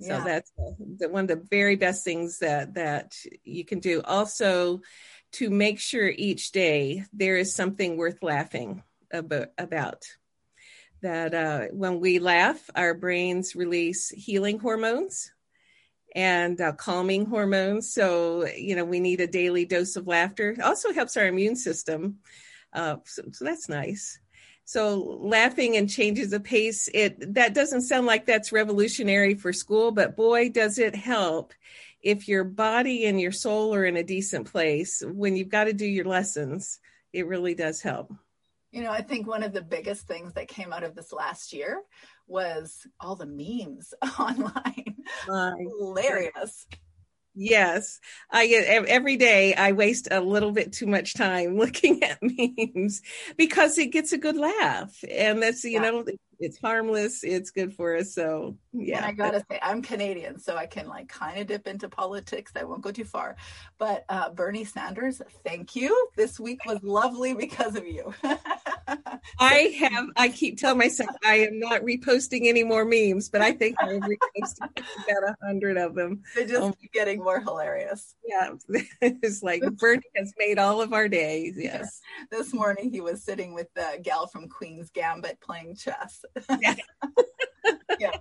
So 0.00 0.08
yeah. 0.08 0.24
that's 0.24 0.52
the, 0.98 1.08
one 1.08 1.24
of 1.24 1.28
the 1.28 1.46
very 1.50 1.76
best 1.76 2.04
things 2.04 2.40
that 2.40 2.74
that 2.74 3.16
you 3.44 3.64
can 3.64 3.80
do. 3.80 4.02
Also, 4.02 4.82
to 5.32 5.48
make 5.48 5.80
sure 5.80 6.06
each 6.06 6.52
day 6.52 7.04
there 7.14 7.38
is 7.38 7.54
something 7.54 7.96
worth 7.96 8.22
laughing 8.22 8.82
about. 9.10 9.48
about. 9.56 10.04
That 11.00 11.34
uh, 11.34 11.60
when 11.72 12.00
we 12.00 12.18
laugh, 12.18 12.70
our 12.74 12.94
brains 12.94 13.54
release 13.54 14.08
healing 14.08 14.58
hormones 14.58 15.33
and 16.14 16.60
uh, 16.60 16.72
calming 16.72 17.26
hormones. 17.26 17.92
So, 17.92 18.46
you 18.46 18.76
know, 18.76 18.84
we 18.84 19.00
need 19.00 19.20
a 19.20 19.26
daily 19.26 19.64
dose 19.64 19.96
of 19.96 20.06
laughter. 20.06 20.50
It 20.50 20.60
also 20.60 20.92
helps 20.92 21.16
our 21.16 21.26
immune 21.26 21.56
system. 21.56 22.18
Uh, 22.72 22.96
so, 23.04 23.22
so, 23.32 23.44
that's 23.44 23.68
nice. 23.68 24.18
So 24.64 25.18
laughing 25.20 25.76
and 25.76 25.90
changes 25.90 26.30
the 26.30 26.40
pace. 26.40 26.88
It 26.94 27.34
that 27.34 27.54
doesn't 27.54 27.82
sound 27.82 28.06
like 28.06 28.24
that's 28.24 28.52
revolutionary 28.52 29.34
for 29.34 29.52
school, 29.52 29.92
but 29.92 30.16
boy, 30.16 30.48
does 30.48 30.78
it 30.78 30.94
help 30.94 31.52
if 32.04 32.28
your 32.28 32.44
body 32.44 33.06
and 33.06 33.20
your 33.20 33.32
soul 33.32 33.74
are 33.74 33.84
in 33.84 33.96
a 33.96 34.02
decent 34.02 34.50
place 34.50 35.02
when 35.06 35.36
you've 35.36 35.48
got 35.48 35.64
to 35.64 35.72
do 35.72 35.86
your 35.86 36.04
lessons. 36.04 36.78
It 37.12 37.26
really 37.26 37.54
does 37.54 37.80
help. 37.80 38.12
You 38.74 38.82
know, 38.82 38.90
I 38.90 39.02
think 39.02 39.28
one 39.28 39.44
of 39.44 39.52
the 39.52 39.62
biggest 39.62 40.08
things 40.08 40.32
that 40.32 40.48
came 40.48 40.72
out 40.72 40.82
of 40.82 40.96
this 40.96 41.12
last 41.12 41.52
year 41.52 41.80
was 42.26 42.84
all 42.98 43.14
the 43.14 43.24
memes 43.24 43.94
online. 44.18 44.96
Hilarious. 45.28 46.66
Yes, 47.36 48.00
I 48.30 48.46
get 48.46 48.86
every 48.86 49.16
day. 49.16 49.54
I 49.54 49.72
waste 49.72 50.08
a 50.10 50.20
little 50.20 50.52
bit 50.52 50.72
too 50.72 50.86
much 50.86 51.14
time 51.14 51.56
looking 51.58 52.02
at 52.02 52.18
memes 52.20 53.02
because 53.36 53.76
it 53.78 53.92
gets 53.92 54.12
a 54.12 54.18
good 54.18 54.36
laugh, 54.36 55.04
and 55.08 55.42
that's 55.42 55.64
you 55.64 55.72
yeah. 55.72 55.90
know 55.90 56.04
it's 56.38 56.58
harmless. 56.58 57.24
It's 57.24 57.50
good 57.50 57.74
for 57.74 57.96
us. 57.96 58.14
So 58.14 58.56
yeah. 58.72 58.98
And 58.98 59.06
I 59.06 59.12
gotta 59.12 59.44
say, 59.50 59.58
I'm 59.62 59.82
Canadian, 59.82 60.38
so 60.38 60.56
I 60.56 60.66
can 60.66 60.86
like 60.86 61.08
kind 61.08 61.40
of 61.40 61.48
dip 61.48 61.66
into 61.66 61.88
politics. 61.88 62.52
I 62.54 62.64
won't 62.64 62.82
go 62.82 62.92
too 62.92 63.04
far, 63.04 63.36
but 63.78 64.04
uh, 64.08 64.30
Bernie 64.30 64.64
Sanders, 64.64 65.20
thank 65.44 65.74
you. 65.74 66.08
This 66.16 66.38
week 66.38 66.64
was 66.66 66.82
lovely 66.84 67.34
because 67.34 67.74
of 67.74 67.86
you. 67.86 68.14
I 69.38 69.74
have. 69.78 70.06
I 70.16 70.28
keep 70.28 70.58
telling 70.58 70.78
myself 70.78 71.10
I 71.24 71.36
am 71.38 71.58
not 71.58 71.82
reposting 71.82 72.46
any 72.46 72.64
more 72.64 72.84
memes, 72.84 73.28
but 73.28 73.40
I 73.40 73.52
think 73.52 73.76
I've 73.80 74.00
reposted 74.00 74.58
about 74.78 75.28
a 75.28 75.36
hundred 75.42 75.76
of 75.76 75.94
them. 75.94 76.22
They 76.34 76.44
just 76.44 76.60
um, 76.60 76.74
keep 76.74 76.92
getting 76.92 77.22
more 77.22 77.40
hilarious. 77.40 78.14
Yeah, 78.26 78.50
it's 79.00 79.42
like 79.42 79.62
Bernie 79.76 80.02
has 80.16 80.32
made 80.38 80.58
all 80.58 80.80
of 80.80 80.92
our 80.92 81.08
days. 81.08 81.54
Yes. 81.56 82.00
this 82.30 82.52
morning 82.52 82.90
he 82.90 83.00
was 83.00 83.22
sitting 83.22 83.54
with 83.54 83.68
the 83.74 83.98
gal 84.02 84.26
from 84.26 84.48
Queen's 84.48 84.90
Gambit 84.90 85.40
playing 85.40 85.76
chess. 85.76 86.24
yeah. 86.60 86.74
yeah. 87.98 88.12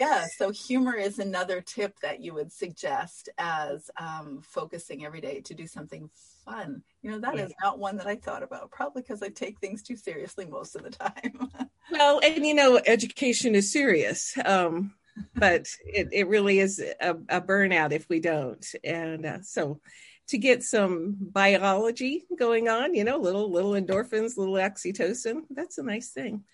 Yeah. 0.00 0.24
So 0.38 0.50
humor 0.50 0.96
is 0.96 1.18
another 1.18 1.60
tip 1.60 2.00
that 2.00 2.20
you 2.20 2.32
would 2.32 2.50
suggest 2.50 3.28
as 3.36 3.90
um, 3.98 4.40
focusing 4.42 5.04
every 5.04 5.20
day 5.20 5.42
to 5.42 5.54
do 5.54 5.66
something 5.66 6.08
fun. 6.46 6.82
You 7.02 7.10
know, 7.10 7.18
that 7.18 7.36
yeah. 7.36 7.44
is 7.44 7.52
not 7.62 7.78
one 7.78 7.98
that 7.98 8.06
I 8.06 8.16
thought 8.16 8.42
about, 8.42 8.70
probably 8.70 9.02
because 9.02 9.22
I 9.22 9.28
take 9.28 9.58
things 9.58 9.82
too 9.82 9.96
seriously 9.96 10.46
most 10.46 10.74
of 10.74 10.84
the 10.84 10.90
time. 10.90 11.50
well, 11.92 12.18
and 12.24 12.46
you 12.46 12.54
know, 12.54 12.80
education 12.86 13.54
is 13.54 13.70
serious. 13.70 14.36
Um, 14.42 14.94
but 15.34 15.66
it, 15.84 16.08
it 16.12 16.28
really 16.28 16.60
is 16.60 16.78
a, 16.78 17.10
a 17.28 17.40
burnout 17.42 17.92
if 17.92 18.08
we 18.08 18.20
don't. 18.20 18.66
And 18.82 19.26
uh, 19.26 19.42
so 19.42 19.80
to 20.28 20.38
get 20.38 20.62
some 20.62 21.16
biology 21.20 22.24
going 22.38 22.68
on, 22.68 22.94
you 22.94 23.04
know, 23.04 23.18
little 23.18 23.50
little 23.52 23.72
endorphins, 23.72 24.38
little 24.38 24.54
oxytocin, 24.54 25.42
that's 25.50 25.76
a 25.76 25.82
nice 25.82 26.08
thing. 26.08 26.44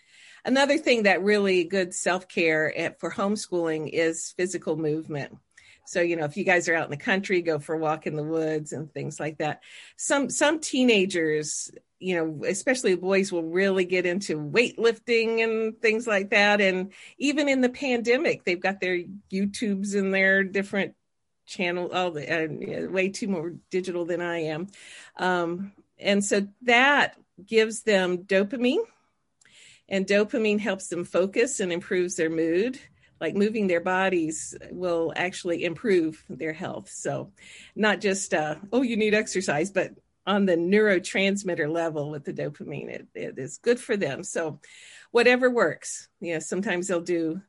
Another 0.47 0.79
thing 0.79 1.03
that 1.03 1.25
really 1.25 1.65
good 1.65 1.93
self 1.93 2.29
care 2.29 2.95
for 3.01 3.11
homeschooling 3.11 3.91
is 3.93 4.33
physical 4.37 4.77
movement. 4.77 5.37
So, 5.87 6.01
you 6.01 6.15
know, 6.15 6.25
if 6.25 6.37
you 6.37 6.45
guys 6.45 6.69
are 6.69 6.75
out 6.75 6.85
in 6.85 6.93
the 6.93 6.97
country, 6.97 7.43
go 7.43 7.59
for 7.59 7.75
a 7.75 7.79
walk 7.79 8.07
in 8.07 8.15
the 8.15 8.23
woods 8.23 8.73
and 8.73 8.93
things 8.93 9.19
like 9.19 9.39
that. 9.39 9.63
Some 9.97 10.31
some 10.31 10.61
teenagers, 10.61 11.73
you 11.99 12.15
know, 12.15 12.45
especially 12.47 12.95
boys 12.95 13.33
will 13.33 13.43
really 13.43 13.85
get 13.85 14.07
into 14.07 14.39
weightlifting 14.39 15.43
and 15.43 15.81
things 15.83 16.07
like 16.07 16.31
that. 16.31 16.61
And 16.61 16.93
even 17.19 17.49
in 17.49 17.61
the 17.61 17.69
pandemic, 17.69 18.45
they've 18.45 18.61
got 18.61 18.81
their 18.81 19.01
YouTubes 19.33 19.99
and 19.99 20.15
their 20.15 20.45
different 20.45 20.95
channel 21.47 21.91
all 21.93 22.13
the 22.13 22.87
uh, 22.87 22.89
way 22.89 23.09
too 23.09 23.27
more 23.27 23.53
digital 23.71 24.05
than 24.05 24.21
I 24.21 24.45
am. 24.45 24.69
Um, 25.17 25.73
and 25.99 26.25
so 26.25 26.47
that 26.63 27.17
gives 27.45 27.83
them 27.83 28.19
dopamine 28.19 28.85
and 29.89 30.07
dopamine 30.07 30.61
helps 30.61 30.89
them 30.89 31.05
focus 31.05 31.61
and 31.61 31.73
improves 31.73 32.17
their 32.17 32.31
mood 32.31 32.79
like 33.21 33.35
moving 33.35 33.67
their 33.67 33.81
bodies 33.81 34.55
will 34.71 35.13
actually 35.17 35.65
improve 35.65 36.23
their 36.29 36.53
health. 36.53 36.91
So, 36.91 37.33
not 37.75 38.01
just, 38.01 38.35
uh, 38.35 38.57
oh, 38.73 38.83
you 38.83 38.97
need 38.97 39.15
exercise, 39.15 39.71
but 39.71 39.93
on 40.27 40.45
the 40.45 40.57
neurotransmitter 40.57 41.71
level 41.71 42.11
with 42.11 42.25
the 42.25 42.33
dopamine, 42.33 42.89
it, 42.89 43.07
it 43.15 43.39
is 43.39 43.59
good 43.59 43.81
for 43.81 43.97
them. 43.97 44.23
So, 44.23 44.61
whatever 45.13 45.51
works. 45.51 46.09
You 46.21 46.35
know, 46.35 46.41
sometimes 46.41 46.89
they'll 46.89 47.01
do 47.01 47.41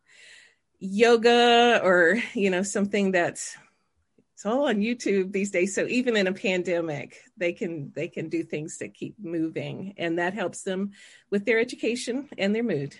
yoga 0.79 1.81
or, 1.83 2.17
you 2.33 2.49
know, 2.49 2.63
something 2.63 3.11
that's 3.11 3.57
it's 4.37 4.45
all 4.45 4.67
on 4.67 4.81
YouTube 4.81 5.31
these 5.31 5.49
days. 5.49 5.73
So 5.73 5.87
even 5.87 6.15
in 6.15 6.27
a 6.27 6.31
pandemic, 6.31 7.23
they 7.37 7.53
can 7.53 7.91
they 7.95 8.07
can 8.07 8.29
do 8.29 8.43
things 8.43 8.77
that 8.77 8.93
keep 8.93 9.15
moving, 9.17 9.95
and 9.97 10.19
that 10.19 10.35
helps 10.35 10.61
them 10.61 10.91
with 11.31 11.43
their 11.43 11.57
education 11.57 12.29
and 12.37 12.53
their 12.53 12.61
mood. 12.61 12.95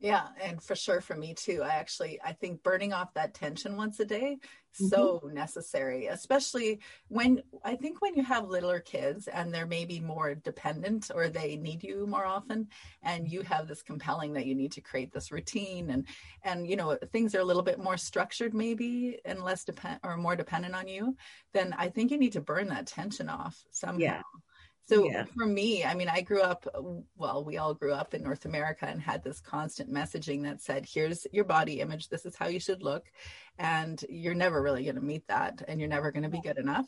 Yeah, 0.00 0.26
and 0.42 0.60
for 0.60 0.74
sure 0.74 1.00
for 1.00 1.14
me 1.14 1.34
too. 1.34 1.62
I 1.62 1.76
actually 1.76 2.20
I 2.20 2.32
think 2.32 2.64
burning 2.64 2.92
off 2.92 3.14
that 3.14 3.32
tension 3.32 3.76
once 3.76 4.00
a 4.00 4.04
day 4.04 4.38
so 4.72 5.20
mm-hmm. 5.24 5.34
necessary, 5.34 6.06
especially 6.06 6.80
when 7.08 7.42
I 7.64 7.76
think 7.76 8.00
when 8.00 8.14
you 8.14 8.22
have 8.24 8.48
littler 8.48 8.80
kids 8.80 9.28
and 9.28 9.52
they're 9.52 9.66
maybe 9.66 10.00
more 10.00 10.34
dependent 10.34 11.10
or 11.14 11.28
they 11.28 11.56
need 11.56 11.82
you 11.82 12.06
more 12.06 12.24
often 12.24 12.68
and 13.02 13.30
you 13.30 13.42
have 13.42 13.68
this 13.68 13.82
compelling 13.82 14.32
that 14.34 14.46
you 14.46 14.54
need 14.54 14.72
to 14.72 14.80
create 14.80 15.12
this 15.12 15.30
routine 15.30 15.90
and 15.90 16.06
and 16.44 16.66
you 16.66 16.76
know 16.76 16.96
things 17.12 17.34
are 17.34 17.40
a 17.40 17.44
little 17.44 17.62
bit 17.62 17.78
more 17.78 17.96
structured 17.96 18.54
maybe 18.54 19.18
and 19.24 19.42
less 19.42 19.64
depend 19.64 20.00
or 20.02 20.16
more 20.16 20.36
dependent 20.36 20.74
on 20.74 20.88
you, 20.88 21.16
then 21.52 21.74
I 21.76 21.88
think 21.88 22.10
you 22.10 22.18
need 22.18 22.32
to 22.32 22.40
burn 22.40 22.68
that 22.68 22.86
tension 22.86 23.28
off 23.28 23.62
somehow. 23.70 23.98
Yeah 23.98 24.22
so 24.86 25.04
yeah. 25.04 25.24
for 25.36 25.46
me, 25.46 25.84
I 25.84 25.94
mean, 25.94 26.08
I 26.08 26.20
grew 26.20 26.42
up, 26.42 26.66
well, 27.16 27.44
we 27.44 27.58
all 27.58 27.72
grew 27.72 27.92
up 27.92 28.14
in 28.14 28.22
North 28.22 28.44
America 28.44 28.86
and 28.86 29.00
had 29.00 29.22
this 29.22 29.40
constant 29.40 29.92
messaging 29.92 30.42
that 30.42 30.60
said, 30.60 30.86
here's 30.86 31.26
your 31.32 31.44
body 31.44 31.80
image. 31.80 32.08
This 32.08 32.26
is 32.26 32.36
how 32.36 32.48
you 32.48 32.58
should 32.58 32.82
look. 32.82 33.04
And 33.58 34.02
you're 34.08 34.34
never 34.34 34.60
really 34.60 34.82
going 34.82 34.96
to 34.96 35.02
meet 35.02 35.26
that 35.28 35.62
and 35.68 35.78
you're 35.78 35.88
never 35.88 36.10
going 36.10 36.24
to 36.24 36.28
be 36.28 36.40
good 36.40 36.58
enough. 36.58 36.86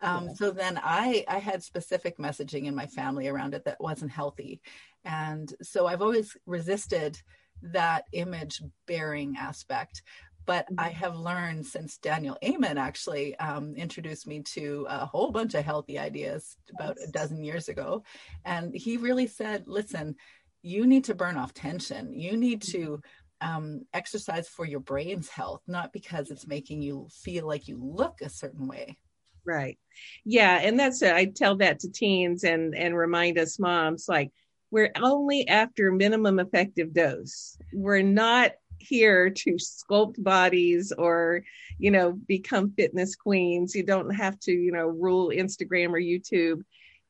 Um, 0.00 0.28
yeah. 0.28 0.34
So 0.34 0.50
then 0.50 0.80
I, 0.82 1.24
I 1.28 1.38
had 1.38 1.62
specific 1.62 2.18
messaging 2.18 2.64
in 2.64 2.74
my 2.74 2.86
family 2.86 3.28
around 3.28 3.54
it 3.54 3.64
that 3.64 3.80
wasn't 3.80 4.10
healthy. 4.10 4.60
And 5.04 5.52
so 5.60 5.86
I've 5.86 6.02
always 6.02 6.36
resisted 6.46 7.20
that 7.62 8.04
image 8.12 8.62
bearing 8.86 9.36
aspect 9.38 10.02
but 10.46 10.66
I 10.78 10.88
mm-hmm. 10.88 10.98
have 10.98 11.16
learned 11.16 11.66
since 11.66 11.98
Daniel 11.98 12.36
Amen 12.44 12.78
actually 12.78 13.36
um, 13.38 13.74
introduced 13.76 14.26
me 14.26 14.40
to 14.40 14.86
a 14.88 15.06
whole 15.06 15.30
bunch 15.30 15.54
of 15.54 15.64
healthy 15.64 15.98
ideas 15.98 16.56
about 16.72 16.96
a 17.06 17.10
dozen 17.10 17.42
years 17.42 17.68
ago. 17.68 18.04
And 18.44 18.74
he 18.74 18.96
really 18.96 19.26
said, 19.26 19.64
listen, 19.66 20.16
you 20.62 20.86
need 20.86 21.04
to 21.04 21.14
burn 21.14 21.36
off 21.36 21.54
tension. 21.54 22.12
You 22.12 22.36
need 22.36 22.62
to 22.62 23.00
um, 23.40 23.82
exercise 23.92 24.48
for 24.48 24.64
your 24.64 24.80
brain's 24.80 25.28
health, 25.28 25.62
not 25.66 25.92
because 25.92 26.30
it's 26.30 26.46
making 26.46 26.82
you 26.82 27.08
feel 27.10 27.46
like 27.46 27.68
you 27.68 27.78
look 27.82 28.20
a 28.20 28.28
certain 28.28 28.66
way. 28.66 28.96
Right. 29.44 29.78
Yeah. 30.24 30.58
And 30.62 30.78
that's. 30.78 31.02
I 31.02 31.26
tell 31.26 31.56
that 31.56 31.80
to 31.80 31.90
teens 31.90 32.44
and, 32.44 32.74
and 32.74 32.96
remind 32.96 33.38
us 33.38 33.58
moms 33.58 34.08
like, 34.08 34.30
we're 34.70 34.90
only 34.96 35.46
after 35.46 35.92
minimum 35.92 36.40
effective 36.40 36.92
dose. 36.92 37.56
We're 37.72 38.02
not 38.02 38.52
here 38.84 39.30
to 39.30 39.54
sculpt 39.54 40.22
bodies 40.22 40.92
or 40.92 41.42
you 41.78 41.90
know 41.90 42.12
become 42.12 42.70
fitness 42.70 43.16
queens. 43.16 43.74
You 43.74 43.82
don't 43.84 44.10
have 44.14 44.38
to 44.40 44.52
you 44.52 44.72
know 44.72 44.86
rule 44.86 45.30
instagram 45.30 45.90
or 45.90 46.00
youtube. 46.00 46.62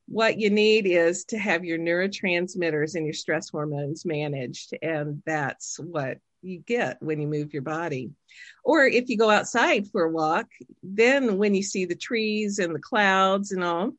What 0.07 0.39
you 0.39 0.51
need 0.51 0.87
is 0.87 1.25
to 1.27 1.39
have 1.39 1.65
your 1.65 1.79
neurotransmitters 1.79 2.95
and 2.95 3.07
your 3.07 3.15
stress 3.15 3.49
hormones 3.49 4.05
managed 4.05 4.77
and 4.83 5.23
that's 5.25 5.79
what 5.79 6.19
you 6.43 6.59
get 6.59 7.03
when 7.03 7.21
you 7.21 7.27
move 7.27 7.55
your 7.55 7.63
body. 7.63 8.11
Or 8.65 8.85
if 8.85 9.09
you 9.09 9.17
go 9.17 9.31
outside 9.31 9.89
for 9.89 10.05
a 10.05 10.11
walk 10.11 10.47
then 10.83 11.39
when 11.39 11.55
you 11.55 11.63
see 11.63 11.87
the 11.87 11.95
trees 11.95 12.59
and 12.59 12.75
the 12.75 12.81
clouds 12.81 13.53
and 13.53 13.65
all 13.65 13.93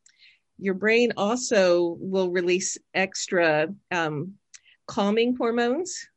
your 0.57 0.73
brain 0.73 1.11
also 1.17 1.97
will 1.99 2.29
release 2.29 2.77
extra 2.93 3.67
um, 3.91 4.33
calming 4.87 5.35
hormones 5.35 6.07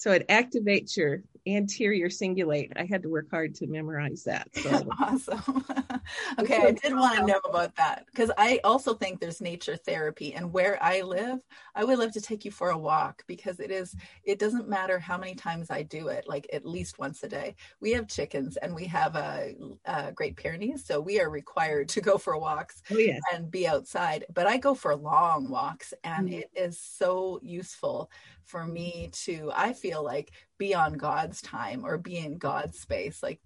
so 0.00 0.12
it 0.12 0.26
activates 0.28 0.96
your 0.96 1.22
anterior 1.46 2.08
cingulate. 2.08 2.72
I 2.76 2.84
had 2.84 3.02
to 3.02 3.08
work 3.08 3.30
hard 3.30 3.54
to 3.56 3.66
memorize 3.66 4.24
that. 4.24 4.48
So. 4.54 4.88
awesome. 5.00 5.64
okay, 6.38 6.62
I 6.66 6.72
did 6.72 6.94
want 6.94 7.18
to 7.18 7.26
know 7.26 7.40
about 7.48 7.74
that 7.76 8.06
because 8.06 8.30
I 8.36 8.60
also 8.64 8.94
think 8.94 9.20
there's 9.20 9.40
nature 9.40 9.76
therapy, 9.76 10.34
and 10.34 10.52
where 10.52 10.82
I 10.82 11.02
live, 11.02 11.40
I 11.74 11.84
would 11.84 11.98
love 11.98 12.12
to 12.12 12.20
take 12.20 12.44
you 12.44 12.50
for 12.50 12.70
a 12.70 12.78
walk 12.78 13.24
because 13.26 13.60
it 13.60 13.70
is. 13.70 13.94
It 14.24 14.38
doesn't 14.38 14.68
matter 14.68 14.98
how 14.98 15.18
many 15.18 15.34
times 15.34 15.70
I 15.70 15.82
do 15.82 16.08
it, 16.08 16.24
like 16.28 16.46
at 16.52 16.66
least 16.66 16.98
once 16.98 17.22
a 17.22 17.28
day. 17.28 17.54
We 17.80 17.92
have 17.92 18.08
chickens 18.08 18.56
and 18.56 18.74
we 18.74 18.86
have 18.86 19.16
a, 19.16 19.54
a 19.84 20.12
Great 20.12 20.36
Pyrenees, 20.36 20.84
so 20.84 21.00
we 21.00 21.20
are 21.20 21.30
required 21.30 21.88
to 21.90 22.00
go 22.00 22.18
for 22.18 22.38
walks 22.38 22.82
oh, 22.90 22.98
yes. 22.98 23.20
and 23.32 23.50
be 23.50 23.66
outside. 23.66 24.24
But 24.32 24.46
I 24.46 24.56
go 24.56 24.74
for 24.74 24.94
long 24.96 25.48
walks, 25.48 25.94
and 26.04 26.28
mm-hmm. 26.28 26.40
it 26.40 26.50
is 26.54 26.78
so 26.78 27.40
useful 27.42 28.10
for 28.44 28.66
me 28.66 29.10
to. 29.24 29.50
I 29.54 29.72
feel 29.72 30.04
like 30.04 30.32
be 30.60 30.74
on 30.74 30.92
God's 30.92 31.40
time 31.40 31.84
or 31.84 31.96
be 31.96 32.18
in 32.18 32.36
God's 32.36 32.78
space. 32.78 33.22
Like 33.22 33.40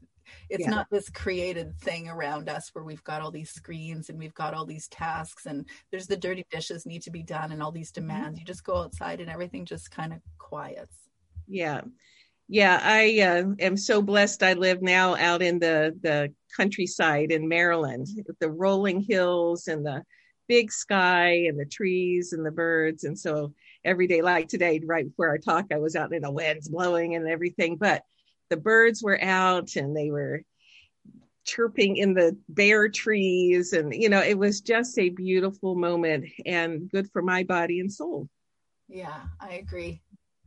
it's 0.50 0.64
yeah. 0.64 0.70
not 0.70 0.88
this 0.90 1.08
created 1.08 1.78
thing 1.78 2.08
around 2.08 2.48
us 2.48 2.70
where 2.72 2.84
we've 2.84 3.04
got 3.04 3.22
all 3.22 3.30
these 3.30 3.50
screens 3.50 4.10
and 4.10 4.18
we've 4.18 4.34
got 4.34 4.52
all 4.52 4.66
these 4.66 4.88
tasks 4.88 5.46
and 5.46 5.66
there's 5.90 6.08
the 6.08 6.16
dirty 6.16 6.44
dishes 6.50 6.84
need 6.84 7.02
to 7.02 7.10
be 7.10 7.22
done 7.22 7.52
and 7.52 7.62
all 7.62 7.70
these 7.70 7.92
mm-hmm. 7.92 8.08
demands. 8.08 8.38
You 8.38 8.44
just 8.44 8.64
go 8.64 8.78
outside 8.78 9.20
and 9.20 9.30
everything 9.30 9.64
just 9.64 9.92
kind 9.92 10.12
of 10.12 10.18
quiets. 10.38 10.96
Yeah. 11.46 11.82
Yeah, 12.46 12.78
I 12.82 13.20
uh, 13.20 13.54
am 13.58 13.76
so 13.76 14.02
blessed. 14.02 14.42
I 14.42 14.52
live 14.52 14.82
now 14.82 15.16
out 15.16 15.40
in 15.40 15.58
the 15.58 15.96
the 16.02 16.30
countryside 16.54 17.32
in 17.32 17.48
Maryland, 17.48 18.06
the 18.38 18.50
rolling 18.50 19.00
hills 19.00 19.66
and 19.66 19.86
the 19.86 20.02
big 20.46 20.70
sky 20.70 21.46
and 21.48 21.58
the 21.58 21.64
trees 21.64 22.34
and 22.34 22.44
the 22.44 22.50
birds. 22.50 23.04
And 23.04 23.18
so 23.18 23.54
every 23.84 24.06
day, 24.06 24.22
like 24.22 24.48
today, 24.48 24.80
right 24.84 25.06
before 25.06 25.28
our 25.28 25.38
talk, 25.38 25.66
I 25.72 25.78
was 25.78 25.96
out 25.96 26.12
in 26.12 26.22
the 26.22 26.30
winds 26.30 26.68
blowing 26.68 27.14
and 27.14 27.28
everything, 27.28 27.76
but 27.76 28.02
the 28.50 28.56
birds 28.56 29.02
were 29.02 29.20
out 29.22 29.76
and 29.76 29.96
they 29.96 30.10
were 30.10 30.42
chirping 31.44 31.96
in 31.96 32.14
the 32.14 32.36
bare 32.48 32.88
trees. 32.88 33.72
And, 33.72 33.94
you 33.94 34.08
know, 34.08 34.22
it 34.22 34.38
was 34.38 34.60
just 34.60 34.98
a 34.98 35.10
beautiful 35.10 35.74
moment 35.74 36.26
and 36.46 36.90
good 36.90 37.10
for 37.10 37.22
my 37.22 37.44
body 37.44 37.80
and 37.80 37.92
soul. 37.92 38.28
Yeah, 38.88 39.22
I 39.40 39.54
agree. 39.54 40.02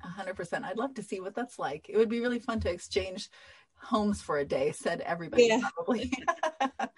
100%. 0.05 0.63
I'd 0.63 0.77
love 0.77 0.93
to 0.95 1.03
see 1.03 1.19
what 1.19 1.35
that's 1.35 1.59
like. 1.59 1.87
It 1.89 1.97
would 1.97 2.09
be 2.09 2.19
really 2.19 2.39
fun 2.39 2.59
to 2.61 2.71
exchange 2.71 3.29
homes 3.75 4.21
for 4.21 4.37
a 4.37 4.45
day, 4.45 4.71
said 4.71 5.01
everybody 5.01 5.47
yeah. 5.47 5.61
probably. 5.75 6.11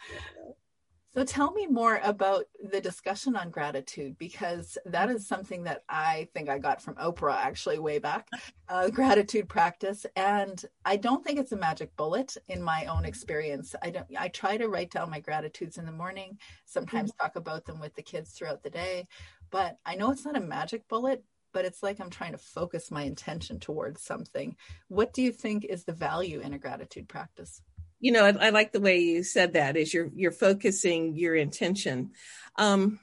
So 1.15 1.23
tell 1.23 1.51
me 1.53 1.65
more 1.65 1.99
about 2.03 2.45
the 2.71 2.79
discussion 2.79 3.35
on 3.35 3.49
gratitude 3.49 4.15
because 4.19 4.77
that 4.85 5.09
is 5.09 5.27
something 5.27 5.63
that 5.63 5.83
I 5.89 6.27
think 6.35 6.49
I 6.49 6.59
got 6.59 6.83
from 6.83 6.95
Oprah 6.95 7.35
actually 7.35 7.79
way 7.79 7.97
back, 7.97 8.27
uh, 8.69 8.89
gratitude 8.89 9.49
practice, 9.49 10.05
and 10.15 10.63
I 10.85 10.97
don't 10.97 11.25
think 11.25 11.39
it's 11.39 11.51
a 11.51 11.57
magic 11.57 11.95
bullet 11.95 12.37
in 12.47 12.61
my 12.61 12.85
own 12.85 13.05
experience. 13.05 13.73
I 13.81 13.89
don't. 13.89 14.05
I 14.17 14.27
try 14.27 14.57
to 14.57 14.67
write 14.67 14.91
down 14.91 15.09
my 15.09 15.19
gratitudes 15.19 15.79
in 15.79 15.85
the 15.87 15.91
morning. 15.91 16.37
Sometimes 16.65 17.11
mm-hmm. 17.11 17.23
talk 17.25 17.35
about 17.35 17.65
them 17.65 17.79
with 17.79 17.95
the 17.95 18.03
kids 18.03 18.31
throughout 18.31 18.61
the 18.61 18.69
day, 18.69 19.07
but 19.49 19.77
I 19.87 19.95
know 19.95 20.11
it's 20.11 20.25
not 20.25 20.37
a 20.37 20.41
magic 20.41 20.87
bullet. 20.87 21.23
But 21.51 21.65
it's 21.65 21.81
like 21.81 21.99
I'm 21.99 22.11
trying 22.11 22.33
to 22.33 22.37
focus 22.37 22.91
my 22.91 23.01
intention 23.01 23.59
towards 23.59 24.03
something. 24.03 24.55
What 24.87 25.13
do 25.13 25.23
you 25.23 25.31
think 25.31 25.65
is 25.65 25.83
the 25.83 25.93
value 25.93 26.41
in 26.41 26.53
a 26.53 26.59
gratitude 26.59 27.09
practice? 27.09 27.63
You 27.99 28.11
know, 28.11 28.25
I, 28.25 28.47
I, 28.47 28.49
like 28.49 28.71
the 28.71 28.79
way 28.79 28.99
you 28.99 29.23
said 29.23 29.53
that 29.53 29.75
is 29.75 29.93
you're 29.93 30.09
you're 30.15 30.31
focusing 30.31 31.15
your 31.15 31.35
intention. 31.35 32.11
Um, 32.55 32.99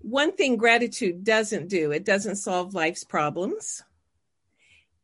one 0.00 0.32
thing 0.32 0.56
gratitude 0.56 1.24
doesn't 1.24 1.68
do, 1.68 1.92
it 1.92 2.04
doesn't 2.04 2.36
solve 2.36 2.74
life's 2.74 3.04
problems. 3.04 3.82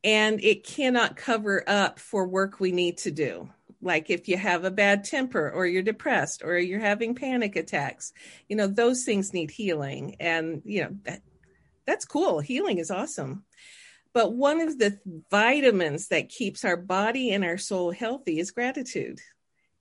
And 0.02 0.42
it 0.42 0.64
cannot 0.64 1.16
cover 1.16 1.62
up 1.66 1.98
for 1.98 2.26
work 2.26 2.58
we 2.58 2.72
need 2.72 2.98
to 2.98 3.10
do. 3.10 3.50
Like 3.82 4.10
if 4.10 4.28
you 4.28 4.36
have 4.36 4.64
a 4.64 4.70
bad 4.70 5.04
temper 5.04 5.50
or 5.50 5.66
you're 5.66 5.82
depressed 5.82 6.42
or 6.44 6.58
you're 6.58 6.80
having 6.80 7.14
panic 7.14 7.56
attacks, 7.56 8.12
you 8.48 8.56
know, 8.56 8.66
those 8.66 9.04
things 9.04 9.32
need 9.32 9.50
healing. 9.50 10.16
And, 10.20 10.62
you 10.64 10.82
know, 10.82 10.96
that, 11.04 11.22
that's 11.86 12.04
cool. 12.04 12.40
Healing 12.40 12.78
is 12.78 12.90
awesome. 12.90 13.44
But 14.12 14.32
one 14.32 14.60
of 14.60 14.78
the 14.78 14.98
vitamins 15.30 16.08
that 16.08 16.28
keeps 16.28 16.64
our 16.64 16.76
body 16.76 17.32
and 17.32 17.44
our 17.44 17.58
soul 17.58 17.92
healthy 17.92 18.40
is 18.40 18.50
gratitude. 18.50 19.20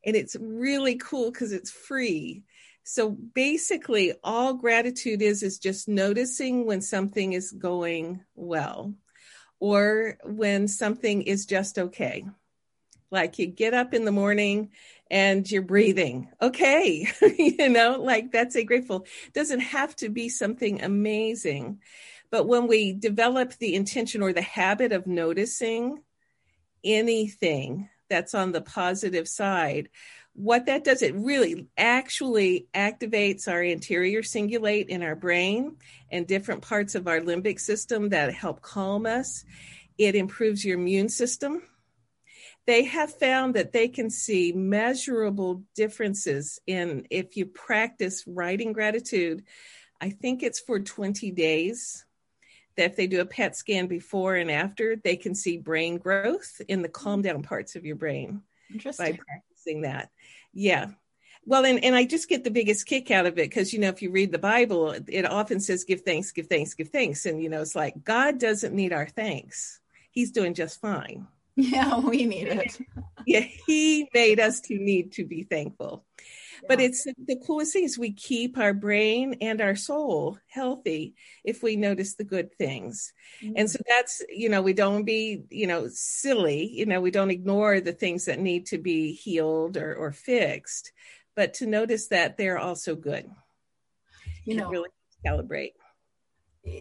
And 0.05 0.15
it's 0.15 0.35
really 0.39 0.95
cool 0.95 1.31
because 1.31 1.51
it's 1.51 1.71
free. 1.71 2.43
So 2.83 3.09
basically, 3.09 4.13
all 4.23 4.53
gratitude 4.53 5.21
is 5.21 5.43
is 5.43 5.59
just 5.59 5.87
noticing 5.87 6.65
when 6.65 6.81
something 6.81 7.33
is 7.33 7.51
going 7.51 8.21
well 8.35 8.93
or 9.59 10.17
when 10.23 10.67
something 10.67 11.23
is 11.23 11.45
just 11.45 11.77
okay. 11.77 12.25
Like 13.11 13.39
you 13.39 13.47
get 13.47 13.73
up 13.73 13.93
in 13.93 14.05
the 14.05 14.11
morning 14.11 14.69
and 15.09 15.49
you're 15.49 15.61
breathing. 15.61 16.29
Okay. 16.41 17.07
you 17.37 17.69
know, 17.69 17.99
like 17.99 18.31
that's 18.31 18.55
a 18.55 18.63
grateful. 18.63 19.05
Doesn't 19.33 19.59
have 19.59 19.95
to 19.97 20.09
be 20.09 20.29
something 20.29 20.81
amazing. 20.81 21.81
But 22.31 22.47
when 22.47 22.67
we 22.67 22.93
develop 22.93 23.53
the 23.53 23.75
intention 23.75 24.21
or 24.21 24.33
the 24.33 24.41
habit 24.41 24.91
of 24.91 25.07
noticing 25.07 26.03
anything 26.83 27.89
that's 28.09 28.33
on 28.33 28.51
the 28.51 28.61
positive 28.61 29.27
side, 29.27 29.89
what 30.33 30.67
that 30.67 30.83
does, 30.83 31.01
it 31.01 31.15
really 31.15 31.67
actually 31.77 32.67
activates 32.73 33.47
our 33.47 33.61
anterior 33.61 34.21
cingulate 34.21 34.87
in 34.87 35.03
our 35.03 35.15
brain 35.15 35.77
and 36.11 36.27
different 36.27 36.61
parts 36.61 36.95
of 36.95 37.07
our 37.07 37.19
limbic 37.19 37.59
system 37.59 38.09
that 38.09 38.33
help 38.33 38.61
calm 38.61 39.05
us. 39.05 39.43
It 39.97 40.15
improves 40.15 40.63
your 40.63 40.79
immune 40.79 41.09
system. 41.09 41.63
They 42.65 42.85
have 42.85 43.13
found 43.17 43.55
that 43.55 43.73
they 43.73 43.87
can 43.87 44.09
see 44.09 44.53
measurable 44.53 45.63
differences 45.75 46.59
in 46.67 47.07
if 47.09 47.35
you 47.35 47.47
practice 47.47 48.23
writing 48.27 48.71
gratitude. 48.71 49.43
I 49.99 50.11
think 50.11 50.43
it's 50.43 50.59
for 50.59 50.79
20 50.79 51.31
days 51.31 52.05
that 52.75 52.85
if 52.85 52.95
they 52.95 53.07
do 53.07 53.21
a 53.21 53.25
PET 53.25 53.55
scan 53.55 53.87
before 53.87 54.35
and 54.35 54.49
after, 54.49 54.95
they 54.95 55.15
can 55.15 55.35
see 55.35 55.57
brain 55.57 55.97
growth 55.97 56.61
in 56.67 56.81
the 56.81 56.89
calm 56.89 57.21
down 57.21 57.43
parts 57.43 57.75
of 57.75 57.85
your 57.85 57.95
brain 57.95 58.41
Interesting. 58.71 59.05
by 59.05 59.19
practicing 59.27 59.81
that. 59.81 60.09
Yeah. 60.53 60.87
Well, 61.45 61.65
and, 61.65 61.83
and 61.83 61.95
I 61.95 62.05
just 62.05 62.29
get 62.29 62.43
the 62.43 62.51
biggest 62.51 62.85
kick 62.85 63.11
out 63.11 63.25
of 63.25 63.33
it 63.33 63.49
because, 63.49 63.73
you 63.73 63.79
know, 63.79 63.89
if 63.89 64.01
you 64.01 64.11
read 64.11 64.31
the 64.31 64.37
Bible, 64.37 64.95
it 65.07 65.25
often 65.25 65.59
says, 65.59 65.83
give 65.83 66.01
thanks, 66.01 66.31
give 66.31 66.47
thanks, 66.47 66.73
give 66.73 66.89
thanks. 66.89 67.25
And, 67.25 67.41
you 67.41 67.49
know, 67.49 67.61
it's 67.61 67.75
like 67.75 68.03
God 68.03 68.39
doesn't 68.39 68.75
need 68.75 68.93
our 68.93 69.07
thanks. 69.07 69.79
He's 70.11 70.31
doing 70.31 70.53
just 70.53 70.79
fine. 70.79 71.27
Yeah, 71.71 71.99
we 71.99 72.25
need 72.25 72.47
it. 72.47 72.77
yeah, 73.27 73.45
He 73.67 74.07
made 74.13 74.39
us 74.39 74.61
to 74.61 74.75
need 74.75 75.11
to 75.13 75.25
be 75.25 75.43
thankful. 75.43 76.05
But 76.67 76.79
it's 76.79 77.03
the 77.03 77.41
coolest 77.45 77.73
thing 77.73 77.83
is 77.83 77.97
we 77.97 78.11
keep 78.11 78.57
our 78.57 78.73
brain 78.73 79.37
and 79.41 79.61
our 79.61 79.75
soul 79.75 80.37
healthy 80.47 81.15
if 81.43 81.63
we 81.63 81.75
notice 81.75 82.15
the 82.15 82.23
good 82.23 82.53
things. 82.55 83.13
Mm-hmm. 83.41 83.53
And 83.57 83.71
so 83.71 83.79
that's, 83.87 84.21
you 84.29 84.49
know, 84.49 84.61
we 84.61 84.73
don't 84.73 85.03
be, 85.03 85.43
you 85.49 85.67
know, 85.67 85.87
silly, 85.89 86.69
you 86.69 86.85
know, 86.85 87.01
we 87.01 87.11
don't 87.11 87.31
ignore 87.31 87.79
the 87.79 87.93
things 87.93 88.25
that 88.25 88.39
need 88.39 88.67
to 88.67 88.77
be 88.77 89.13
healed 89.13 89.77
or, 89.77 89.95
or 89.95 90.11
fixed, 90.11 90.91
but 91.35 91.55
to 91.55 91.65
notice 91.65 92.07
that 92.07 92.37
they're 92.37 92.59
also 92.59 92.95
good. 92.95 93.29
You 94.45 94.57
know, 94.57 94.69
really 94.69 94.89
calibrate 95.25 95.73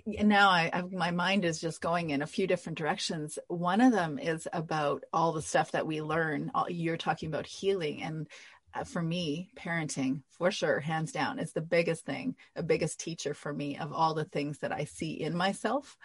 now 0.06 0.50
I, 0.50 0.70
I, 0.72 0.82
my 0.82 1.10
mind 1.10 1.44
is 1.44 1.60
just 1.60 1.80
going 1.80 2.10
in 2.10 2.22
a 2.22 2.26
few 2.26 2.46
different 2.46 2.78
directions. 2.78 3.38
One 3.48 3.80
of 3.80 3.92
them 3.92 4.18
is 4.18 4.48
about 4.52 5.04
all 5.12 5.32
the 5.32 5.42
stuff 5.42 5.72
that 5.72 5.86
we 5.86 6.02
learn 6.02 6.50
you're 6.68 6.96
talking 6.96 7.28
about 7.28 7.46
healing 7.46 8.02
and 8.02 8.26
uh, 8.74 8.84
for 8.84 9.02
me, 9.02 9.48
parenting 9.56 10.22
for 10.30 10.50
sure, 10.50 10.78
hands 10.78 11.10
down, 11.10 11.38
is 11.38 11.52
the 11.52 11.60
biggest 11.60 12.04
thing, 12.04 12.36
the 12.54 12.62
biggest 12.62 13.00
teacher 13.00 13.32
for 13.32 13.52
me 13.52 13.78
of 13.78 13.92
all 13.92 14.14
the 14.14 14.26
things 14.26 14.58
that 14.58 14.72
I 14.72 14.84
see 14.84 15.12
in 15.12 15.34
myself 15.34 15.96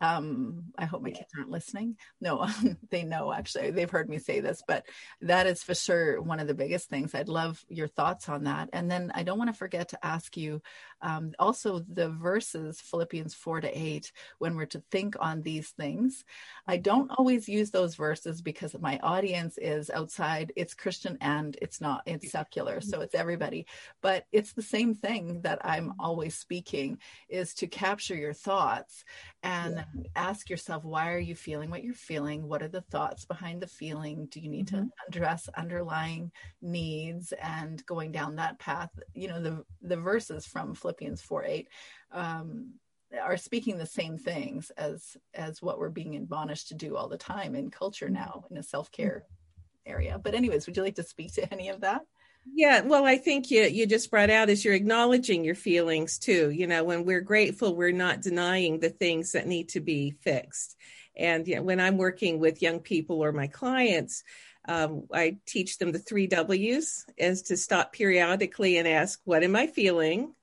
um, 0.00 0.64
I 0.78 0.86
hope 0.86 1.02
my 1.02 1.10
kids 1.10 1.32
aren't 1.36 1.50
listening. 1.50 1.96
No, 2.20 2.48
they 2.90 3.02
know 3.02 3.32
actually. 3.32 3.70
They've 3.70 3.90
heard 3.90 4.08
me 4.08 4.18
say 4.18 4.40
this, 4.40 4.62
but 4.66 4.86
that 5.20 5.46
is 5.46 5.62
for 5.62 5.74
sure 5.74 6.22
one 6.22 6.40
of 6.40 6.46
the 6.46 6.54
biggest 6.54 6.88
things. 6.88 7.14
I'd 7.14 7.28
love 7.28 7.62
your 7.68 7.88
thoughts 7.88 8.28
on 8.28 8.44
that. 8.44 8.70
And 8.72 8.90
then 8.90 9.12
I 9.14 9.22
don't 9.22 9.38
want 9.38 9.50
to 9.50 9.58
forget 9.58 9.90
to 9.90 10.04
ask 10.04 10.36
you 10.36 10.62
um, 11.02 11.32
also 11.38 11.80
the 11.80 12.08
verses, 12.08 12.80
Philippians 12.80 13.34
4 13.34 13.62
to 13.62 13.78
8, 13.78 14.12
when 14.38 14.56
we're 14.56 14.66
to 14.66 14.82
think 14.90 15.16
on 15.20 15.42
these 15.42 15.70
things. 15.70 16.24
I 16.66 16.78
don't 16.78 17.10
always 17.10 17.48
use 17.48 17.70
those 17.70 17.94
verses 17.94 18.40
because 18.42 18.74
my 18.80 18.98
audience 19.02 19.58
is 19.58 19.90
outside. 19.90 20.52
It's 20.56 20.74
Christian 20.74 21.18
and 21.20 21.56
it's 21.60 21.80
not, 21.80 22.02
it's 22.06 22.30
secular. 22.30 22.80
So 22.80 23.00
it's 23.00 23.14
everybody. 23.14 23.66
But 24.02 24.26
it's 24.32 24.52
the 24.52 24.62
same 24.62 24.94
thing 24.94 25.42
that 25.42 25.60
I'm 25.64 25.94
always 25.98 26.36
speaking 26.36 26.98
is 27.28 27.54
to 27.54 27.66
capture 27.66 28.14
your 28.14 28.32
thoughts 28.32 29.04
and 29.42 29.76
yeah. 29.76 29.84
Ask 30.16 30.50
yourself 30.50 30.84
why 30.84 31.12
are 31.12 31.18
you 31.18 31.34
feeling 31.34 31.70
what 31.70 31.82
you're 31.82 31.94
feeling 31.94 32.46
what 32.46 32.62
are 32.62 32.68
the 32.68 32.80
thoughts 32.82 33.24
behind 33.24 33.60
the 33.60 33.66
feeling 33.66 34.26
do 34.30 34.40
you 34.40 34.48
need 34.48 34.66
mm-hmm. 34.66 34.84
to 34.84 34.90
address 35.08 35.48
underlying 35.56 36.30
needs 36.62 37.32
and 37.42 37.84
going 37.86 38.12
down 38.12 38.36
that 38.36 38.58
path 38.58 38.90
you 39.14 39.28
know 39.28 39.40
the 39.40 39.64
the 39.82 39.96
verses 39.96 40.46
from 40.46 40.74
philippians 40.74 41.22
4 41.22 41.44
8 41.44 41.68
um, 42.12 42.72
are 43.20 43.36
speaking 43.36 43.76
the 43.76 43.86
same 43.86 44.16
things 44.16 44.70
as 44.76 45.16
as 45.34 45.60
what 45.60 45.78
we're 45.78 45.88
being 45.88 46.16
admonished 46.16 46.68
to 46.68 46.74
do 46.74 46.96
all 46.96 47.08
the 47.08 47.16
time 47.16 47.54
in 47.54 47.70
culture 47.70 48.06
mm-hmm. 48.06 48.14
now 48.14 48.44
in 48.50 48.56
a 48.56 48.62
self-care 48.62 49.24
mm-hmm. 49.24 49.92
area 49.92 50.20
but 50.22 50.34
anyways 50.34 50.66
would 50.66 50.76
you 50.76 50.82
like 50.82 50.96
to 50.96 51.02
speak 51.02 51.32
to 51.32 51.52
any 51.52 51.68
of 51.68 51.80
that 51.80 52.02
yeah, 52.46 52.80
well, 52.80 53.04
I 53.06 53.16
think 53.16 53.50
you 53.50 53.62
you 53.64 53.86
just 53.86 54.10
brought 54.10 54.30
out 54.30 54.48
is 54.48 54.64
you're 54.64 54.74
acknowledging 54.74 55.44
your 55.44 55.54
feelings 55.54 56.18
too. 56.18 56.50
You 56.50 56.66
know, 56.66 56.84
when 56.84 57.04
we're 57.04 57.20
grateful, 57.20 57.76
we're 57.76 57.92
not 57.92 58.22
denying 58.22 58.80
the 58.80 58.90
things 58.90 59.32
that 59.32 59.46
need 59.46 59.68
to 59.70 59.80
be 59.80 60.12
fixed. 60.22 60.76
And 61.16 61.46
you 61.46 61.56
know, 61.56 61.62
when 61.62 61.80
I'm 61.80 61.98
working 61.98 62.38
with 62.40 62.62
young 62.62 62.80
people 62.80 63.22
or 63.22 63.32
my 63.32 63.46
clients, 63.46 64.24
um, 64.68 65.06
I 65.12 65.38
teach 65.46 65.78
them 65.78 65.92
the 65.92 65.98
three 65.98 66.26
W's 66.26 67.04
is 67.16 67.42
to 67.42 67.56
stop 67.56 67.92
periodically 67.92 68.78
and 68.78 68.88
ask, 68.88 69.20
"What 69.24 69.42
am 69.44 69.54
I 69.56 69.66
feeling? 69.66 70.34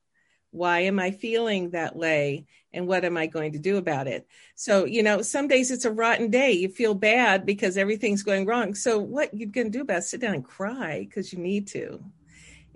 Why 0.51 0.81
am 0.81 0.99
I 0.99 1.11
feeling 1.11 1.71
that 1.71 1.95
way? 1.95 2.45
And 2.73 2.87
what 2.87 3.05
am 3.05 3.17
I 3.17 3.27
going 3.27 3.53
to 3.53 3.59
do 3.59 3.77
about 3.77 4.07
it? 4.07 4.27
So, 4.55 4.85
you 4.85 5.03
know, 5.03 5.21
some 5.21 5.47
days 5.47 5.71
it's 5.71 5.85
a 5.85 5.91
rotten 5.91 6.29
day. 6.29 6.51
You 6.51 6.69
feel 6.69 6.93
bad 6.93 7.45
because 7.45 7.77
everything's 7.77 8.23
going 8.23 8.45
wrong. 8.45 8.75
So, 8.75 8.99
what 8.99 9.33
you 9.33 9.47
going 9.47 9.71
to 9.71 9.77
do 9.77 9.81
about 9.81 9.99
it? 9.99 10.03
Sit 10.03 10.21
down 10.21 10.35
and 10.35 10.45
cry 10.45 11.05
because 11.07 11.31
you 11.33 11.39
need 11.39 11.67
to. 11.67 12.03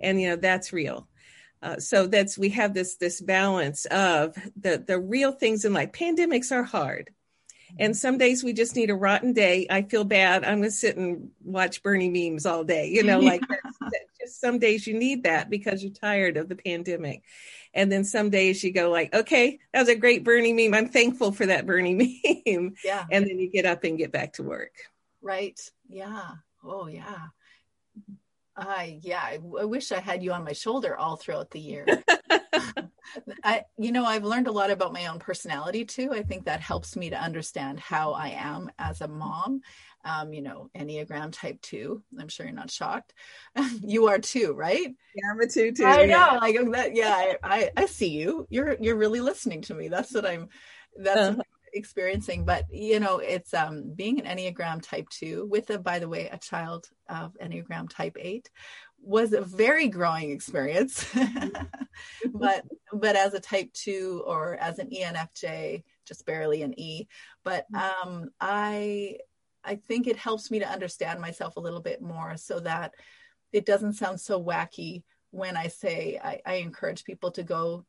And, 0.00 0.20
you 0.20 0.30
know, 0.30 0.36
that's 0.36 0.72
real. 0.72 1.08
Uh, 1.62 1.78
so 1.78 2.06
that's 2.08 2.36
we 2.36 2.48
have 2.50 2.74
this 2.74 2.96
this 2.96 3.20
balance 3.20 3.84
of 3.86 4.34
the 4.60 4.82
the 4.84 4.98
real 4.98 5.30
things 5.30 5.64
in 5.64 5.72
life. 5.72 5.92
Pandemics 5.92 6.50
are 6.50 6.64
hard, 6.64 7.10
and 7.78 7.96
some 7.96 8.18
days 8.18 8.42
we 8.42 8.52
just 8.52 8.74
need 8.74 8.90
a 8.90 8.96
rotten 8.96 9.32
day. 9.32 9.68
I 9.70 9.82
feel 9.82 10.02
bad. 10.02 10.42
I'm 10.44 10.58
gonna 10.58 10.72
sit 10.72 10.96
and 10.96 11.30
watch 11.44 11.82
Bernie 11.84 12.10
memes 12.10 12.46
all 12.46 12.64
day. 12.64 12.88
You 12.88 13.04
know, 13.04 13.20
like 13.20 13.42
some 14.32 14.58
days 14.58 14.86
you 14.86 14.94
need 14.94 15.24
that 15.24 15.50
because 15.50 15.82
you're 15.82 15.92
tired 15.92 16.36
of 16.36 16.48
the 16.48 16.56
pandemic. 16.56 17.22
And 17.74 17.90
then 17.90 18.04
some 18.04 18.30
days 18.30 18.62
you 18.62 18.72
go 18.72 18.90
like, 18.90 19.14
okay, 19.14 19.58
that 19.72 19.80
was 19.80 19.88
a 19.88 19.96
great 19.96 20.24
Bernie 20.24 20.52
meme. 20.52 20.74
I'm 20.74 20.88
thankful 20.88 21.32
for 21.32 21.46
that 21.46 21.66
Bernie 21.66 21.94
meme. 22.46 22.74
Yeah. 22.84 23.04
And 23.10 23.26
then 23.26 23.38
you 23.38 23.50
get 23.50 23.66
up 23.66 23.84
and 23.84 23.98
get 23.98 24.12
back 24.12 24.34
to 24.34 24.42
work. 24.42 24.74
Right. 25.22 25.58
Yeah. 25.88 26.30
Oh 26.64 26.86
yeah. 26.86 27.26
I 28.54 28.98
yeah, 29.02 29.20
I, 29.20 29.38
I 29.60 29.64
wish 29.64 29.92
I 29.92 30.00
had 30.00 30.22
you 30.22 30.32
on 30.32 30.44
my 30.44 30.52
shoulder 30.52 30.96
all 30.96 31.16
throughout 31.16 31.50
the 31.50 31.60
year. 31.60 31.86
I, 33.44 33.64
you 33.78 33.92
know, 33.92 34.04
I've 34.04 34.24
learned 34.24 34.46
a 34.46 34.52
lot 34.52 34.70
about 34.70 34.92
my 34.92 35.06
own 35.06 35.18
personality 35.18 35.84
too. 35.84 36.12
I 36.12 36.22
think 36.22 36.44
that 36.44 36.60
helps 36.60 36.96
me 36.96 37.10
to 37.10 37.20
understand 37.20 37.80
how 37.80 38.12
I 38.12 38.28
am 38.28 38.70
as 38.78 39.00
a 39.00 39.08
mom 39.08 39.60
um, 40.04 40.32
you 40.32 40.42
know, 40.42 40.70
Enneagram 40.76 41.32
type 41.32 41.60
two. 41.60 42.02
I'm 42.18 42.28
sure 42.28 42.46
you're 42.46 42.54
not 42.54 42.70
shocked. 42.70 43.14
you 43.82 44.08
are 44.08 44.18
too, 44.18 44.52
right? 44.52 44.94
Yeah, 45.14 45.30
I'm 45.30 45.40
a 45.40 45.46
two 45.46 45.72
too. 45.72 45.84
I 45.84 46.06
know. 46.06 46.38
Like 46.40 46.56
that, 46.72 46.94
yeah, 46.94 47.14
I, 47.14 47.36
I, 47.42 47.70
I, 47.76 47.86
see 47.86 48.08
you. 48.08 48.46
You're 48.50 48.76
you're 48.80 48.96
really 48.96 49.20
listening 49.20 49.62
to 49.62 49.74
me. 49.74 49.88
That's 49.88 50.12
what 50.12 50.26
I'm 50.26 50.48
that's 50.96 51.18
uh-huh. 51.18 51.36
what 51.36 51.46
I'm 51.46 51.70
experiencing. 51.72 52.44
But 52.44 52.66
you 52.70 53.00
know, 53.00 53.18
it's 53.18 53.54
um 53.54 53.92
being 53.94 54.20
an 54.20 54.36
Enneagram 54.36 54.82
type 54.82 55.08
two 55.08 55.46
with 55.50 55.70
a 55.70 55.78
by 55.78 55.98
the 55.98 56.08
way, 56.08 56.28
a 56.28 56.38
child 56.38 56.88
of 57.08 57.36
Enneagram 57.42 57.88
type 57.88 58.16
eight 58.18 58.50
was 59.04 59.32
a 59.32 59.40
very 59.42 59.88
growing 59.88 60.30
experience. 60.30 61.06
but 62.32 62.64
but 62.92 63.16
as 63.16 63.34
a 63.34 63.40
type 63.40 63.72
two 63.72 64.22
or 64.26 64.56
as 64.56 64.78
an 64.78 64.90
ENFJ, 64.90 65.84
just 66.06 66.26
barely 66.26 66.62
an 66.62 66.78
E. 66.78 67.06
But 67.44 67.66
mm-hmm. 67.72 68.08
um 68.08 68.30
I 68.40 69.18
I 69.64 69.76
think 69.76 70.06
it 70.06 70.16
helps 70.16 70.50
me 70.50 70.58
to 70.58 70.68
understand 70.68 71.20
myself 71.20 71.56
a 71.56 71.60
little 71.60 71.80
bit 71.80 72.02
more 72.02 72.36
so 72.36 72.60
that 72.60 72.94
it 73.52 73.66
doesn't 73.66 73.94
sound 73.94 74.20
so 74.20 74.42
wacky 74.42 75.02
when 75.30 75.56
I 75.56 75.68
say 75.68 76.20
I, 76.22 76.40
I 76.44 76.54
encourage 76.54 77.04
people 77.04 77.30
to 77.32 77.42
go 77.42 77.84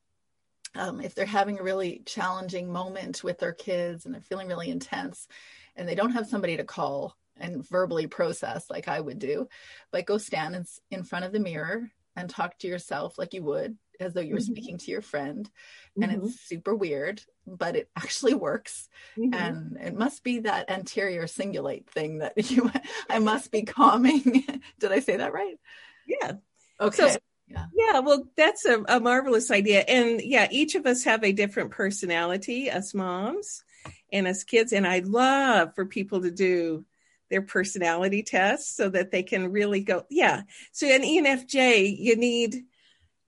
um, 0.75 1.01
if 1.01 1.13
they're 1.13 1.25
having 1.25 1.59
a 1.59 1.63
really 1.63 2.01
challenging 2.05 2.71
moment 2.71 3.23
with 3.23 3.37
their 3.37 3.53
kids 3.53 4.05
and 4.05 4.13
they're 4.13 4.21
feeling 4.21 4.47
really 4.47 4.69
intense 4.69 5.27
and 5.75 5.87
they 5.87 5.95
don't 5.95 6.11
have 6.11 6.27
somebody 6.27 6.57
to 6.57 6.63
call 6.63 7.15
and 7.37 7.67
verbally 7.67 8.07
process 8.07 8.69
like 8.69 8.87
I 8.87 8.99
would 8.99 9.19
do, 9.19 9.47
but 9.91 10.05
go 10.05 10.17
stand 10.17 10.55
in, 10.55 10.65
in 10.91 11.03
front 11.03 11.25
of 11.25 11.31
the 11.31 11.39
mirror 11.39 11.91
and 12.15 12.29
talk 12.29 12.57
to 12.59 12.67
yourself 12.67 13.17
like 13.17 13.33
you 13.33 13.43
would 13.43 13.77
as 13.99 14.13
though 14.13 14.21
you 14.21 14.33
were 14.33 14.39
mm-hmm. 14.39 14.51
speaking 14.51 14.77
to 14.77 14.91
your 14.91 15.01
friend 15.01 15.49
and 15.95 16.11
mm-hmm. 16.11 16.25
it's 16.25 16.39
super 16.39 16.75
weird 16.75 17.21
but 17.45 17.75
it 17.75 17.89
actually 17.95 18.33
works 18.33 18.89
mm-hmm. 19.17 19.33
and 19.33 19.77
it 19.81 19.95
must 19.95 20.23
be 20.23 20.39
that 20.39 20.69
anterior 20.69 21.23
cingulate 21.23 21.87
thing 21.87 22.19
that 22.19 22.33
you 22.51 22.71
i 23.09 23.19
must 23.19 23.51
be 23.51 23.63
calming 23.63 24.43
did 24.79 24.91
i 24.91 24.99
say 24.99 25.17
that 25.17 25.33
right 25.33 25.57
yeah 26.07 26.33
okay 26.79 27.11
so, 27.11 27.17
yeah. 27.47 27.65
yeah 27.75 27.99
well 27.99 28.23
that's 28.35 28.65
a, 28.65 28.83
a 28.87 28.99
marvelous 28.99 29.51
idea 29.51 29.81
and 29.81 30.21
yeah 30.21 30.47
each 30.51 30.75
of 30.75 30.85
us 30.85 31.03
have 31.03 31.23
a 31.23 31.31
different 31.31 31.71
personality 31.71 32.69
as 32.69 32.93
moms 32.93 33.63
and 34.11 34.27
as 34.27 34.43
kids 34.43 34.73
and 34.73 34.87
i 34.87 34.99
love 34.99 35.73
for 35.75 35.85
people 35.85 36.21
to 36.21 36.31
do 36.31 36.85
their 37.29 37.41
personality 37.41 38.21
tests 38.21 38.75
so 38.75 38.89
that 38.89 39.11
they 39.11 39.23
can 39.23 39.51
really 39.51 39.81
go 39.81 40.05
yeah 40.09 40.41
so 40.71 40.87
an 40.87 41.01
enfj 41.01 41.97
you 41.97 42.15
need 42.15 42.63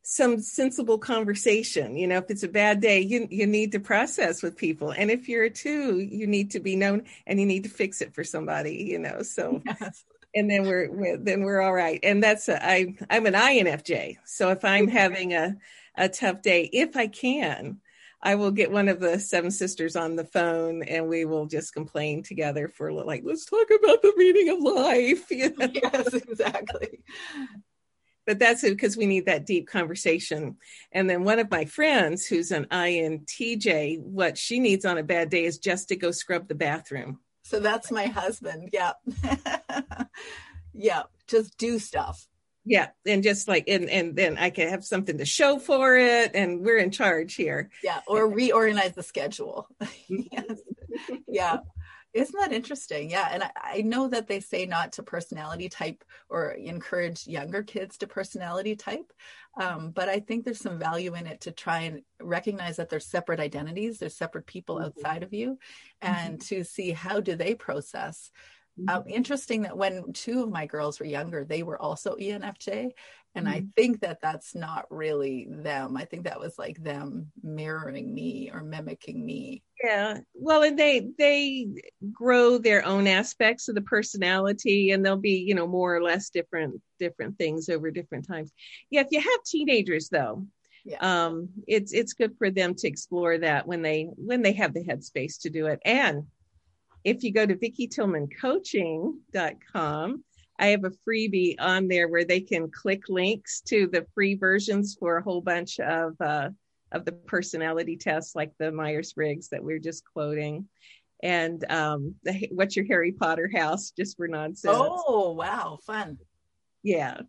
some 0.07 0.39
sensible 0.39 0.99
conversation. 0.99 1.97
You 1.97 2.05
know, 2.05 2.19
if 2.19 2.29
it's 2.29 2.43
a 2.43 2.47
bad 2.47 2.79
day, 2.79 2.99
you 2.99 3.27
you 3.31 3.47
need 3.47 3.71
to 3.71 3.79
process 3.79 4.43
with 4.43 4.55
people, 4.55 4.91
and 4.91 5.09
if 5.09 5.27
you're 5.27 5.45
a 5.45 5.49
two, 5.49 5.99
you 5.99 6.27
need 6.27 6.51
to 6.51 6.59
be 6.59 6.75
known 6.75 7.03
and 7.25 7.39
you 7.39 7.45
need 7.47 7.63
to 7.63 7.69
fix 7.69 8.01
it 8.01 8.13
for 8.13 8.23
somebody. 8.23 8.75
You 8.75 8.99
know, 8.99 9.21
so. 9.23 9.61
Yes. 9.65 10.05
And 10.37 10.51
then 10.51 10.63
we're, 10.63 10.91
we're, 10.91 11.15
then 11.15 11.43
we're 11.43 11.61
all 11.61 11.71
right. 11.71 11.97
And 12.03 12.21
that's 12.21 12.49
a, 12.49 12.61
I 12.61 12.93
I'm 13.09 13.25
an 13.25 13.35
INFJ. 13.35 14.17
So 14.25 14.49
if 14.49 14.65
I'm 14.65 14.89
having 14.89 15.33
a 15.33 15.55
a 15.95 16.09
tough 16.09 16.41
day, 16.41 16.69
if 16.73 16.97
I 16.97 17.07
can, 17.07 17.79
I 18.21 18.35
will 18.35 18.51
get 18.51 18.69
one 18.69 18.89
of 18.89 18.99
the 18.99 19.17
seven 19.17 19.49
sisters 19.49 19.95
on 19.95 20.17
the 20.17 20.25
phone 20.25 20.83
and 20.83 21.07
we 21.07 21.23
will 21.23 21.45
just 21.45 21.73
complain 21.73 22.21
together 22.21 22.67
for 22.67 22.91
like, 22.91 23.21
let's 23.23 23.45
talk 23.45 23.67
about 23.79 24.01
the 24.01 24.13
meaning 24.17 24.49
of 24.49 24.61
life. 24.61 25.31
You 25.31 25.55
know? 25.57 25.69
Yes, 25.73 26.13
exactly 26.13 26.99
but 28.25 28.39
that's 28.39 28.63
it 28.63 28.71
because 28.71 28.97
we 28.97 29.05
need 29.05 29.25
that 29.25 29.45
deep 29.45 29.67
conversation. 29.67 30.57
And 30.91 31.09
then 31.09 31.23
one 31.23 31.39
of 31.39 31.51
my 31.51 31.65
friends 31.65 32.25
who's 32.25 32.51
an 32.51 32.65
INTJ, 32.65 34.01
what 34.01 34.37
she 34.37 34.59
needs 34.59 34.85
on 34.85 34.97
a 34.97 35.03
bad 35.03 35.29
day 35.29 35.45
is 35.45 35.57
just 35.57 35.89
to 35.89 35.95
go 35.95 36.11
scrub 36.11 36.47
the 36.47 36.55
bathroom. 36.55 37.19
So 37.43 37.59
that's 37.59 37.91
my 37.91 38.07
husband. 38.07 38.69
Yeah. 38.73 38.93
yeah. 40.73 41.03
Just 41.27 41.57
do 41.57 41.77
stuff. 41.77 42.27
Yeah. 42.65 42.87
And 43.05 43.21
just 43.21 43.47
like, 43.47 43.65
and, 43.67 43.87
and 43.89 44.15
then 44.15 44.37
I 44.39 44.49
can 44.49 44.69
have 44.69 44.83
something 44.83 45.19
to 45.19 45.25
show 45.25 45.59
for 45.59 45.95
it. 45.95 46.31
And 46.33 46.61
we're 46.61 46.79
in 46.79 46.89
charge 46.89 47.35
here. 47.35 47.69
Yeah. 47.83 48.01
Or 48.07 48.27
reorganize 48.27 48.93
the 48.93 49.03
schedule. 49.03 49.67
yes. 50.07 50.59
Yeah. 51.27 51.57
Isn't 52.15 52.39
that 52.39 52.53
interesting? 52.53 53.09
Yeah. 53.09 53.27
And 53.29 53.43
I, 53.43 53.51
I, 53.57 53.81
know 53.81 54.07
that 54.07 54.27
they 54.27 54.39
say 54.39 54.65
not 54.65 54.93
to 54.93 55.03
personality 55.03 55.67
type 55.67 56.01
or 56.29 56.51
encourage 56.51 57.27
younger 57.27 57.61
kids 57.61 57.97
to 57.97 58.07
personality 58.07 58.77
type. 58.77 59.11
Um, 59.59 59.91
but 59.91 60.07
I 60.07 60.21
think 60.21 60.45
there's 60.45 60.61
some 60.61 60.79
value 60.79 61.13
in 61.15 61.27
it 61.27 61.41
to 61.41 61.51
try 61.51 61.81
and 61.81 62.03
recognize 62.21 62.77
that 62.77 62.89
there's 62.89 63.05
separate 63.05 63.41
identities, 63.41 63.99
there's 63.99 64.15
separate 64.15 64.47
people 64.47 64.75
mm-hmm. 64.75 64.85
outside 64.85 65.23
of 65.23 65.33
you, 65.33 65.59
and 66.01 66.39
mm-hmm. 66.39 66.55
to 66.55 66.63
see 66.63 66.91
how 66.91 67.19
do 67.19 67.35
they 67.35 67.53
process 67.53 68.31
um, 68.87 69.03
interesting 69.07 69.61
that 69.63 69.77
when 69.77 70.13
two 70.13 70.43
of 70.43 70.49
my 70.49 70.65
girls 70.65 70.99
were 70.99 71.05
younger, 71.05 71.45
they 71.45 71.63
were 71.63 71.81
also 71.81 72.15
ENFJ. 72.15 72.91
And 73.35 73.47
mm-hmm. 73.47 73.55
I 73.55 73.65
think 73.75 74.01
that 74.01 74.19
that's 74.21 74.55
not 74.55 74.85
really 74.89 75.47
them. 75.49 75.97
I 75.97 76.05
think 76.05 76.23
that 76.23 76.39
was 76.39 76.57
like 76.57 76.81
them 76.81 77.31
mirroring 77.43 78.13
me 78.13 78.49
or 78.53 78.63
mimicking 78.63 79.25
me. 79.25 79.61
Yeah. 79.83 80.19
Well, 80.33 80.63
and 80.63 80.79
they 80.79 81.09
they 81.17 81.67
grow 82.13 82.57
their 82.57 82.85
own 82.85 83.07
aspects 83.07 83.67
of 83.67 83.75
the 83.75 83.81
personality 83.81 84.91
and 84.91 85.05
they'll 85.05 85.17
be, 85.17 85.43
you 85.45 85.53
know, 85.53 85.67
more 85.67 85.95
or 85.95 86.01
less 86.01 86.29
different 86.29 86.81
different 86.97 87.37
things 87.37 87.67
over 87.67 87.91
different 87.91 88.27
times. 88.27 88.51
Yeah, 88.89 89.01
if 89.01 89.07
you 89.11 89.19
have 89.19 89.43
teenagers 89.45 90.07
though, 90.07 90.45
yeah. 90.85 90.97
um 91.01 91.49
it's 91.67 91.91
it's 91.91 92.13
good 92.13 92.37
for 92.37 92.49
them 92.49 92.73
to 92.75 92.87
explore 92.87 93.37
that 93.39 93.67
when 93.67 93.81
they 93.81 94.07
when 94.15 94.43
they 94.43 94.53
have 94.53 94.73
the 94.73 94.83
headspace 94.83 95.41
to 95.41 95.49
do 95.49 95.65
it. 95.67 95.79
And 95.83 96.25
if 97.05 97.23
you 97.23 97.31
go 97.31 97.45
to 97.45 97.55
VickiTillmanCoaching.com, 97.55 100.23
I 100.57 100.67
have 100.67 100.83
a 100.83 100.91
freebie 101.07 101.55
on 101.59 101.87
there 101.87 102.07
where 102.07 102.25
they 102.25 102.41
can 102.41 102.71
click 102.71 103.09
links 103.09 103.61
to 103.67 103.87
the 103.87 104.05
free 104.13 104.35
versions 104.35 104.95
for 104.99 105.17
a 105.17 105.23
whole 105.23 105.41
bunch 105.41 105.79
of 105.79 106.15
uh, 106.19 106.49
of 106.91 107.05
the 107.05 107.11
personality 107.11 107.97
tests, 107.97 108.35
like 108.35 108.51
the 108.57 108.71
Myers 108.71 109.13
Briggs 109.13 109.49
that 109.49 109.63
we 109.63 109.73
are 109.73 109.79
just 109.79 110.03
quoting, 110.11 110.67
and 111.21 111.63
um, 111.71 112.15
the 112.23 112.49
What's 112.51 112.75
Your 112.75 112.85
Harry 112.85 113.11
Potter 113.11 113.49
House, 113.53 113.91
just 113.91 114.17
for 114.17 114.27
nonsense. 114.27 114.75
Oh 114.75 115.31
wow, 115.31 115.77
fun! 115.85 116.17
Yeah, 116.83 117.21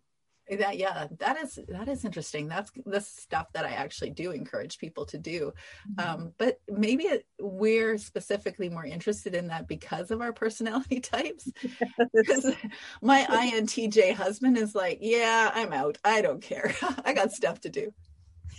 that 0.49 0.77
yeah 0.77 1.07
that 1.19 1.37
is 1.37 1.59
that 1.67 1.87
is 1.87 2.05
interesting. 2.05 2.47
That's 2.47 2.71
the 2.85 3.01
stuff 3.01 3.51
that 3.53 3.65
i 3.65 3.71
actually 3.71 4.11
do 4.11 4.31
encourage 4.31 4.77
people 4.77 5.05
to 5.07 5.17
do. 5.17 5.53
Mm-hmm. 5.91 6.09
um, 6.09 6.33
but 6.37 6.59
maybe 6.69 7.03
it, 7.05 7.25
we're 7.39 7.97
specifically 7.97 8.69
more 8.69 8.85
interested 8.85 9.35
in 9.35 9.47
that 9.47 9.67
because 9.67 10.11
of 10.11 10.21
our 10.21 10.33
personality 10.33 10.99
types. 11.01 11.51
Because 12.13 12.53
my 13.01 13.25
intj 13.29 14.13
husband 14.13 14.57
is 14.57 14.73
like 14.75 14.99
yeah 15.01 15.51
i'm 15.53 15.73
out. 15.73 15.97
I 16.03 16.21
don't 16.21 16.41
care. 16.41 16.73
I 17.05 17.13
got 17.13 17.31
stuff 17.31 17.61
to 17.61 17.69
do. 17.69 17.93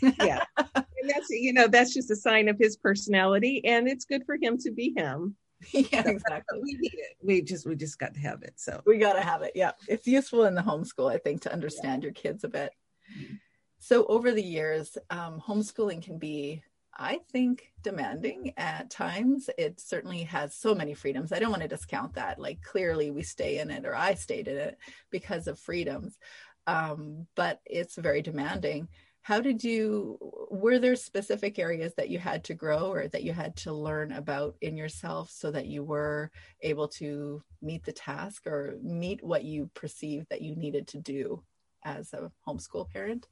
Yeah. 0.03 0.45
And 0.57 1.11
that's 1.11 1.30
you 1.30 1.53
know 1.53 1.68
that's 1.68 1.95
just 1.95 2.11
a 2.11 2.16
sign 2.16 2.49
of 2.49 2.59
his 2.59 2.76
personality 2.76 3.64
and 3.64 3.89
it's 3.89 4.05
good 4.05 4.24
for 4.26 4.36
him 4.41 4.59
to 4.59 4.70
be 4.70 4.93
him 4.97 5.36
yeah, 5.73 6.07
exactly. 6.07 6.61
We 6.63 6.75
need 6.75 6.95
it. 6.95 7.17
We 7.23 7.43
just 7.43 7.67
we 7.67 7.75
just 7.75 7.99
got 7.99 8.15
to 8.15 8.21
have 8.21 8.43
it. 8.43 8.55
So 8.57 8.81
we 8.87 8.99
got 8.99 9.15
to 9.15 9.23
have 9.23 9.43
it. 9.43 9.53
Yeah, 9.55 9.73
it's 9.89 10.07
useful 10.07 10.45
in 10.45 10.55
the 10.55 10.63
homeschool, 10.63 11.13
I 11.13 11.19
think, 11.19 11.43
to 11.43 11.53
understand 11.53 12.03
yeah. 12.03 12.07
your 12.07 12.15
kids 12.15 12.45
a 12.45 12.49
bit. 12.49 12.73
Mm-hmm. 13.17 13.35
So 13.81 14.07
over 14.07 14.33
the 14.33 14.43
years, 14.43 14.97
um, 15.11 15.41
homeschooling 15.41 16.03
can 16.03 16.19
be, 16.19 16.63
I 16.97 17.21
think, 17.33 17.73
demanding 17.83 18.53
at 18.57 18.91
times. 18.91 19.49
It 19.57 19.81
certainly 19.81 20.25
has 20.25 20.55
so 20.55 20.75
many 20.75 20.95
freedoms. 20.95 21.33
I 21.33 21.39
don't 21.39 21.51
want 21.51 21.63
to 21.63 21.69
discount 21.69 22.15
that. 22.15 22.39
Like 22.39 22.63
clearly, 22.63 23.11
we 23.11 23.23
stay 23.23 23.59
in 23.59 23.71
it, 23.71 23.85
or 23.85 23.95
I 23.95 24.15
stayed 24.15 24.49
in 24.49 24.57
it 24.57 24.79
because 25.11 25.47
of 25.47 25.59
freedoms. 25.59 26.19
Um, 26.67 27.27
but 27.35 27.61
it's 27.65 27.97
very 27.97 28.21
demanding 28.21 28.89
how 29.29 29.43
did 29.43 29.62
you 29.62 30.16
were 30.51 30.79
there 30.79 30.97
specific 30.97 31.59
areas 31.59 31.93
that 31.99 32.09
you 32.09 32.18
had 32.18 32.43
to 32.43 32.55
grow 32.55 32.91
or 32.91 33.09
that 33.09 33.24
you 33.24 33.31
had 33.31 33.55
to 33.55 33.70
learn 33.74 34.11
about 34.12 34.57
in 34.62 34.74
yourself 34.74 35.29
so 35.31 35.51
that 35.51 35.66
you 35.66 35.85
were 35.85 36.31
able 36.62 36.89
to 36.89 37.43
meet 37.61 37.85
the 37.85 37.93
task 37.93 38.47
or 38.47 38.79
meet 38.83 39.22
what 39.22 39.45
you 39.45 39.68
perceived 39.74 40.26
that 40.31 40.41
you 40.41 40.57
needed 40.57 40.87
to 40.87 40.97
do 40.97 41.43
as 41.85 42.14
a 42.14 42.33
homeschool 42.47 42.89
parent? 42.89 43.26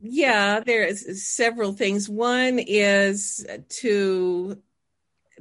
Yeah 0.00 0.58
there's 0.58 1.24
several 1.24 1.72
things. 1.72 2.08
One 2.08 2.58
is 2.58 3.46
to 3.82 4.60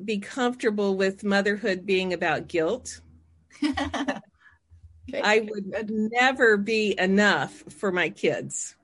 be 0.06 0.20
comfortable 0.20 0.96
with 0.96 1.24
motherhood 1.24 1.88
being 1.88 2.14
about 2.14 2.48
guilt 2.48 3.02
Okay. 5.14 5.22
I 5.24 5.48
would 5.50 5.90
never 5.90 6.58
be 6.58 6.96
enough 6.98 7.52
for 7.70 7.92
my 7.92 8.10
kids. 8.10 8.76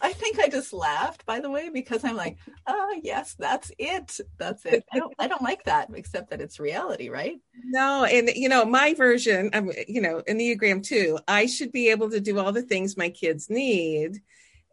I 0.00 0.12
think 0.12 0.38
I 0.38 0.48
just 0.48 0.74
laughed, 0.74 1.24
by 1.24 1.40
the 1.40 1.48
way, 1.48 1.70
because 1.70 2.04
I'm 2.04 2.16
like, 2.16 2.36
oh 2.66 3.00
yes, 3.02 3.36
that's 3.38 3.72
it. 3.78 4.20
That's 4.36 4.66
it. 4.66 4.84
I 4.92 4.98
don't, 4.98 5.14
I 5.18 5.28
don't 5.28 5.40
like 5.40 5.64
that, 5.64 5.88
except 5.94 6.28
that 6.28 6.42
it's 6.42 6.60
reality, 6.60 7.08
right? 7.08 7.38
No, 7.64 8.04
and 8.04 8.28
you 8.34 8.50
know, 8.50 8.66
my 8.66 8.92
version, 8.92 9.48
I'm, 9.54 9.70
you 9.88 10.02
know, 10.02 10.20
Enneagram 10.28 10.82
two. 10.82 11.18
I 11.26 11.46
should 11.46 11.72
be 11.72 11.88
able 11.88 12.10
to 12.10 12.20
do 12.20 12.38
all 12.38 12.52
the 12.52 12.62
things 12.62 12.98
my 12.98 13.08
kids 13.08 13.48
need, 13.48 14.20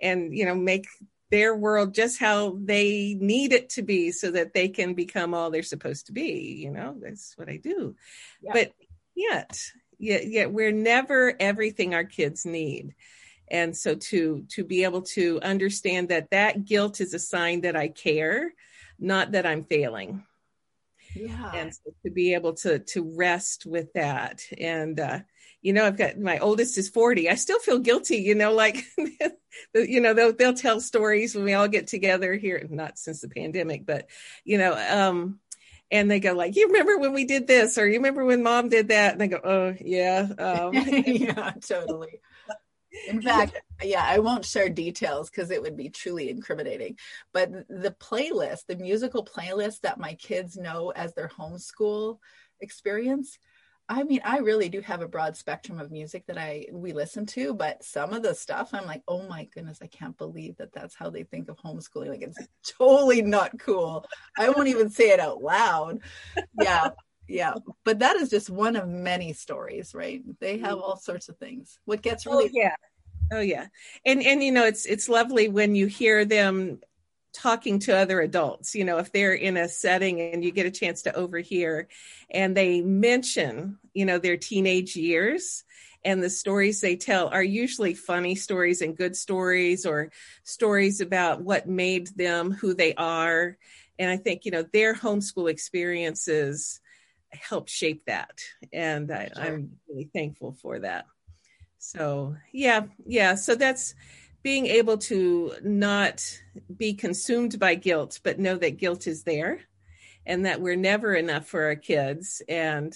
and 0.02 0.36
you 0.36 0.46
know, 0.46 0.56
make 0.56 0.88
their 1.30 1.56
world 1.56 1.94
just 1.94 2.20
how 2.20 2.58
they 2.62 3.16
need 3.18 3.54
it 3.54 3.70
to 3.70 3.84
be, 3.84 4.12
so 4.12 4.32
that 4.32 4.54
they 4.54 4.68
can 4.68 4.96
become 4.96 5.34
all 5.34 5.50
they're 5.50 5.64
supposed 5.64 6.08
to 6.08 6.12
be. 6.12 6.60
You 6.62 6.72
know, 6.72 6.98
that's 7.00 7.38
what 7.38 7.48
I 7.48 7.56
do. 7.56 7.96
Yeah. 8.42 8.52
But 8.54 8.74
yet, 9.16 9.58
yet, 10.02 10.28
yet 10.28 10.52
we're 10.52 10.72
never 10.72 11.34
everything 11.40 11.94
our 11.94 12.04
kids 12.04 12.46
need. 12.46 12.96
And 13.50 13.76
so 13.76 13.96
to 13.96 14.46
to 14.50 14.64
be 14.64 14.84
able 14.84 15.02
to 15.02 15.40
understand 15.42 16.10
that 16.10 16.32
that 16.32 16.66
guilt 16.66 17.02
is 17.02 17.14
a 17.14 17.20
sign 17.20 17.62
that 17.62 17.76
i 17.76 17.90
care 17.90 18.54
not 18.98 19.32
that 19.34 19.46
i'm 19.46 19.64
failing. 19.64 20.24
Yeah. 21.16 21.52
And 21.54 21.74
so 21.74 21.94
to 22.06 22.12
be 22.12 22.34
able 22.34 22.54
to 22.56 22.80
to 22.80 23.14
rest 23.18 23.66
with 23.66 23.92
that. 23.94 24.44
And 24.58 25.00
uh 25.00 25.20
you 25.62 25.74
know 25.74 25.86
i've 25.86 25.98
got 25.98 26.20
my 26.20 26.40
oldest 26.40 26.78
is 26.78 26.90
40 26.90 27.30
i 27.30 27.36
still 27.36 27.60
feel 27.60 27.80
guilty 27.80 28.18
you 28.18 28.36
know 28.36 28.52
like 28.52 28.84
you 29.76 30.02
know 30.02 30.14
they'll 30.14 30.34
they'll 30.34 30.54
tell 30.54 30.80
stories 30.80 31.36
when 31.36 31.44
we 31.44 31.54
all 31.54 31.68
get 31.68 31.88
together 31.88 32.34
here 32.34 32.66
not 32.70 32.98
since 32.98 33.22
the 33.22 33.30
pandemic 33.30 33.86
but 33.86 34.08
you 34.44 34.58
know 34.58 34.74
um 34.90 35.40
and 35.92 36.10
they 36.10 36.20
go 36.20 36.34
like, 36.34 36.56
"You 36.56 36.68
remember 36.68 36.98
when 36.98 37.14
we 37.14 37.26
did 37.26 37.48
this, 37.48 37.78
or 37.78 37.88
you 37.88 37.98
remember 37.98 38.26
when 38.26 38.44
mom 38.44 38.70
did 38.70 38.88
that?" 38.90 39.14
And 39.14 39.22
they 39.22 39.28
go, 39.28 39.40
"Oh 39.44 39.76
yeah, 39.80 40.28
um. 40.38 40.74
yeah, 41.06 41.52
totally." 41.66 42.22
In 43.08 43.22
fact, 43.22 43.58
yeah, 43.82 44.04
I 44.06 44.20
won't 44.20 44.46
share 44.46 44.70
details 44.70 45.30
because 45.30 45.50
it 45.50 45.62
would 45.62 45.78
be 45.78 45.90
truly 45.90 46.30
incriminating. 46.30 46.98
But 47.34 47.52
the 47.68 47.96
playlist, 48.00 48.66
the 48.68 48.76
musical 48.76 49.26
playlist 49.26 49.82
that 49.82 50.00
my 50.00 50.14
kids 50.16 50.58
know 50.58 50.92
as 50.92 51.14
their 51.14 51.30
homeschool 51.30 52.20
experience, 52.60 53.40
I 53.92 54.04
mean, 54.04 54.22
I 54.24 54.38
really 54.38 54.70
do 54.70 54.80
have 54.80 55.02
a 55.02 55.08
broad 55.08 55.36
spectrum 55.36 55.78
of 55.78 55.92
music 55.92 56.26
that 56.28 56.38
I 56.38 56.68
we 56.72 56.94
listen 56.94 57.26
to, 57.26 57.54
but 57.54 57.84
some 57.84 58.14
of 58.14 58.24
the 58.24 58.34
stuff 58.34 58.70
I'm 58.72 58.86
like, 58.86 59.04
oh 59.06 59.28
my 59.28 59.50
goodness, 59.54 59.80
I 59.82 59.88
can't 59.88 60.18
believe 60.18 60.56
that 60.58 60.72
that's 60.72 60.96
how 60.96 61.10
they 61.10 61.24
think 61.24 61.50
of 61.50 61.58
homeschooling. 61.58 62.08
Like 62.08 62.22
it's 62.22 62.38
totally 62.78 63.22
not 63.22 63.60
cool. 63.60 64.06
I 64.40 64.50
won't 64.50 64.70
even 64.70 64.90
say 64.90 65.10
it 65.10 65.20
out 65.20 65.44
loud. 65.44 66.00
Yeah, 66.62 66.92
yeah. 67.28 67.56
But 67.84 68.00
that 68.00 68.16
is 68.16 68.30
just 68.30 68.50
one 68.50 68.78
of 68.78 68.88
many 68.88 69.34
stories, 69.34 69.94
right? 69.94 70.24
They 70.40 70.60
have 70.60 70.78
all 70.78 70.96
sorts 70.96 71.28
of 71.28 71.36
things. 71.36 71.78
What 71.84 72.02
gets 72.02 72.26
oh, 72.26 72.32
really 72.32 72.46
oh, 72.46 72.52
yeah. 72.54 72.76
Oh 73.34 73.42
yeah. 73.42 73.68
And 74.06 74.24
and 74.24 74.42
you 74.42 74.54
know, 74.54 74.66
it's 74.66 74.86
it's 74.86 75.10
lovely 75.10 75.50
when 75.50 75.76
you 75.76 75.88
hear 75.88 76.24
them 76.24 76.80
talking 77.34 77.80
to 77.80 77.96
other 77.96 78.20
adults 78.20 78.76
you 78.76 78.84
know 78.84 78.98
if 78.98 79.12
they're 79.12 79.34
in 79.34 79.56
a 79.56 79.70
setting 79.70 80.20
and 80.20 80.44
you 80.44 80.52
get 80.52 80.66
a 80.66 80.72
chance 80.72 81.04
to 81.04 81.16
overhear 81.16 81.88
and 82.30 82.58
they 82.58 82.82
mention 82.82 83.78
you 83.94 84.06
know 84.06 84.18
their 84.18 84.38
teenage 84.38 84.96
years 84.96 85.64
and 86.04 86.24
the 86.24 86.30
stories 86.30 86.82
they 86.82 86.96
tell 86.96 87.28
are 87.28 87.44
usually 87.44 87.94
funny 87.94 88.36
stories 88.36 88.82
and 88.82 88.98
good 88.98 89.16
stories 89.16 89.86
or 89.86 90.12
stories 90.44 91.02
about 91.02 91.42
what 91.42 91.68
made 91.68 92.08
them 92.16 92.52
who 92.52 92.74
they 92.74 92.94
are. 92.96 93.58
And 94.00 94.10
i 94.10 94.18
think 94.18 94.46
you 94.46 94.52
know 94.52 94.64
their 94.74 94.96
homeschool 94.96 95.50
experiences 95.50 96.80
help 97.32 97.70
shape 97.70 98.06
that. 98.08 98.40
And 98.74 99.12
I, 99.12 99.30
sure. 99.34 99.44
i'm 99.44 99.72
really 99.88 100.10
thankful 100.14 100.58
for 100.62 100.80
that. 100.80 101.06
So 101.78 102.36
yeah 102.52 102.86
yeah. 103.06 103.36
So 103.36 103.56
that's 103.56 103.94
being 104.44 104.66
able 104.68 104.98
to 104.98 105.54
not 105.64 106.24
be 106.76 106.94
consumed 106.94 107.60
by 107.60 107.76
guilt, 107.76 108.20
but 108.24 108.40
know 108.40 108.58
that 108.58 108.78
guilt 108.78 109.08
is 109.08 109.24
there 109.24 109.60
and 110.26 110.46
that 110.46 110.62
we're 110.62 110.76
never 110.76 111.14
enough 111.14 111.48
for 111.48 111.66
our 111.66 111.76
kids. 111.76 112.42
And 112.48 112.96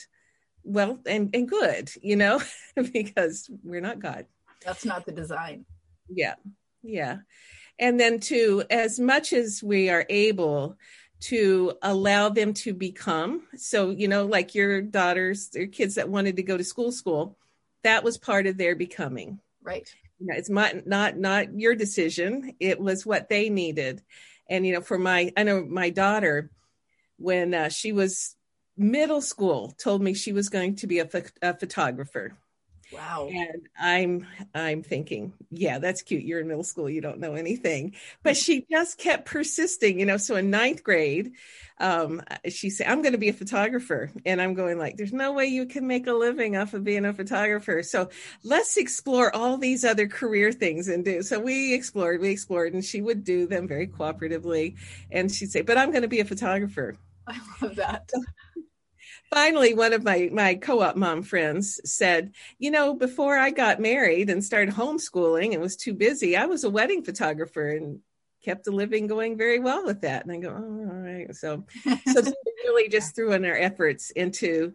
well 0.66 1.00
and 1.06 1.30
and 1.36 1.48
good 1.48 1.92
you 2.02 2.16
know 2.16 2.42
because 2.94 3.50
we're 3.64 3.82
not 3.82 4.00
god. 4.00 4.26
That's 4.64 4.86
not 4.86 5.06
the 5.06 5.12
design. 5.12 5.66
Yeah 6.10 6.36
yeah. 6.82 7.18
And 7.78 8.00
then 8.00 8.20
to 8.22 8.64
as 8.70 9.00
much 9.00 9.34
as 9.34 9.62
we 9.62 9.90
are 9.90 10.06
able 10.10 10.78
to 11.22 11.74
allow 11.82 12.30
them 12.30 12.54
to 12.54 12.74
become 12.74 13.44
so 13.56 13.90
you 13.90 14.08
know 14.08 14.26
like 14.26 14.54
your 14.54 14.82
daughters 14.82 15.50
your 15.54 15.68
kids 15.68 15.96
that 15.96 16.10
wanted 16.10 16.36
to 16.36 16.44
go 16.44 16.58
to 16.58 16.64
school 16.64 16.92
school 16.92 17.38
that 17.84 18.04
was 18.04 18.18
part 18.18 18.48
of 18.48 18.58
their 18.58 18.76
becoming. 18.76 19.40
Right 19.62 19.94
you 20.20 20.28
know, 20.28 20.36
it's 20.36 20.50
not 20.50 20.88
not 20.88 21.18
not 21.18 21.58
your 21.60 21.76
decision. 21.76 22.56
It 22.60 22.80
was 22.80 23.06
what 23.06 23.30
they 23.30 23.50
needed. 23.50 24.02
And 24.50 24.66
you 24.66 24.74
know 24.74 24.82
for 24.82 25.00
my 25.00 25.32
i 25.36 25.44
know 25.44 25.66
my 25.66 25.90
daughter 25.90 26.52
when 27.18 27.54
uh, 27.54 27.70
she 27.70 27.92
was 27.92 28.36
middle 28.78 29.22
school 29.22 29.74
told 29.78 30.02
me 30.02 30.14
she 30.14 30.34
was 30.34 30.50
going 30.50 30.76
to 30.76 30.88
be 30.88 31.00
a, 31.00 31.06
ph- 31.06 31.32
a 31.42 31.58
photographer 31.58 32.38
Wow. 32.92 33.30
And 33.34 33.68
I'm 33.80 34.28
I'm 34.54 34.84
thinking, 34.84 35.34
yeah, 35.50 35.80
that's 35.80 36.02
cute. 36.04 36.24
You're 36.24 36.40
in 36.40 36.48
middle 36.48 36.64
school, 36.64 36.90
you 36.90 37.02
don't 37.02 37.20
know 37.20 37.34
anything. 37.34 37.96
But 38.24 38.38
she 38.38 38.66
just 38.72 38.98
kept 39.00 39.26
persisting, 39.26 40.00
you 40.00 40.06
know. 40.06 40.18
So 40.18 40.36
in 40.36 40.50
ninth 40.50 40.84
grade, 40.84 41.32
um, 41.80 42.22
she 42.48 42.70
said, 42.70 42.88
I'm 42.88 43.02
gonna 43.02 43.18
be 43.18 43.30
a 43.30 43.34
photographer. 43.34 44.12
And 44.26 44.42
I'm 44.42 44.54
going 44.54 44.78
like, 44.78 44.98
there's 44.98 45.12
no 45.14 45.34
way 45.34 45.48
you 45.48 45.66
can 45.66 45.88
make 45.88 46.08
a 46.08 46.14
living 46.14 46.56
off 46.56 46.74
of 46.74 46.84
being 46.84 47.06
a 47.06 47.14
photographer. 47.14 47.82
So 47.84 48.10
let's 48.44 48.78
explore 48.78 49.36
all 49.36 49.58
these 49.58 49.84
other 49.84 50.08
career 50.08 50.52
things 50.52 50.88
and 50.88 51.04
do. 51.04 51.22
So 51.24 51.40
we 51.40 51.74
explored, 51.74 52.22
we 52.22 52.30
explored, 52.30 52.74
and 52.74 52.86
she 52.86 53.02
would 53.02 53.24
do 53.24 53.48
them 53.48 53.68
very 53.68 53.88
cooperatively. 53.88 54.76
And 55.12 55.32
she'd 55.32 55.52
say, 55.52 55.62
But 55.62 55.78
I'm 55.78 55.92
gonna 55.92 56.08
be 56.08 56.20
a 56.20 56.26
photographer. 56.26 56.98
I 57.28 57.40
love 57.62 57.76
that 57.78 58.08
finally 59.32 59.74
one 59.74 59.94
of 59.94 60.04
my 60.04 60.30
my 60.32 60.56
co-op 60.56 60.96
mom 60.96 61.24
friends 61.24 61.80
said 61.84 62.32
you 62.60 62.72
know 62.72 62.94
before 62.94 63.38
i 63.38 63.50
got 63.50 63.80
married 63.80 64.30
and 64.30 64.44
started 64.44 64.74
homeschooling 64.74 65.54
and 65.54 65.62
was 65.62 65.76
too 65.76 65.94
busy 65.94 66.36
i 66.38 66.46
was 66.46 66.64
a 66.64 66.70
wedding 66.70 67.04
photographer 67.04 67.70
and 67.70 68.00
kept 68.46 68.68
a 68.68 68.72
living 68.72 69.08
going 69.08 69.36
very 69.38 69.60
well 69.60 69.84
with 69.84 70.02
that. 70.02 70.24
And 70.24 70.32
i 70.32 70.38
go 70.38 70.50
oh, 70.50 70.90
all 70.92 71.02
right. 71.02 71.36
So 71.36 71.66
so 72.14 72.22
really 72.64 72.90
just 72.90 73.16
threw 73.16 73.34
in 73.34 73.44
our 73.44 73.58
efforts 73.58 74.12
into 74.12 74.74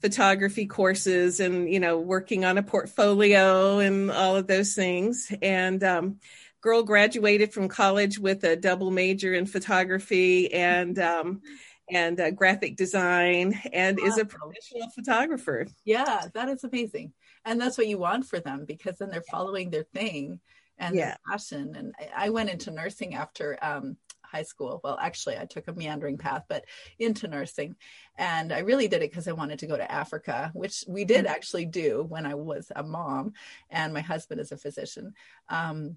photography 0.00 0.66
courses 0.66 1.40
and 1.40 1.68
you 1.68 1.80
know 1.80 1.98
working 1.98 2.44
on 2.44 2.56
a 2.56 2.62
portfolio 2.62 3.80
and 3.80 4.10
all 4.10 4.36
of 4.36 4.46
those 4.46 4.74
things. 4.74 5.32
And 5.42 5.82
um, 5.82 6.20
girl 6.60 6.84
graduated 6.84 7.52
from 7.52 7.68
college 7.68 8.18
with 8.18 8.44
a 8.44 8.56
double 8.56 8.90
major 8.90 9.34
in 9.34 9.46
photography 9.46 10.52
and 10.52 10.98
um, 10.98 11.42
and 11.90 12.20
uh, 12.20 12.30
graphic 12.30 12.76
design 12.76 13.58
and 13.72 13.98
awesome. 13.98 14.08
is 14.08 14.18
a 14.18 14.24
professional 14.24 14.90
photographer. 14.94 15.66
Yeah, 15.84 16.26
that 16.34 16.48
is 16.48 16.64
amazing. 16.64 17.12
And 17.44 17.60
that's 17.60 17.78
what 17.78 17.88
you 17.88 17.98
want 17.98 18.26
for 18.26 18.40
them 18.40 18.64
because 18.66 18.98
then 18.98 19.10
they're 19.10 19.22
following 19.30 19.70
their 19.70 19.84
thing 19.94 20.40
and 20.78 20.94
yeah. 20.94 21.06
their 21.06 21.18
passion. 21.30 21.74
And 21.76 21.94
I 22.16 22.30
went 22.30 22.50
into 22.50 22.70
nursing 22.70 23.14
after 23.14 23.58
um, 23.62 23.96
high 24.22 24.42
school. 24.42 24.80
Well, 24.84 24.98
actually, 25.00 25.38
I 25.38 25.44
took 25.44 25.68
a 25.68 25.72
meandering 25.72 26.18
path, 26.18 26.44
but 26.48 26.64
into 26.98 27.28
nursing. 27.28 27.76
And 28.16 28.52
I 28.52 28.60
really 28.60 28.88
did 28.88 29.02
it 29.02 29.10
because 29.10 29.28
I 29.28 29.32
wanted 29.32 29.58
to 29.60 29.66
go 29.66 29.76
to 29.76 29.90
Africa, 29.90 30.50
which 30.54 30.84
we 30.86 31.04
did 31.04 31.24
mm-hmm. 31.24 31.34
actually 31.34 31.66
do 31.66 32.04
when 32.08 32.26
I 32.26 32.34
was 32.34 32.70
a 32.74 32.82
mom, 32.82 33.32
and 33.70 33.92
my 33.92 34.00
husband 34.00 34.40
is 34.40 34.52
a 34.52 34.56
physician. 34.56 35.14
Um, 35.48 35.96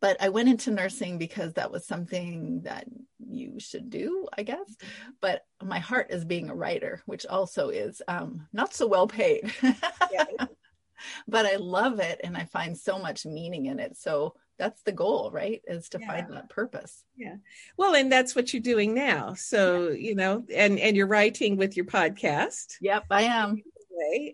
but 0.00 0.16
I 0.20 0.30
went 0.30 0.48
into 0.48 0.70
nursing 0.70 1.18
because 1.18 1.54
that 1.54 1.70
was 1.70 1.86
something 1.86 2.62
that 2.62 2.86
you 3.18 3.60
should 3.60 3.90
do, 3.90 4.26
I 4.36 4.42
guess. 4.42 4.58
Mm-hmm. 4.58 5.10
But 5.20 5.44
my 5.62 5.78
heart 5.78 6.08
is 6.10 6.24
being 6.24 6.48
a 6.48 6.54
writer, 6.54 7.02
which 7.06 7.26
also 7.26 7.68
is 7.68 8.02
um, 8.08 8.46
not 8.52 8.74
so 8.74 8.86
well 8.86 9.06
paid. 9.06 9.52
yeah. 9.62 10.24
but 11.28 11.46
I 11.46 11.56
love 11.56 12.00
it 12.00 12.20
and 12.24 12.36
I 12.36 12.44
find 12.44 12.76
so 12.76 12.98
much 12.98 13.26
meaning 13.26 13.66
in 13.66 13.78
it. 13.78 13.96
So 13.96 14.34
that's 14.58 14.82
the 14.82 14.92
goal, 14.92 15.30
right? 15.32 15.62
Is 15.66 15.88
to 15.90 15.98
yeah. 16.00 16.06
find 16.06 16.32
that 16.32 16.50
purpose. 16.50 17.04
Yeah. 17.16 17.36
Well, 17.76 17.94
and 17.94 18.12
that's 18.12 18.34
what 18.34 18.52
you're 18.52 18.62
doing 18.62 18.94
now. 18.94 19.34
So, 19.34 19.88
yeah. 19.88 20.08
you 20.08 20.14
know, 20.14 20.44
and 20.54 20.78
and 20.78 20.96
you're 20.96 21.06
writing 21.06 21.56
with 21.56 21.76
your 21.76 21.86
podcast. 21.86 22.76
Yep, 22.80 23.04
I 23.10 23.22
am. 23.22 23.62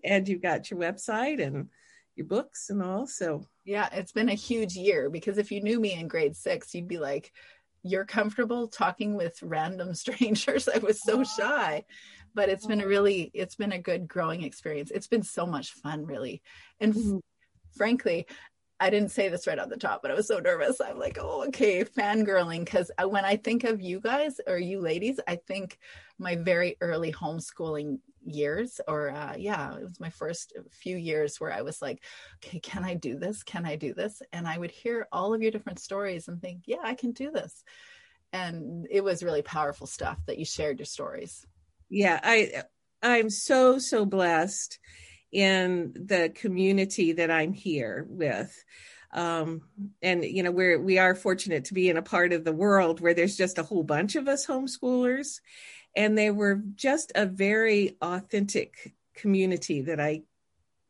And 0.04 0.28
you've 0.28 0.42
got 0.42 0.70
your 0.70 0.80
website 0.80 1.44
and 1.44 1.68
your 2.14 2.26
books 2.26 2.70
and 2.70 2.82
all. 2.82 3.06
So 3.06 3.46
yeah, 3.66 3.88
it's 3.92 4.12
been 4.12 4.28
a 4.28 4.34
huge 4.34 4.76
year 4.76 5.10
because 5.10 5.38
if 5.38 5.50
you 5.50 5.60
knew 5.60 5.80
me 5.80 5.92
in 5.92 6.06
grade 6.06 6.36
six, 6.36 6.72
you'd 6.74 6.88
be 6.88 6.98
like, 6.98 7.32
You're 7.82 8.04
comfortable 8.04 8.68
talking 8.68 9.14
with 9.14 9.42
random 9.42 9.94
strangers. 10.02 10.68
I 10.68 10.78
was 10.78 11.02
so 11.02 11.24
shy. 11.24 11.84
But 12.34 12.48
it's 12.50 12.66
been 12.66 12.82
a 12.82 12.86
really, 12.86 13.30
it's 13.32 13.54
been 13.54 13.72
a 13.72 13.78
good 13.78 14.06
growing 14.06 14.42
experience. 14.42 14.90
It's 14.90 15.06
been 15.06 15.22
so 15.22 15.46
much 15.46 15.72
fun, 15.72 16.04
really. 16.04 16.42
And 16.80 16.94
mm-hmm. 16.94 17.16
frankly, 17.74 18.26
I 18.79 18.91
didn't 18.91 19.11
say 19.11 19.29
this 19.29 19.47
right 19.47 19.59
on 19.59 19.70
the 19.70 19.77
top, 19.77 20.03
but 20.03 20.11
I 20.11 20.14
was 20.14 20.29
so 20.29 20.39
nervous. 20.39 20.81
I'm 20.81 20.99
like, 20.99 21.18
oh, 21.20 21.47
okay, 21.49 21.83
fangirling. 21.85 22.64
Because 22.64 22.91
when 23.09 23.24
I 23.24 23.37
think 23.37 23.64
of 23.64 23.81
you 23.81 24.01
guys 24.01 24.39
or 24.47 24.59
you 24.59 24.81
ladies, 24.81 25.18
I 25.27 25.37
think 25.37 25.79
my 26.18 26.37
very 26.37 26.77
early 26.81 27.11
homeschooling 27.11 28.01
years, 28.22 28.81
or 28.87 29.11
uh, 29.11 29.35
yeah, 29.39 29.74
it 29.77 29.83
was 29.83 29.99
my 29.99 30.11
first 30.11 30.53
few 30.72 30.97
years 30.97 31.41
where 31.41 31.53
I 31.53 31.62
was 31.62 31.81
like, 31.81 32.03
okay, 32.45 32.59
can 32.61 32.85
I 32.85 32.95
do 32.95 33.18
this? 33.18 33.43
Can 33.43 33.64
I 33.64 33.77
do 33.77 33.95
this? 33.95 34.20
And 34.33 34.47
I 34.47 34.59
would 34.59 34.70
hear 34.70 35.09
all 35.11 35.33
of 35.33 35.41
your 35.41 35.53
different 35.53 35.79
stories 35.79 36.29
and 36.29 36.41
think, 36.41 36.64
yeah, 36.66 36.83
I 36.83 36.95
can 36.95 37.12
do 37.12 37.31
this. 37.31 37.64
And 38.33 38.87
it 38.91 39.03
was 39.03 39.22
really 39.22 39.43
powerful 39.43 39.87
stuff 39.87 40.18
that 40.27 40.39
you 40.39 40.45
shared 40.45 40.79
your 40.79 40.87
stories. 40.87 41.47
Yeah, 41.89 42.20
I 42.22 42.64
I'm 43.03 43.31
so 43.31 43.79
so 43.79 44.05
blessed 44.05 44.79
in 45.37 45.93
the 45.95 46.32
community 46.34 47.12
that 47.12 47.30
I'm 47.30 47.53
here 47.53 48.07
with. 48.09 48.64
Um, 49.12 49.61
and 50.01 50.24
you 50.24 50.43
know 50.43 50.51
we're 50.51 50.80
we 50.80 50.99
are 50.99 51.14
fortunate 51.14 51.66
to 51.66 51.74
be 51.74 51.91
in 51.91 51.99
a 51.99 52.03
part 52.03 52.32
of 52.32 52.43
the 52.43 52.53
world 52.53 53.01
where 53.01 53.14
there's 53.14 53.37
just 53.37 53.59
a 53.59 53.62
whole 53.62 53.82
bunch 53.82 54.16
of 54.16 54.28
us 54.28 54.47
homeschoolers 54.47 55.41
and 55.95 56.16
they 56.16 56.30
were 56.30 56.62
just 56.74 57.12
a 57.14 57.26
very 57.26 57.97
authentic 58.01 58.95
community 59.14 59.82
that 59.82 60.01
I 60.01 60.22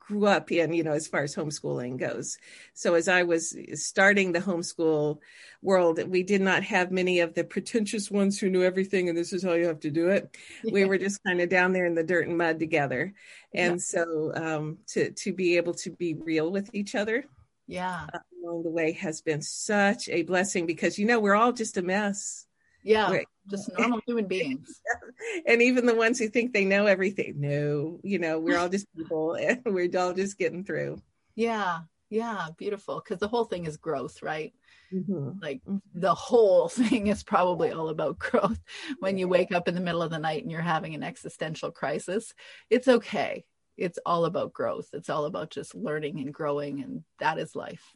grew 0.07 0.26
up 0.26 0.52
in, 0.52 0.72
you 0.72 0.84
know, 0.84 0.92
as 0.92 1.09
far 1.09 1.22
as 1.22 1.34
homeschooling 1.34 1.98
goes. 1.98 2.38
So 2.74 2.94
as 2.94 3.09
I 3.09 3.24
was 3.24 3.57
starting 3.74 4.30
the 4.30 4.38
homeschool 4.38 5.18
world, 5.62 6.00
we 6.09 6.22
did 6.22 6.40
not 6.40 6.62
have 6.62 6.92
many 6.92 7.20
of 7.20 7.34
the 7.34 7.42
pretentious 7.42 8.09
ones 8.11 8.38
who 8.38 8.48
knew 8.48 8.62
everything 8.62 9.09
and 9.09 9.18
this 9.18 9.32
is 9.32 9.42
how 9.42 9.54
you 9.54 9.66
have 9.66 9.80
to 9.80 9.90
do 9.90 10.09
it. 10.09 10.36
We 10.76 10.84
were 10.84 10.98
just 10.98 11.22
kind 11.24 11.40
of 11.40 11.48
down 11.48 11.72
there 11.72 11.86
in 11.86 11.94
the 11.94 12.04
dirt 12.04 12.28
and 12.28 12.38
mud 12.38 12.59
together. 12.59 13.14
And 13.52 13.74
yeah. 13.74 13.78
so 13.78 14.32
um, 14.34 14.78
to 14.88 15.11
to 15.11 15.32
be 15.32 15.57
able 15.57 15.74
to 15.74 15.90
be 15.90 16.14
real 16.14 16.50
with 16.50 16.74
each 16.74 16.94
other. 16.94 17.24
Yeah. 17.66 18.07
Uh, 18.12 18.18
along 18.44 18.62
the 18.62 18.70
way 18.70 18.92
has 18.92 19.22
been 19.22 19.42
such 19.42 20.09
a 20.09 20.22
blessing 20.22 20.66
because 20.66 20.98
you 20.98 21.07
know 21.07 21.18
we're 21.18 21.34
all 21.34 21.52
just 21.52 21.76
a 21.76 21.82
mess. 21.82 22.46
Yeah. 22.82 23.11
We're, 23.11 23.24
just 23.51 23.70
normal 23.78 24.01
human 24.07 24.26
beings. 24.26 24.80
and 25.47 25.62
even 25.62 25.86
the 25.86 25.94
ones 25.94 26.18
who 26.18 26.28
think 26.28 26.53
they 26.53 26.64
know 26.64 26.86
everything, 26.86 27.34
no, 27.38 28.01
you 28.03 28.18
know, 28.18 28.38
we're 28.38 28.59
all 28.59 28.68
just 28.68 28.86
people 28.97 29.34
and 29.40 29.62
we're 29.66 29.90
all 29.99 30.12
just 30.12 30.38
getting 30.38 30.64
through. 30.64 31.01
Yeah. 31.34 31.80
Yeah. 32.11 32.49
Beautiful. 32.57 33.03
Because 33.03 33.20
the 33.20 33.28
whole 33.28 33.44
thing 33.44 33.66
is 33.66 33.76
growth, 33.76 34.22
right? 34.22 34.53
Mm-hmm. 34.92 35.38
Like 35.42 35.61
the 35.94 36.14
whole 36.14 36.68
thing 36.68 37.09
is 37.09 37.22
probably 37.22 37.72
all 37.72 37.88
about 37.88 38.18
growth. 38.18 38.61
When 39.01 39.18
you 39.18 39.28
wake 39.28 39.53
up 39.53 39.68
in 39.68 39.74
the 39.74 39.80
middle 39.80 40.03
of 40.03 40.11
the 40.11 40.18
night 40.18 40.42
and 40.42 40.51
you're 40.51 40.61
having 40.61 40.94
an 40.94 41.03
existential 41.03 41.70
crisis, 41.70 42.32
it's 42.70 42.88
okay. 42.88 43.44
It's 43.76 43.99
all 44.07 44.24
about 44.24 44.53
growth. 44.53 44.88
It's 44.92 45.11
all 45.11 45.26
about 45.26 45.51
just 45.51 45.74
learning 45.74 46.18
and 46.20 46.32
growing, 46.32 46.82
and 46.82 47.05
that 47.20 47.38
is 47.38 47.55
life. 47.55 47.92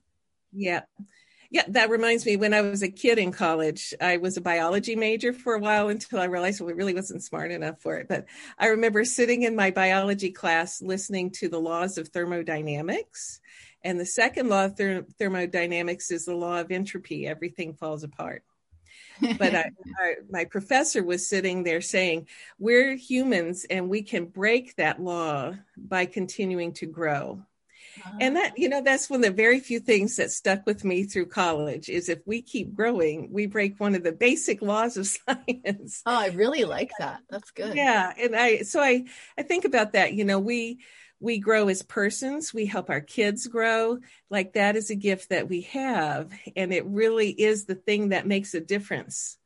Yeah. 0.53 0.83
Yeah, 1.53 1.65
that 1.69 1.91
reminds 1.91 2.25
me 2.25 2.37
when 2.37 2.55
I 2.55 2.61
was 2.61 2.83
a 2.83 2.89
kid 2.89 3.19
in 3.19 3.33
college, 3.33 3.93
I 4.01 4.19
was 4.19 4.37
a 4.37 4.41
biology 4.41 4.95
major 4.95 5.33
for 5.33 5.55
a 5.55 5.59
while 5.59 5.89
until 5.89 6.21
I 6.21 6.27
realized 6.27 6.61
well, 6.61 6.71
I 6.71 6.75
really 6.75 6.95
wasn't 6.95 7.25
smart 7.25 7.51
enough 7.51 7.81
for 7.81 7.97
it. 7.97 8.07
But 8.07 8.27
I 8.57 8.67
remember 8.69 9.05
sitting 9.05 9.43
in 9.43 9.57
my 9.57 9.73
biology 9.73 10.31
class 10.31 10.81
listening 10.81 11.31
to 11.33 11.49
the 11.49 11.59
laws 11.59 11.99
of 11.99 12.09
thermodynamics. 12.09 13.41
And 13.83 13.99
the 13.99 14.07
second 14.07 14.49
law 14.49 14.67
of 14.67 14.77
ther- 14.77 15.07
thermodynamics 15.19 16.13
is 16.13 16.25
the 16.25 16.37
law 16.37 16.61
of 16.61 16.71
entropy 16.71 17.27
everything 17.27 17.75
falls 17.75 18.05
apart. 18.05 18.45
but 19.21 19.55
I, 19.55 19.71
I, 20.01 20.15
my 20.31 20.45
professor 20.45 21.03
was 21.03 21.29
sitting 21.29 21.65
there 21.65 21.81
saying, 21.81 22.29
We're 22.61 22.95
humans 22.95 23.67
and 23.69 23.89
we 23.89 24.03
can 24.03 24.27
break 24.27 24.77
that 24.77 25.03
law 25.03 25.55
by 25.77 26.07
continuing 26.07 26.75
to 26.75 26.87
grow. 26.87 27.43
And 28.21 28.37
uh-huh. 28.37 28.45
that, 28.45 28.59
you 28.59 28.69
know, 28.69 28.83
that's 28.83 29.09
one 29.09 29.21
of 29.21 29.27
the 29.27 29.31
very 29.31 29.61
few 29.61 29.81
things 29.81 30.17
that 30.17 30.31
stuck 30.31 30.67
with 30.67 30.85
me 30.85 31.05
through 31.05 31.27
college 31.27 31.89
is 31.89 32.09
if 32.09 32.21
we 32.27 32.43
keep 32.43 32.75
growing, 32.75 33.29
we 33.33 33.47
break 33.47 33.79
one 33.79 33.95
of 33.95 34.03
the 34.03 34.13
basic 34.13 34.63
laws 34.63 34.97
of 34.97 35.07
science. 35.29 36.03
Oh, 36.07 36.19
I 36.19 36.29
really 36.29 36.65
like 36.65 36.91
that. 36.99 37.21
That's 37.29 37.51
good. 37.51 37.77
Yeah. 37.77 38.13
And 38.19 38.37
I, 38.37 38.63
so 38.63 38.81
I, 38.81 39.05
I 39.39 39.43
think 39.43 39.65
about 39.65 39.93
that, 39.93 40.15
you 40.15 40.25
know, 40.25 40.39
we, 40.39 40.81
we 41.21 41.39
grow 41.39 41.69
as 41.69 41.83
persons 41.83 42.55
we 42.55 42.65
help 42.65 42.89
our 42.89 43.03
kids 43.03 43.47
grow 43.47 43.99
like 44.31 44.55
that 44.55 44.75
is 44.75 44.89
a 44.89 44.95
gift 44.95 45.29
that 45.29 45.51
we 45.51 45.61
have 45.61 46.33
and 46.57 46.73
it 46.73 46.87
really 46.87 47.29
is 47.29 47.67
the 47.67 47.75
thing 47.75 48.09
that 48.09 48.27
makes 48.27 48.55
a 48.55 48.61
difference 48.61 49.37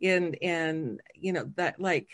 in 0.00 0.34
and 0.42 1.00
you 1.14 1.32
know 1.32 1.48
that 1.54 1.80
like 1.80 2.08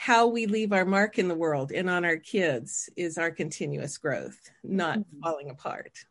how 0.00 0.28
we 0.28 0.46
leave 0.46 0.72
our 0.72 0.84
mark 0.84 1.18
in 1.18 1.26
the 1.26 1.34
world 1.34 1.72
and 1.72 1.90
on 1.90 2.04
our 2.04 2.16
kids 2.16 2.88
is 2.96 3.18
our 3.18 3.32
continuous 3.32 3.98
growth, 3.98 4.38
not 4.62 5.00
mm-hmm. 5.00 5.20
falling 5.20 5.50
apart. 5.50 6.04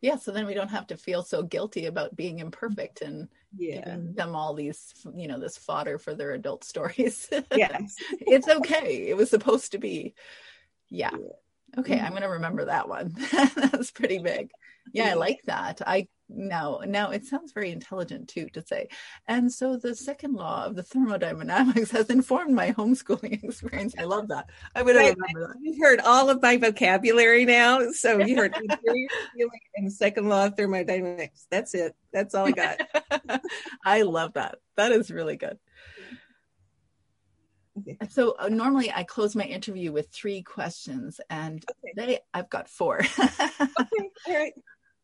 Yeah, 0.00 0.14
so 0.14 0.30
then 0.30 0.46
we 0.46 0.54
don't 0.54 0.70
have 0.70 0.86
to 0.86 0.96
feel 0.96 1.24
so 1.24 1.42
guilty 1.42 1.86
about 1.86 2.14
being 2.14 2.38
imperfect 2.38 3.02
and 3.02 3.28
yeah. 3.58 3.80
giving 3.80 4.14
them 4.14 4.36
all 4.36 4.54
these, 4.54 4.94
you 5.16 5.26
know, 5.26 5.40
this 5.40 5.58
fodder 5.58 5.98
for 5.98 6.14
their 6.14 6.30
adult 6.34 6.62
stories. 6.72 7.28
Yes. 7.52 7.96
it's 8.12 8.46
okay. 8.48 9.08
It 9.08 9.16
was 9.16 9.30
supposed 9.30 9.72
to 9.72 9.78
be. 9.78 10.14
Yeah. 10.88 11.10
yeah. 11.12 11.80
Okay, 11.80 11.96
mm-hmm. 11.96 12.04
I'm 12.04 12.12
going 12.12 12.22
to 12.22 12.28
remember 12.28 12.66
that 12.66 12.88
one. 12.88 13.12
That's 13.32 13.90
pretty 13.90 14.20
big. 14.20 14.52
Yeah, 14.92 15.10
I 15.10 15.14
like 15.14 15.40
that. 15.46 15.82
I 15.84 16.06
now 16.34 16.80
now 16.86 17.10
it 17.10 17.24
sounds 17.24 17.52
very 17.52 17.70
intelligent 17.70 18.28
too 18.28 18.48
to 18.50 18.64
say. 18.64 18.88
And 19.28 19.52
so 19.52 19.76
the 19.76 19.94
second 19.94 20.34
law 20.34 20.64
of 20.64 20.76
the 20.76 20.82
thermodynamics 20.82 21.90
has 21.90 22.10
informed 22.10 22.54
my 22.54 22.72
homeschooling 22.72 23.42
experience. 23.44 23.94
I 23.98 24.04
love 24.04 24.28
that. 24.28 24.50
I 24.74 24.82
would 24.82 24.96
remember 24.96 25.18
that. 25.48 25.56
you've 25.60 25.80
heard 25.80 26.00
all 26.00 26.30
of 26.30 26.42
my 26.42 26.56
vocabulary 26.56 27.44
now 27.44 27.90
so 27.92 28.18
you 28.24 28.36
heard 28.36 28.54
and 29.76 29.86
the 29.86 29.90
second 29.90 30.28
law 30.28 30.46
of 30.46 30.56
thermodynamics. 30.56 31.46
That's 31.50 31.74
it. 31.74 31.94
That's 32.12 32.34
all 32.34 32.46
i 32.46 32.50
got. 32.50 32.80
I 33.84 34.02
love 34.02 34.34
that. 34.34 34.58
That 34.76 34.92
is 34.92 35.10
really 35.10 35.36
good. 35.36 35.58
So 38.10 38.36
uh, 38.38 38.48
normally 38.48 38.92
I 38.92 39.02
close 39.04 39.34
my 39.34 39.44
interview 39.44 39.92
with 39.92 40.10
three 40.10 40.42
questions, 40.42 41.20
and 41.30 41.64
okay. 41.70 41.92
today 41.96 42.18
I've 42.34 42.50
got 42.50 42.68
four. 42.68 43.00
okay, 43.00 44.10
all 44.28 44.34
right. 44.34 44.52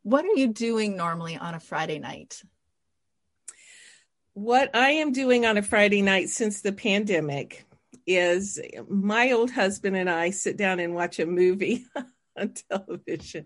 What 0.08 0.24
are 0.24 0.36
you 0.36 0.48
doing 0.48 0.96
normally 0.96 1.36
on 1.36 1.54
a 1.54 1.60
Friday 1.60 1.98
night? 1.98 2.40
What 4.32 4.74
I 4.74 4.92
am 4.92 5.12
doing 5.12 5.44
on 5.44 5.58
a 5.58 5.62
Friday 5.62 6.00
night 6.00 6.30
since 6.30 6.62
the 6.62 6.72
pandemic 6.72 7.66
is 8.06 8.58
my 8.88 9.32
old 9.32 9.50
husband 9.50 9.96
and 9.96 10.08
I 10.08 10.30
sit 10.30 10.56
down 10.56 10.80
and 10.80 10.94
watch 10.94 11.18
a 11.18 11.26
movie 11.26 11.84
on 12.38 12.54
television. 12.70 13.44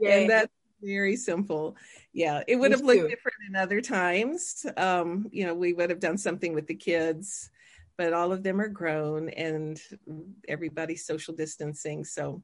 Yay. 0.00 0.22
And 0.22 0.30
that's 0.30 0.52
very 0.82 1.14
simple. 1.14 1.76
Yeah, 2.12 2.42
it 2.48 2.56
would 2.56 2.72
have 2.72 2.80
looked 2.80 3.08
different 3.08 3.38
in 3.48 3.54
other 3.54 3.80
times. 3.80 4.66
Um, 4.76 5.28
you 5.30 5.46
know, 5.46 5.54
we 5.54 5.72
would 5.72 5.90
have 5.90 6.00
done 6.00 6.18
something 6.18 6.52
with 6.52 6.66
the 6.66 6.74
kids, 6.74 7.48
but 7.96 8.12
all 8.12 8.32
of 8.32 8.42
them 8.42 8.60
are 8.60 8.66
grown 8.66 9.28
and 9.28 9.80
everybody's 10.48 11.06
social 11.06 11.32
distancing. 11.32 12.04
So 12.04 12.42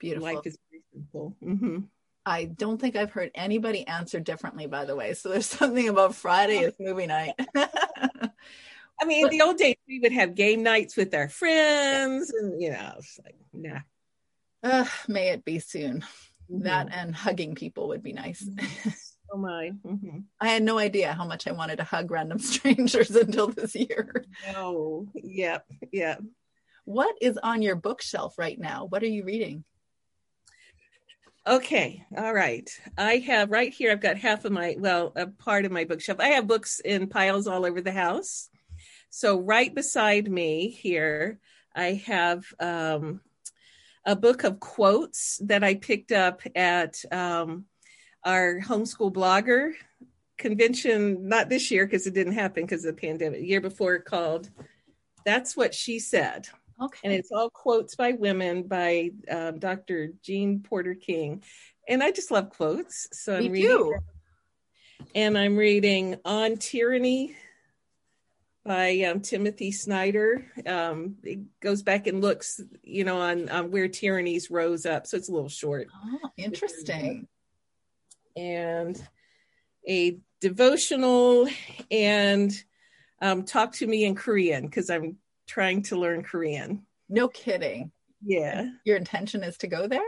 beautiful. 0.00 0.34
Life 0.34 0.46
is 0.46 0.58
very 0.68 0.82
simple. 0.92 1.36
Mm-hmm. 1.44 1.78
I 2.26 2.44
don't 2.44 2.80
think 2.80 2.96
I've 2.96 3.12
heard 3.12 3.30
anybody 3.34 3.86
answer 3.86 4.20
differently, 4.20 4.66
by 4.66 4.84
the 4.84 4.96
way. 4.96 5.14
So 5.14 5.28
there's 5.30 5.46
something 5.58 5.88
about 5.88 6.14
Friday 6.14 6.58
is 6.58 6.74
movie 6.78 7.06
night. 7.06 7.34
I 7.56 9.06
mean, 9.06 9.24
but, 9.24 9.30
the 9.30 9.40
old 9.40 9.56
days 9.56 9.76
we 9.88 10.00
would 10.00 10.12
have 10.12 10.34
game 10.34 10.62
nights 10.62 10.96
with 10.96 11.14
our 11.14 11.28
friends, 11.28 12.30
and 12.30 12.60
you 12.60 12.70
know, 12.70 12.92
it's 12.98 13.18
like, 13.24 13.36
nah. 13.52 13.80
Uh, 14.62 14.84
may 15.08 15.30
it 15.30 15.44
be 15.44 15.58
soon. 15.58 16.04
Mm-hmm. 16.50 16.64
That 16.64 16.88
and 16.92 17.14
hugging 17.14 17.54
people 17.54 17.88
would 17.88 18.02
be 18.02 18.12
nice. 18.12 18.46
Oh 19.32 19.38
my! 19.38 19.70
Mm-hmm. 19.86 20.18
I 20.40 20.48
had 20.48 20.62
no 20.62 20.76
idea 20.78 21.12
how 21.12 21.24
much 21.24 21.46
I 21.46 21.52
wanted 21.52 21.76
to 21.76 21.84
hug 21.84 22.10
random 22.10 22.38
strangers 22.40 23.10
until 23.10 23.48
this 23.48 23.74
year. 23.74 24.24
Oh, 24.56 25.06
yep, 25.14 25.64
yep. 25.92 26.20
What 26.84 27.14
is 27.20 27.38
on 27.42 27.62
your 27.62 27.76
bookshelf 27.76 28.38
right 28.38 28.58
now? 28.58 28.86
What 28.86 29.02
are 29.02 29.08
you 29.08 29.24
reading? 29.24 29.64
Okay, 31.46 32.04
all 32.16 32.34
right. 32.34 32.68
I 32.98 33.16
have 33.16 33.50
right 33.50 33.72
here, 33.72 33.90
I've 33.90 34.00
got 34.00 34.18
half 34.18 34.44
of 34.44 34.52
my, 34.52 34.76
well, 34.78 35.12
a 35.16 35.26
part 35.26 35.64
of 35.64 35.72
my 35.72 35.84
bookshelf. 35.84 36.20
I 36.20 36.28
have 36.28 36.46
books 36.46 36.80
in 36.80 37.08
piles 37.08 37.46
all 37.46 37.64
over 37.64 37.80
the 37.80 37.92
house. 37.92 38.50
So, 39.08 39.40
right 39.40 39.74
beside 39.74 40.30
me 40.30 40.68
here, 40.68 41.40
I 41.74 42.02
have 42.06 42.44
um, 42.60 43.22
a 44.04 44.14
book 44.14 44.44
of 44.44 44.60
quotes 44.60 45.40
that 45.44 45.64
I 45.64 45.76
picked 45.76 46.12
up 46.12 46.42
at 46.54 47.02
um, 47.10 47.64
our 48.22 48.60
homeschool 48.60 49.12
blogger 49.12 49.72
convention, 50.36 51.26
not 51.26 51.48
this 51.48 51.70
year 51.70 51.86
because 51.86 52.06
it 52.06 52.14
didn't 52.14 52.34
happen 52.34 52.64
because 52.64 52.84
of 52.84 52.94
the 52.94 53.00
pandemic, 53.00 53.42
year 53.42 53.62
before 53.62 53.98
called 54.00 54.50
That's 55.24 55.56
What 55.56 55.74
She 55.74 56.00
Said. 56.00 56.48
Okay. 56.80 57.00
And 57.04 57.12
it's 57.12 57.30
all 57.30 57.50
quotes 57.50 57.94
by 57.94 58.12
women 58.12 58.62
by 58.62 59.10
um, 59.30 59.58
Dr. 59.58 60.12
Jean 60.22 60.60
Porter 60.60 60.94
King. 60.94 61.42
And 61.88 62.02
I 62.02 62.10
just 62.10 62.30
love 62.30 62.50
quotes. 62.50 63.08
So 63.12 63.36
I'm 63.36 63.50
reading. 63.50 63.70
Do. 63.70 63.94
And 65.14 65.36
I'm 65.36 65.56
reading 65.56 66.16
On 66.24 66.56
Tyranny 66.56 67.36
by 68.64 69.00
um, 69.02 69.20
Timothy 69.20 69.72
Snyder. 69.72 70.46
Um, 70.66 71.16
it 71.22 71.40
goes 71.60 71.82
back 71.82 72.06
and 72.06 72.20
looks, 72.20 72.60
you 72.82 73.04
know, 73.04 73.18
on, 73.18 73.48
on 73.48 73.70
where 73.70 73.88
tyrannies 73.88 74.50
rose 74.50 74.86
up. 74.86 75.06
So 75.06 75.16
it's 75.16 75.28
a 75.28 75.32
little 75.32 75.48
short. 75.48 75.88
Oh, 75.94 76.30
interesting. 76.36 77.26
And 78.36 79.02
a 79.88 80.18
devotional 80.40 81.48
and 81.90 82.52
um, 83.20 83.44
talk 83.44 83.72
to 83.74 83.86
me 83.86 84.04
in 84.04 84.14
Korean 84.14 84.66
because 84.66 84.88
I'm 84.90 85.16
trying 85.50 85.82
to 85.82 85.96
learn 85.96 86.22
Korean. 86.22 86.86
No 87.08 87.26
kidding. 87.26 87.90
Yeah. 88.24 88.68
Your 88.84 88.96
intention 88.96 89.42
is 89.42 89.58
to 89.58 89.66
go 89.66 89.88
there? 89.88 90.00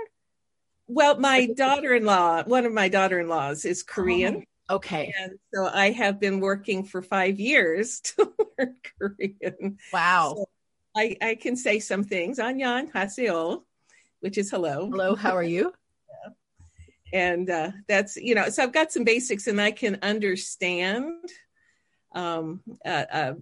Well, 0.86 1.18
my 1.18 1.47
daughter 1.47 1.95
in 1.95 2.05
law, 2.05 2.45
one 2.45 2.64
of 2.64 2.72
my 2.72 2.88
daughter 2.88 3.18
in 3.18 3.28
laws 3.28 3.64
is 3.64 3.82
Korean. 3.82 4.45
Oh, 4.68 4.76
okay. 4.76 5.12
And 5.20 5.32
so 5.53 5.66
I 5.66 5.90
have 5.90 6.20
been 6.20 6.38
working 6.38 6.84
for 6.84 7.03
five 7.03 7.40
years 7.40 8.01
to 8.16 8.32
learn 8.59 8.76
Korean. 8.99 9.78
Wow. 9.93 10.34
So 10.36 10.49
I, 10.97 11.16
I 11.20 11.34
can 11.34 11.57
say 11.57 11.80
some 11.80 12.05
things. 12.05 12.38
Anyan 12.38 12.93
Haseo, 12.93 13.62
which 14.20 14.38
is 14.38 14.51
hello. 14.51 14.88
Hello, 14.90 15.14
how 15.16 15.36
are 15.36 15.43
you? 15.43 15.72
And 17.14 17.51
uh, 17.51 17.72
that's, 17.88 18.16
you 18.16 18.34
know, 18.34 18.49
so 18.49 18.62
I've 18.62 18.72
got 18.72 18.90
some 18.90 19.05
basics 19.05 19.47
and 19.47 19.61
I 19.61 19.70
can 19.70 19.99
understand 20.01 21.28
um, 22.14 22.62
uh, 22.86 23.05
uh, 23.12 23.34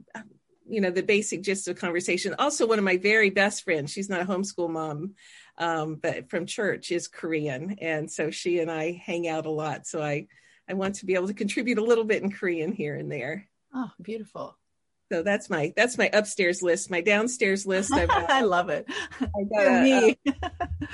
you 0.71 0.81
know 0.81 0.91
the 0.91 1.03
basic 1.03 1.43
gist 1.43 1.69
of 1.69 1.77
conversation. 1.77 2.35
Also 2.39 2.67
one 2.67 2.79
of 2.79 2.85
my 2.85 2.97
very 2.97 3.31
best 3.31 3.65
friends 3.65 3.91
she's 3.91 4.09
not 4.09 4.21
a 4.21 4.25
homeschool 4.25 4.71
mom 4.71 5.15
um, 5.59 5.97
but 5.97 6.31
from 6.31 6.47
church 6.47 6.91
is 6.91 7.09
korean. 7.09 7.77
And 7.81 8.11
so 8.11 8.31
she 8.31 8.61
and 8.61 8.71
i 8.71 8.93
hang 8.93 9.29
out 9.29 9.47
a 9.47 9.51
lot. 9.51 9.87
So 9.87 10.03
i 10.03 10.27
i 10.69 10.75
want 10.75 10.97
to 10.97 11.07
be 11.07 11.15
able 11.15 11.29
to 11.29 11.35
contribute 11.35 11.79
a 11.79 11.85
little 11.85 12.05
bit 12.05 12.23
in 12.23 12.31
korean 12.31 12.73
here 12.73 12.95
and 12.95 13.11
there. 13.11 13.49
Oh 13.75 13.91
beautiful. 14.01 14.57
So 15.13 15.25
that's 15.25 15.51
my 15.51 15.73
that's 15.77 15.99
my 15.99 16.09
upstairs 16.13 16.63
list. 16.63 16.91
My 16.91 17.01
downstairs 17.01 17.67
list 17.67 17.91
got, 17.95 18.31
i 18.31 18.43
love 18.43 18.71
it. 18.71 18.87
I 19.21 19.27
got 19.55 19.83
me. 19.83 20.19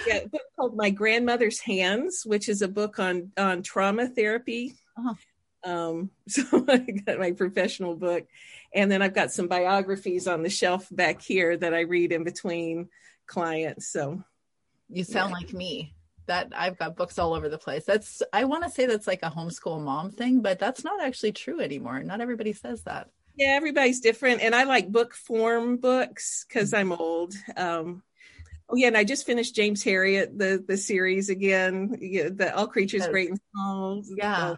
yeah, 0.07 0.17
a 0.25 0.29
book 0.29 0.43
called 0.57 0.77
my 0.77 0.91
grandmother's 0.91 1.61
hands 1.61 2.23
which 2.25 2.49
is 2.49 2.63
a 2.63 2.69
book 2.69 2.99
on 2.99 3.33
on 3.37 3.63
trauma 3.63 4.09
therapy. 4.09 4.75
Oh. 4.99 5.17
Um, 5.67 6.11
so 6.29 6.65
i 6.69 6.79
got 6.79 7.19
my 7.19 7.33
professional 7.33 7.97
book 7.97 8.27
and 8.77 8.93
then 8.93 9.03
I've 9.03 9.15
got 9.15 9.33
some 9.33 9.49
biographies 9.49 10.27
on 10.27 10.43
the 10.43 10.51
shelf 10.51 10.87
back 10.91 11.23
here 11.23 11.57
that 11.57 11.75
I 11.75 11.81
read 11.81 12.13
in 12.13 12.25
between 12.25 12.89
clients. 13.27 13.89
So 13.89 14.23
you 14.89 15.03
sound 15.03 15.31
yeah. 15.31 15.37
like 15.39 15.53
me. 15.53 15.95
That 16.27 16.53
I've 16.57 16.77
got 16.77 16.97
books 16.97 17.21
all 17.21 17.35
over 17.35 17.49
the 17.49 17.57
place. 17.57 17.85
That's 17.85 18.21
I 18.33 18.45
want 18.45 18.65
to 18.65 18.71
say 18.71 18.87
that's 18.87 19.07
like 19.07 19.21
a 19.23 19.31
homeschool 19.31 19.81
mom 19.81 20.11
thing, 20.11 20.43
but 20.43 20.59
that's 20.59 20.83
not 20.83 21.01
actually 21.01 21.31
true 21.31 21.61
anymore. 21.61 22.03
Not 22.03 22.21
everybody 22.21 22.53
says 22.53 22.83
that. 22.83 23.11
Yeah, 23.37 23.55
everybody's 23.57 24.01
different, 24.01 24.41
and 24.41 24.53
I 24.53 24.65
like 24.65 24.91
book 24.91 25.15
form 25.15 25.77
books 25.77 26.45
because 26.49 26.75
I'm 26.75 26.91
old. 26.91 27.35
Um, 27.57 28.03
oh 28.69 28.75
yeah, 28.75 28.89
and 28.89 28.97
I 28.97 29.05
just 29.05 29.25
finished 29.25 29.55
James 29.55 29.85
Herriot 29.85 30.37
the 30.37 30.65
the 30.67 30.77
series 30.77 31.29
again. 31.29 31.97
Yeah, 32.01 32.31
the 32.33 32.53
All 32.57 32.67
Creatures. 32.67 33.07
Great 33.07 33.31
and 33.31 33.41
Small. 33.53 34.03
Yeah, 34.17 34.57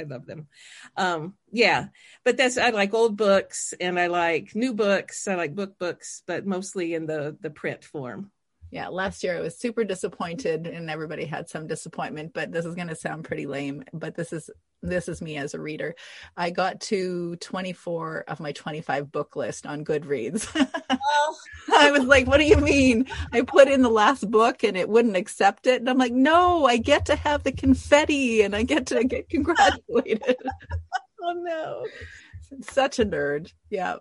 I 0.00 0.04
love 0.04 0.26
them. 0.26 0.48
Um, 0.96 1.34
yeah, 1.52 1.88
but 2.24 2.36
that's 2.36 2.58
I 2.58 2.70
like 2.70 2.94
old 2.94 3.16
books 3.16 3.74
and 3.80 3.98
I 3.98 4.08
like 4.08 4.54
new 4.54 4.74
books. 4.74 5.28
I 5.28 5.34
like 5.34 5.54
book 5.54 5.78
books, 5.78 6.22
but 6.26 6.46
mostly 6.46 6.94
in 6.94 7.06
the 7.06 7.36
the 7.40 7.50
print 7.50 7.84
form. 7.84 8.30
Yeah, 8.70 8.88
last 8.88 9.24
year 9.24 9.36
I 9.36 9.40
was 9.40 9.58
super 9.58 9.82
disappointed 9.84 10.66
and 10.66 10.90
everybody 10.90 11.24
had 11.24 11.48
some 11.48 11.66
disappointment, 11.66 12.32
but 12.32 12.52
this 12.52 12.64
is 12.64 12.76
going 12.76 12.88
to 12.88 12.94
sound 12.94 13.24
pretty 13.24 13.46
lame, 13.46 13.82
but 13.92 14.14
this 14.14 14.32
is 14.32 14.48
this 14.82 15.08
is 15.08 15.20
me 15.20 15.36
as 15.36 15.54
a 15.54 15.60
reader. 15.60 15.94
I 16.36 16.50
got 16.50 16.80
to 16.82 17.36
24 17.36 18.24
of 18.28 18.40
my 18.40 18.52
25 18.52 19.12
book 19.12 19.36
list 19.36 19.66
on 19.66 19.84
Goodreads. 19.84 20.48
Oh. 20.90 21.36
I 21.72 21.90
was 21.90 22.04
like, 22.04 22.26
what 22.26 22.38
do 22.38 22.44
you 22.44 22.56
mean? 22.56 23.06
I 23.32 23.42
put 23.42 23.68
in 23.68 23.82
the 23.82 23.90
last 23.90 24.30
book 24.30 24.64
and 24.64 24.76
it 24.76 24.88
wouldn't 24.88 25.16
accept 25.16 25.66
it. 25.66 25.80
And 25.80 25.88
I'm 25.88 25.98
like, 25.98 26.12
no, 26.12 26.64
I 26.64 26.76
get 26.76 27.06
to 27.06 27.16
have 27.16 27.42
the 27.42 27.52
confetti 27.52 28.42
and 28.42 28.54
I 28.54 28.62
get 28.62 28.86
to 28.86 29.04
get 29.04 29.28
congratulated. 29.28 30.36
oh 31.22 31.32
no 31.32 31.84
such 32.62 32.98
a 32.98 33.04
nerd. 33.04 33.52
Yeah. 33.68 33.96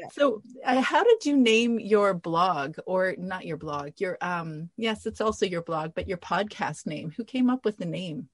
yeah. 0.00 0.08
So, 0.12 0.42
uh, 0.64 0.80
how 0.80 1.04
did 1.04 1.24
you 1.24 1.36
name 1.36 1.78
your 1.78 2.14
blog 2.14 2.76
or 2.86 3.14
not 3.18 3.46
your 3.46 3.56
blog? 3.56 3.92
Your 3.98 4.18
um 4.20 4.70
yes, 4.76 5.06
it's 5.06 5.20
also 5.20 5.46
your 5.46 5.62
blog, 5.62 5.92
but 5.94 6.08
your 6.08 6.18
podcast 6.18 6.86
name. 6.86 7.12
Who 7.16 7.24
came 7.24 7.50
up 7.50 7.64
with 7.64 7.76
the 7.76 7.86
name? 7.86 8.28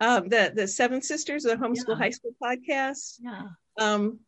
Um 0.00 0.28
the 0.28 0.52
the 0.54 0.68
Seven 0.68 1.02
Sisters, 1.02 1.44
the 1.44 1.56
homeschool 1.56 1.90
yeah. 1.90 1.94
high 1.96 2.10
school 2.10 2.34
podcast. 2.42 3.16
Yeah. 3.20 3.48
Um 3.78 4.20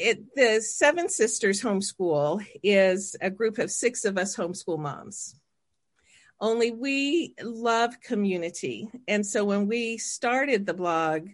it, 0.00 0.34
the 0.34 0.62
Seven 0.62 1.10
Sisters 1.10 1.60
Homeschool 1.60 2.44
is 2.62 3.16
a 3.20 3.28
group 3.28 3.58
of 3.58 3.70
six 3.70 4.06
of 4.06 4.16
us 4.16 4.34
homeschool 4.34 4.78
moms. 4.78 5.38
Only 6.40 6.70
we 6.70 7.34
love 7.42 8.00
community. 8.00 8.88
And 9.06 9.26
so 9.26 9.44
when 9.44 9.66
we 9.66 9.98
started 9.98 10.64
the 10.64 10.72
blog, 10.72 11.28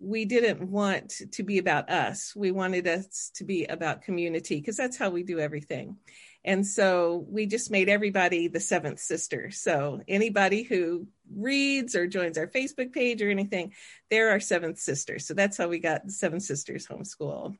we 0.00 0.24
didn't 0.24 0.68
want 0.68 1.22
to 1.32 1.42
be 1.44 1.58
about 1.58 1.90
us. 1.90 2.34
We 2.34 2.50
wanted 2.50 2.88
us 2.88 3.30
to 3.36 3.44
be 3.44 3.66
about 3.66 4.02
community 4.02 4.56
because 4.56 4.76
that's 4.76 4.96
how 4.96 5.10
we 5.10 5.22
do 5.22 5.38
everything. 5.38 5.96
And 6.44 6.66
so 6.66 7.26
we 7.28 7.46
just 7.46 7.70
made 7.70 7.88
everybody 7.88 8.48
the 8.48 8.60
seventh 8.60 9.00
sister. 9.00 9.50
So 9.50 10.00
anybody 10.06 10.62
who 10.62 11.08
reads 11.34 11.94
or 11.94 12.06
joins 12.06 12.38
our 12.38 12.46
Facebook 12.46 12.92
page 12.92 13.20
or 13.22 13.30
anything, 13.30 13.72
they're 14.10 14.30
our 14.30 14.40
seventh 14.40 14.78
sister. 14.78 15.18
So 15.18 15.34
that's 15.34 15.56
how 15.56 15.68
we 15.68 15.78
got 15.78 16.10
Seven 16.10 16.40
Sisters 16.40 16.86
Homeschool. 16.86 17.56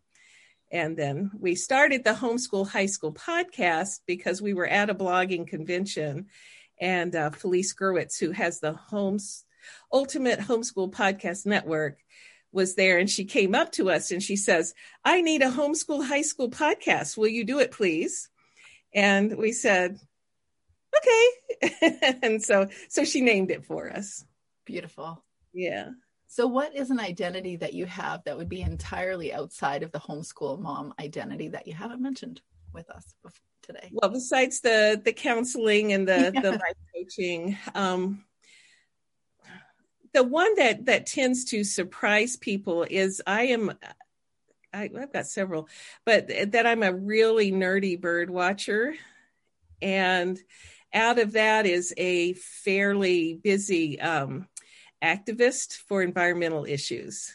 And 0.70 0.97
then 0.97 1.31
we 1.39 1.55
started 1.55 2.05
the 2.05 2.12
Homeschool 2.12 2.68
High 2.68 2.87
School 2.87 3.12
podcast 3.12 4.01
because 4.07 4.41
we 4.41 4.55
were 4.55 4.66
at 4.66 4.91
a 4.91 4.95
blogging 4.95 5.47
convention 5.47 6.26
and 6.81 7.14
uh, 7.16 7.31
Felice 7.31 7.74
Gerwitz, 7.74 8.18
who 8.18 8.31
has 8.31 8.61
the 8.61 8.72
Homes 8.72 9.45
Ultimate 9.93 10.39
Homeschool 10.39 10.93
Podcast 10.93 11.47
Network, 11.47 11.99
was 12.53 12.74
there 12.76 12.99
and 12.99 13.11
she 13.11 13.24
came 13.24 13.55
up 13.55 13.72
to 13.72 13.91
us 13.91 14.11
and 14.11 14.22
she 14.22 14.37
says, 14.37 14.72
I 15.05 15.20
need 15.20 15.43
a 15.43 15.51
homeschool 15.51 16.07
high 16.07 16.22
school 16.22 16.51
podcast. 16.51 17.16
Will 17.16 17.29
you 17.29 17.45
do 17.45 17.59
it, 17.59 17.72
please? 17.72 18.31
And 18.95 19.36
we 19.36 19.53
said, 19.53 19.99
okay. 20.97 22.18
and 22.22 22.43
so 22.43 22.68
so 22.89 23.05
she 23.05 23.20
named 23.20 23.51
it 23.51 23.64
for 23.64 23.91
us. 23.91 24.24
Beautiful. 24.64 25.24
Yeah. 25.53 25.91
So 26.28 26.47
what 26.47 26.76
is 26.76 26.91
an 26.91 27.01
identity 27.01 27.57
that 27.57 27.72
you 27.72 27.86
have 27.86 28.22
that 28.24 28.36
would 28.36 28.51
be 28.51 28.61
entirely 28.61 29.32
outside 29.32 29.82
of 29.82 29.93
the 29.93 29.99
homeschool 29.99 30.61
mom 30.61 30.93
identity 31.01 31.49
that 31.49 31.66
you 31.66 31.72
haven't 31.72 32.03
mentioned 32.03 32.43
with 32.74 32.91
us 32.91 33.14
today? 33.62 33.89
Well, 33.93 34.11
besides 34.11 34.61
the 34.61 35.01
the 35.03 35.12
counseling 35.12 35.93
and 35.93 36.07
the 36.07 36.30
yeah. 36.34 36.41
the 36.43 36.51
life 36.53 36.76
coaching, 36.95 37.57
um, 37.74 38.24
the 40.12 40.22
one 40.22 40.55
that 40.57 40.84
that 40.84 41.07
tends 41.07 41.47
to 41.47 41.64
surprise 41.64 42.36
people 42.36 42.86
is 42.89 43.22
I 43.26 43.45
am 43.45 43.72
I, 44.73 44.91
have 44.99 45.12
got 45.12 45.27
several, 45.27 45.69
but 46.05 46.29
that 46.53 46.66
I'm 46.66 46.83
a 46.83 46.93
really 46.93 47.51
nerdy 47.51 48.01
bird 48.01 48.31
watcher. 48.31 48.95
And 49.81 50.39
out 50.93 51.19
of 51.19 51.33
that 51.33 51.66
is 51.66 51.95
a 51.97 52.35
fairly 52.35 53.35
busy 53.43 54.01
um, 54.01 54.49
activist 55.03 55.77
for 55.77 56.03
environmental 56.03 56.64
issues. 56.64 57.35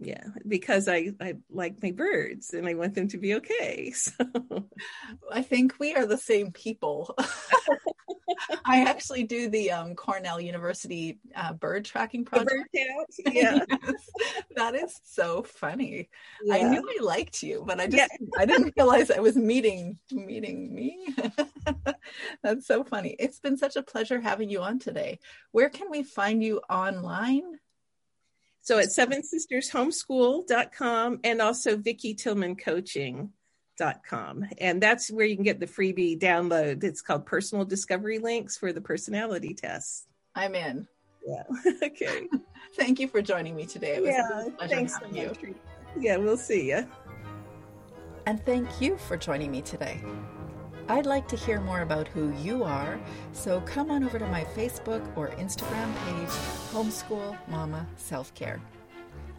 Yeah, 0.00 0.24
because 0.46 0.88
I, 0.88 1.12
I 1.20 1.36
like 1.50 1.82
my 1.82 1.92
birds 1.92 2.52
and 2.52 2.66
I 2.66 2.74
want 2.74 2.94
them 2.94 3.08
to 3.08 3.18
be 3.18 3.34
okay. 3.34 3.92
So 4.04 4.66
I 5.32 5.42
think 5.42 5.74
we 5.78 5.94
are 5.94 6.06
the 6.06 6.18
same 6.18 6.50
people. 6.50 7.16
I 8.64 8.82
actually 8.82 9.24
do 9.24 9.48
the 9.48 9.70
um, 9.70 9.94
Cornell 9.94 10.40
University 10.40 11.18
uh, 11.34 11.52
bird 11.52 11.84
tracking 11.84 12.24
project. 12.24 12.50
Bird 12.50 13.04
yeah, 13.32 13.60
yes. 13.68 14.10
that 14.56 14.74
is 14.74 15.00
so 15.04 15.42
funny. 15.42 16.08
Yeah. 16.42 16.54
I 16.54 16.62
knew 16.62 16.82
I 16.82 17.02
liked 17.02 17.42
you, 17.42 17.62
but 17.66 17.80
I 17.80 17.86
just 17.86 17.96
yeah. 17.96 18.28
I 18.38 18.46
didn't 18.46 18.74
realize 18.76 19.10
I 19.10 19.20
was 19.20 19.36
meeting 19.36 19.98
meeting 20.10 20.74
me. 20.74 21.14
That's 22.42 22.66
so 22.66 22.84
funny. 22.84 23.16
It's 23.18 23.40
been 23.40 23.56
such 23.56 23.76
a 23.76 23.82
pleasure 23.82 24.20
having 24.20 24.50
you 24.50 24.60
on 24.60 24.78
today. 24.78 25.18
Where 25.52 25.70
can 25.70 25.90
we 25.90 26.02
find 26.02 26.42
you 26.42 26.60
online? 26.68 27.58
So 28.64 28.78
at 28.78 28.90
seven 28.90 29.22
sisters 29.22 29.70
homeschool.com 29.70 31.20
and 31.22 31.40
also 31.40 31.76
Vicki 31.76 32.14
Tillman 32.14 32.56
coaching 32.56 33.30
com. 34.08 34.46
And 34.58 34.82
that's 34.82 35.10
where 35.10 35.26
you 35.26 35.36
can 35.36 35.44
get 35.44 35.60
the 35.60 35.66
freebie 35.66 36.18
download. 36.18 36.82
It's 36.84 37.02
called 37.02 37.26
personal 37.26 37.64
discovery 37.64 38.18
links 38.18 38.56
for 38.56 38.72
the 38.72 38.80
personality 38.80 39.54
test. 39.54 40.06
I'm 40.34 40.54
in. 40.54 40.88
Yeah. 41.26 41.42
Okay. 41.82 42.26
Thank 42.76 42.98
you 42.98 43.08
for 43.08 43.22
joining 43.22 43.54
me 43.54 43.66
today. 43.66 43.96
It 43.96 44.02
was 44.02 44.10
yeah, 44.10 44.46
a 44.46 44.50
pleasure 44.50 44.74
thanks 44.74 44.94
having 44.94 45.14
so 45.14 45.34
you. 45.44 45.54
Yeah 45.98 46.16
we'll 46.16 46.36
see 46.36 46.68
you 46.70 46.88
and 48.26 48.44
thank 48.44 48.80
you 48.80 48.96
for 48.96 49.16
joining 49.16 49.50
me 49.52 49.62
today 49.62 50.02
I'd 50.86 51.06
like 51.06 51.26
to 51.28 51.36
hear 51.36 51.62
more 51.62 51.80
about 51.80 52.08
who 52.08 52.30
you 52.42 52.62
are, 52.62 53.00
so 53.32 53.62
come 53.62 53.90
on 53.90 54.04
over 54.04 54.18
to 54.18 54.26
my 54.26 54.44
Facebook 54.44 55.02
or 55.16 55.28
Instagram 55.30 55.90
page, 56.04 56.28
Homeschool 56.72 57.38
Mama 57.48 57.86
Self 57.96 58.34
Care. 58.34 58.60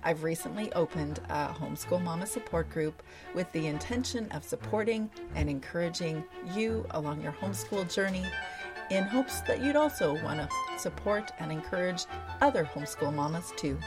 I've 0.02 0.24
recently 0.24 0.74
opened 0.74 1.20
a 1.30 1.50
Homeschool 1.50 2.02
Mama 2.02 2.26
support 2.26 2.72
group 2.72 3.04
with 3.36 3.52
the 3.52 3.68
intention 3.68 4.28
of 4.32 4.44
supporting 4.44 5.08
and 5.36 5.48
encouraging 5.48 6.24
you 6.56 6.84
along 6.92 7.22
your 7.22 7.34
homeschool 7.34 7.94
journey 7.94 8.26
in 8.90 9.04
hopes 9.04 9.42
that 9.42 9.62
you'd 9.62 9.76
also 9.76 10.20
want 10.24 10.40
to 10.40 10.50
support 10.80 11.32
and 11.38 11.52
encourage 11.52 12.06
other 12.42 12.66
homeschool 12.66 13.14
mamas 13.14 13.54
too. 13.56 13.78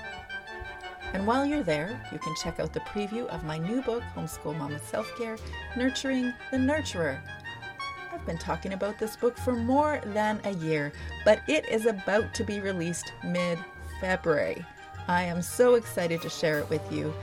And 1.12 1.26
while 1.26 1.46
you're 1.46 1.62
there, 1.62 2.00
you 2.12 2.18
can 2.18 2.34
check 2.36 2.60
out 2.60 2.72
the 2.72 2.80
preview 2.80 3.26
of 3.28 3.42
my 3.42 3.56
new 3.58 3.80
book, 3.82 4.02
Homeschool 4.14 4.56
Mama 4.58 4.78
Self 4.78 5.10
Care 5.16 5.38
Nurturing 5.76 6.34
the 6.50 6.58
Nurturer. 6.58 7.18
Been 8.28 8.36
talking 8.36 8.74
about 8.74 8.98
this 8.98 9.16
book 9.16 9.38
for 9.38 9.54
more 9.54 10.02
than 10.04 10.38
a 10.44 10.50
year, 10.50 10.92
but 11.24 11.40
it 11.48 11.66
is 11.66 11.86
about 11.86 12.34
to 12.34 12.44
be 12.44 12.60
released 12.60 13.14
mid 13.24 13.58
February. 14.02 14.66
I 15.08 15.22
am 15.22 15.40
so 15.40 15.76
excited 15.76 16.20
to 16.20 16.28
share 16.28 16.58
it 16.58 16.68
with 16.68 16.92
you. 16.92 17.14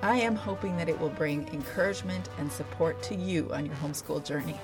I 0.00 0.16
am 0.16 0.34
hoping 0.34 0.74
that 0.78 0.88
it 0.88 0.98
will 0.98 1.10
bring 1.10 1.46
encouragement 1.48 2.30
and 2.38 2.50
support 2.50 3.02
to 3.02 3.14
you 3.14 3.52
on 3.52 3.66
your 3.66 3.74
homeschool 3.74 4.24
journey. 4.24 4.58